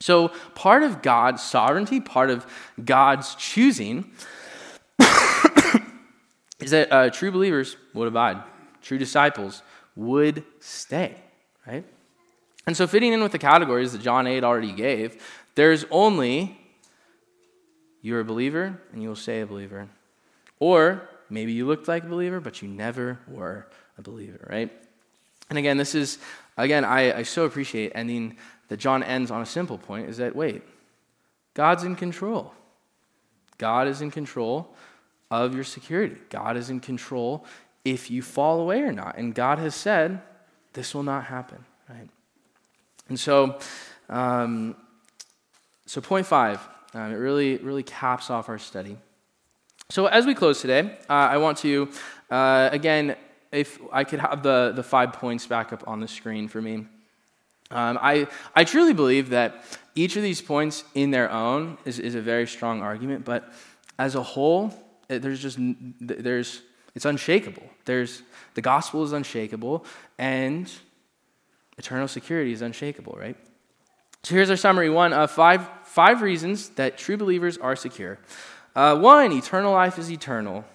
So, 0.01 0.29
part 0.55 0.83
of 0.83 1.01
God's 1.01 1.43
sovereignty, 1.43 1.99
part 1.99 2.29
of 2.29 2.45
God's 2.83 3.35
choosing, 3.35 4.11
is 6.59 6.71
that 6.71 6.91
uh, 6.91 7.09
true 7.09 7.31
believers 7.31 7.75
would 7.93 8.07
abide, 8.07 8.41
true 8.81 8.97
disciples 8.97 9.61
would 9.97 10.43
stay, 10.61 11.15
right? 11.67 11.83
And 12.65 12.77
so, 12.77 12.87
fitting 12.87 13.11
in 13.11 13.21
with 13.21 13.33
the 13.33 13.39
categories 13.39 13.91
that 13.91 14.01
John 14.01 14.25
8 14.25 14.43
already 14.43 14.71
gave, 14.71 15.21
there's 15.55 15.85
only 15.91 16.57
you're 18.01 18.21
a 18.21 18.25
believer 18.25 18.81
and 18.93 19.03
you'll 19.03 19.15
stay 19.15 19.41
a 19.41 19.45
believer. 19.45 19.89
Or 20.59 21.09
maybe 21.29 21.51
you 21.51 21.67
looked 21.67 21.87
like 21.87 22.03
a 22.03 22.07
believer, 22.07 22.39
but 22.39 22.61
you 22.61 22.69
never 22.69 23.19
were 23.27 23.67
a 23.97 24.01
believer, 24.01 24.47
right? 24.49 24.71
And 25.49 25.57
again, 25.57 25.77
this 25.77 25.95
is, 25.95 26.19
again, 26.57 26.85
I, 26.85 27.19
I 27.19 27.23
so 27.23 27.45
appreciate 27.45 27.91
ending 27.95 28.37
that 28.69 28.77
John 28.77 29.03
ends 29.03 29.29
on 29.29 29.41
a 29.41 29.45
simple 29.45 29.77
point 29.77 30.09
is 30.09 30.17
that, 30.17 30.35
wait, 30.35 30.63
God's 31.53 31.83
in 31.83 31.95
control. 31.95 32.53
God 33.57 33.87
is 33.87 34.01
in 34.01 34.09
control 34.09 34.73
of 35.29 35.53
your 35.53 35.63
security. 35.63 36.15
God 36.29 36.55
is 36.55 36.69
in 36.69 36.79
control 36.79 37.45
if 37.83 38.09
you 38.09 38.21
fall 38.21 38.61
away 38.61 38.81
or 38.81 38.91
not. 38.91 39.17
And 39.17 39.35
God 39.35 39.59
has 39.59 39.75
said, 39.75 40.21
this 40.73 40.95
will 40.95 41.03
not 41.03 41.25
happen, 41.25 41.65
right? 41.89 42.09
And 43.09 43.19
so, 43.19 43.59
um, 44.07 44.75
so 45.85 45.99
point 45.99 46.25
five, 46.25 46.65
um, 46.93 47.11
it 47.11 47.15
really, 47.15 47.57
really 47.57 47.83
caps 47.83 48.29
off 48.29 48.49
our 48.49 48.59
study. 48.59 48.97
So, 49.89 50.05
as 50.05 50.27
we 50.27 50.35
close 50.35 50.61
today, 50.61 50.97
uh, 51.09 51.13
I 51.13 51.37
want 51.37 51.57
to, 51.59 51.89
uh, 52.29 52.69
again, 52.71 53.15
if 53.51 53.79
I 53.91 54.03
could 54.03 54.19
have 54.19 54.43
the, 54.43 54.71
the 54.75 54.83
five 54.83 55.13
points 55.13 55.47
back 55.47 55.73
up 55.73 55.87
on 55.87 55.99
the 55.99 56.07
screen 56.07 56.47
for 56.47 56.61
me. 56.61 56.85
Um, 57.71 57.99
I, 58.01 58.27
I 58.55 58.63
truly 58.63 58.93
believe 58.93 59.29
that 59.29 59.63
each 59.95 60.15
of 60.15 60.23
these 60.23 60.41
points 60.41 60.83
in 60.95 61.11
their 61.11 61.31
own 61.31 61.77
is, 61.85 61.99
is 61.99 62.15
a 62.15 62.21
very 62.21 62.47
strong 62.47 62.81
argument, 62.81 63.25
but 63.25 63.51
as 63.97 64.15
a 64.15 64.23
whole, 64.23 64.73
there's 65.07 65.41
just, 65.41 65.57
there's, 65.99 66.61
it's 66.95 67.05
unshakable. 67.05 67.69
There's, 67.85 68.23
the 68.55 68.61
gospel 68.61 69.03
is 69.03 69.11
unshakable, 69.11 69.85
and 70.17 70.71
eternal 71.77 72.07
security 72.07 72.53
is 72.53 72.61
unshakable, 72.61 73.17
right? 73.19 73.37
So 74.23 74.35
here's 74.35 74.49
our 74.49 74.57
summary 74.57 74.89
one 74.89 75.13
of 75.13 75.31
five, 75.31 75.67
five 75.83 76.21
reasons 76.21 76.69
that 76.69 76.97
true 76.97 77.17
believers 77.17 77.57
are 77.57 77.75
secure. 77.75 78.19
Uh, 78.75 78.97
one, 78.97 79.31
eternal 79.31 79.73
life 79.73 79.97
is 79.97 80.11
eternal. 80.11 80.65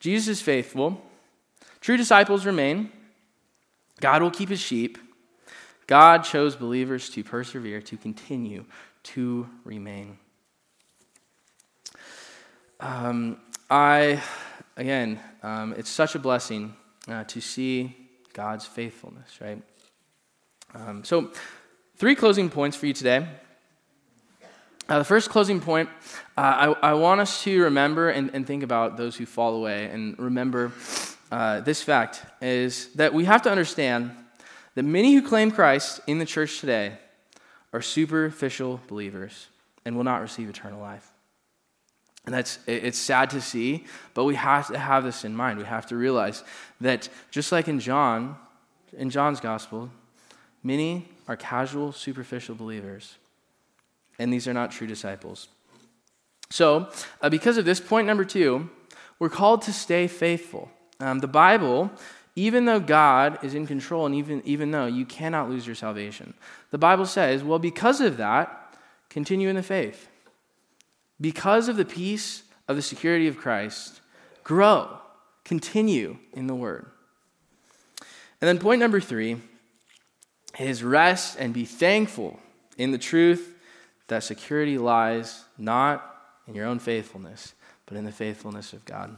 Jesus 0.00 0.28
is 0.28 0.42
faithful. 0.42 1.00
True 1.80 1.96
disciples 1.96 2.44
remain. 2.44 2.90
God 4.00 4.22
will 4.22 4.30
keep 4.30 4.48
his 4.48 4.60
sheep. 4.60 4.98
God 5.86 6.24
chose 6.24 6.56
believers 6.56 7.10
to 7.10 7.22
persevere, 7.22 7.80
to 7.82 7.96
continue, 7.96 8.64
to 9.04 9.48
remain. 9.64 10.18
Um, 12.80 13.38
I, 13.70 14.22
again, 14.76 15.20
um, 15.42 15.74
it's 15.76 15.90
such 15.90 16.14
a 16.14 16.18
blessing 16.18 16.74
uh, 17.08 17.24
to 17.24 17.40
see 17.40 17.96
God's 18.32 18.66
faithfulness, 18.66 19.40
right? 19.40 19.62
Um, 20.74 21.04
so, 21.04 21.30
Three 21.98 22.14
closing 22.14 22.50
points 22.50 22.76
for 22.76 22.84
you 22.84 22.92
today. 22.92 23.26
Uh, 24.86 24.98
the 24.98 25.04
first 25.04 25.30
closing 25.30 25.60
point, 25.60 25.88
uh, 26.36 26.74
I, 26.82 26.90
I, 26.90 26.92
want 26.92 27.22
us 27.22 27.42
to 27.44 27.62
remember 27.62 28.10
and, 28.10 28.30
and, 28.34 28.46
think 28.46 28.62
about 28.62 28.98
those 28.98 29.16
who 29.16 29.24
fall 29.24 29.54
away 29.54 29.86
and 29.86 30.14
remember 30.18 30.72
uh, 31.32 31.60
this 31.60 31.82
fact 31.82 32.22
is 32.42 32.92
that 32.96 33.14
we 33.14 33.24
have 33.24 33.40
to 33.42 33.50
understand 33.50 34.10
that 34.76 34.84
many 34.84 35.14
who 35.14 35.26
claim 35.26 35.50
Christ 35.50 36.00
in 36.06 36.18
the 36.20 36.24
church 36.24 36.60
today 36.60 36.98
are 37.72 37.82
superficial 37.82 38.80
believers 38.86 39.48
and 39.84 39.96
will 39.96 40.04
not 40.04 40.20
receive 40.20 40.48
eternal 40.48 40.80
life. 40.80 41.10
And 42.26 42.34
that's 42.34 42.58
it's 42.66 42.98
sad 42.98 43.30
to 43.30 43.40
see, 43.40 43.84
but 44.12 44.24
we 44.24 44.34
have 44.34 44.68
to 44.68 44.78
have 44.78 45.04
this 45.04 45.24
in 45.24 45.34
mind. 45.34 45.58
We 45.58 45.64
have 45.64 45.86
to 45.86 45.96
realize 45.96 46.44
that 46.80 47.08
just 47.30 47.52
like 47.52 47.68
in 47.68 47.80
John, 47.80 48.36
in 48.96 49.10
John's 49.10 49.40
gospel, 49.40 49.90
many 50.62 51.08
are 51.28 51.36
casual, 51.36 51.92
superficial 51.92 52.54
believers, 52.54 53.14
and 54.18 54.32
these 54.32 54.46
are 54.48 54.54
not 54.54 54.72
true 54.72 54.86
disciples. 54.86 55.48
So, 56.50 56.90
uh, 57.22 57.28
because 57.28 57.58
of 57.58 57.64
this, 57.64 57.80
point 57.80 58.06
number 58.06 58.24
two, 58.24 58.70
we're 59.18 59.28
called 59.28 59.62
to 59.62 59.72
stay 59.72 60.06
faithful. 60.06 60.70
Um, 60.98 61.20
the 61.20 61.28
Bible, 61.28 61.90
even 62.36 62.66
though 62.66 62.78
God 62.80 63.42
is 63.42 63.54
in 63.54 63.66
control, 63.66 64.04
and 64.04 64.14
even, 64.14 64.42
even 64.44 64.70
though 64.70 64.84
you 64.86 65.06
cannot 65.06 65.48
lose 65.48 65.66
your 65.66 65.74
salvation, 65.74 66.34
the 66.70 66.78
Bible 66.78 67.06
says, 67.06 67.42
well, 67.42 67.58
because 67.58 68.02
of 68.02 68.18
that, 68.18 68.76
continue 69.08 69.48
in 69.48 69.56
the 69.56 69.62
faith. 69.62 70.08
Because 71.18 71.68
of 71.68 71.78
the 71.78 71.84
peace 71.86 72.42
of 72.68 72.76
the 72.76 72.82
security 72.82 73.26
of 73.26 73.38
Christ, 73.38 74.02
grow, 74.44 74.98
continue 75.44 76.18
in 76.34 76.46
the 76.46 76.54
Word. 76.54 76.86
And 78.42 78.48
then 78.48 78.58
point 78.58 78.80
number 78.80 79.00
three 79.00 79.38
is 80.58 80.84
rest 80.84 81.38
and 81.40 81.54
be 81.54 81.64
thankful 81.64 82.38
in 82.76 82.90
the 82.90 82.98
truth 82.98 83.54
that 84.08 84.22
security 84.22 84.76
lies 84.76 85.44
not 85.56 86.14
in 86.46 86.54
your 86.54 86.66
own 86.66 86.78
faithfulness, 86.78 87.54
but 87.86 87.96
in 87.96 88.04
the 88.04 88.12
faithfulness 88.12 88.74
of 88.74 88.84
God. 88.84 89.16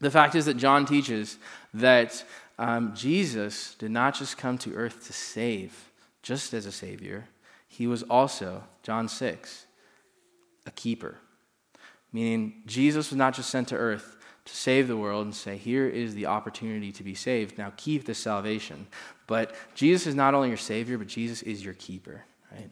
The 0.00 0.10
fact 0.10 0.34
is 0.34 0.46
that 0.46 0.56
John 0.56 0.86
teaches 0.86 1.38
that 1.74 2.24
um, 2.58 2.94
Jesus 2.94 3.74
did 3.74 3.90
not 3.90 4.14
just 4.14 4.38
come 4.38 4.58
to 4.58 4.74
earth 4.74 5.06
to 5.06 5.12
save, 5.12 5.90
just 6.22 6.52
as 6.52 6.66
a 6.66 6.72
savior, 6.72 7.26
he 7.68 7.86
was 7.86 8.02
also, 8.04 8.64
John 8.82 9.08
6, 9.08 9.66
a 10.66 10.70
keeper. 10.72 11.16
Meaning, 12.12 12.62
Jesus 12.66 13.10
was 13.10 13.16
not 13.16 13.34
just 13.34 13.50
sent 13.50 13.68
to 13.68 13.76
earth 13.76 14.16
to 14.44 14.56
save 14.56 14.88
the 14.88 14.96
world 14.96 15.24
and 15.24 15.34
say, 15.34 15.56
here 15.56 15.86
is 15.86 16.14
the 16.14 16.26
opportunity 16.26 16.92
to 16.92 17.04
be 17.04 17.14
saved. 17.14 17.56
Now 17.56 17.72
keep 17.76 18.04
this 18.04 18.18
salvation. 18.18 18.86
But 19.26 19.54
Jesus 19.74 20.06
is 20.06 20.14
not 20.14 20.34
only 20.34 20.48
your 20.48 20.56
Savior, 20.56 20.98
but 20.98 21.06
Jesus 21.06 21.42
is 21.42 21.64
your 21.64 21.74
keeper, 21.74 22.24
right? 22.50 22.70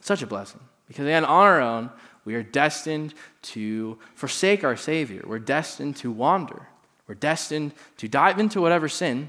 Such 0.00 0.22
a 0.22 0.26
blessing. 0.26 0.60
Because 0.86 1.06
again, 1.06 1.24
on 1.24 1.46
our 1.46 1.60
own, 1.60 1.90
we 2.24 2.34
are 2.34 2.42
destined 2.42 3.14
to 3.42 3.98
forsake 4.14 4.64
our 4.64 4.76
Savior. 4.76 5.22
We're 5.26 5.38
destined 5.38 5.96
to 5.96 6.10
wander. 6.10 6.66
We're 7.06 7.14
destined 7.14 7.72
to 7.98 8.08
dive 8.08 8.38
into 8.38 8.60
whatever 8.60 8.88
sin 8.88 9.28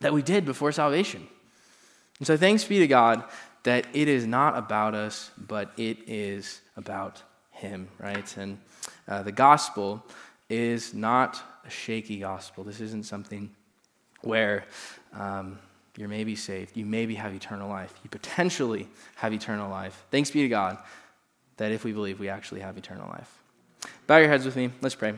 that 0.00 0.12
we 0.12 0.22
did 0.22 0.44
before 0.44 0.72
salvation. 0.72 1.26
And 2.18 2.26
so 2.26 2.36
thanks 2.36 2.64
be 2.64 2.78
to 2.78 2.86
God 2.86 3.24
that 3.64 3.86
it 3.92 4.08
is 4.08 4.26
not 4.26 4.56
about 4.56 4.94
us, 4.94 5.30
but 5.36 5.72
it 5.76 5.98
is 6.08 6.60
about 6.76 7.22
Him, 7.50 7.88
right? 7.98 8.36
And 8.36 8.58
uh, 9.08 9.22
the 9.22 9.32
gospel 9.32 10.04
is 10.48 10.94
not 10.94 11.42
a 11.66 11.70
shaky 11.70 12.20
gospel. 12.20 12.64
This 12.64 12.80
isn't 12.80 13.04
something 13.04 13.50
where 14.22 14.64
um, 15.12 15.58
you 15.96 16.08
may 16.08 16.24
be 16.24 16.36
saved. 16.36 16.76
You 16.76 16.86
maybe 16.86 17.14
have 17.14 17.34
eternal 17.34 17.68
life. 17.68 17.92
You 18.02 18.10
potentially 18.10 18.88
have 19.16 19.32
eternal 19.32 19.68
life. 19.68 20.04
Thanks 20.10 20.30
be 20.30 20.42
to 20.42 20.48
God 20.48 20.78
that 21.56 21.72
if 21.72 21.84
we 21.84 21.92
believe, 21.92 22.20
we 22.20 22.28
actually 22.28 22.60
have 22.60 22.76
eternal 22.76 23.08
life. 23.08 23.38
Bow 24.06 24.18
your 24.18 24.28
heads 24.28 24.44
with 24.44 24.56
me. 24.56 24.70
Let's 24.80 24.94
pray. 24.94 25.14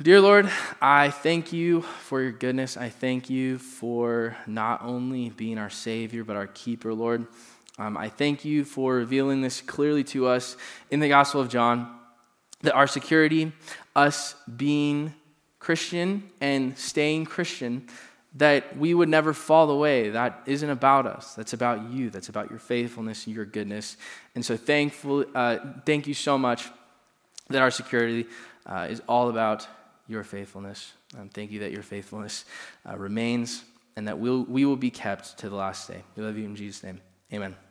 Dear 0.00 0.20
Lord, 0.20 0.50
I 0.80 1.08
thank 1.08 1.54
you 1.54 1.80
for 1.80 2.20
your 2.20 2.32
goodness. 2.32 2.76
I 2.76 2.90
thank 2.90 3.30
you 3.30 3.56
for 3.56 4.36
not 4.46 4.82
only 4.82 5.30
being 5.30 5.56
our 5.56 5.70
Savior, 5.70 6.22
but 6.22 6.36
our 6.36 6.46
keeper, 6.46 6.92
Lord. 6.92 7.26
Um, 7.78 7.96
I 7.96 8.10
thank 8.10 8.44
you 8.44 8.64
for 8.64 8.94
revealing 8.96 9.40
this 9.40 9.62
clearly 9.62 10.04
to 10.04 10.26
us 10.26 10.56
in 10.90 11.00
the 11.00 11.08
Gospel 11.08 11.40
of 11.40 11.48
John 11.48 11.98
that 12.60 12.74
our 12.74 12.86
security, 12.86 13.52
us 13.94 14.34
being 14.54 15.14
Christian 15.58 16.30
and 16.40 16.76
staying 16.76 17.24
Christian, 17.24 17.88
that 18.36 18.76
we 18.76 18.94
would 18.94 19.08
never 19.08 19.32
fall 19.32 19.70
away. 19.70 20.10
That 20.10 20.42
isn't 20.46 20.68
about 20.68 21.06
us. 21.06 21.34
That's 21.34 21.52
about 21.52 21.90
you. 21.90 22.10
That's 22.10 22.28
about 22.28 22.50
your 22.50 22.58
faithfulness 22.58 23.26
and 23.26 23.34
your 23.34 23.44
goodness. 23.44 23.96
And 24.34 24.44
so, 24.44 24.56
thankful, 24.56 25.24
uh, 25.34 25.58
thank 25.84 26.06
you 26.06 26.14
so 26.14 26.36
much 26.36 26.68
that 27.48 27.62
our 27.62 27.70
security 27.70 28.26
uh, 28.66 28.88
is 28.90 29.02
all 29.08 29.28
about 29.28 29.66
your 30.08 30.24
faithfulness. 30.24 30.92
Um, 31.18 31.28
thank 31.28 31.50
you 31.50 31.60
that 31.60 31.72
your 31.72 31.82
faithfulness 31.82 32.44
uh, 32.88 32.96
remains 32.96 33.64
and 33.96 34.06
that 34.08 34.18
we'll, 34.18 34.44
we 34.44 34.64
will 34.64 34.76
be 34.76 34.90
kept 34.90 35.38
to 35.38 35.48
the 35.48 35.56
last 35.56 35.88
day. 35.88 36.02
We 36.16 36.22
love 36.22 36.36
you 36.36 36.44
in 36.44 36.56
Jesus' 36.56 36.82
name. 36.82 37.00
Amen. 37.32 37.65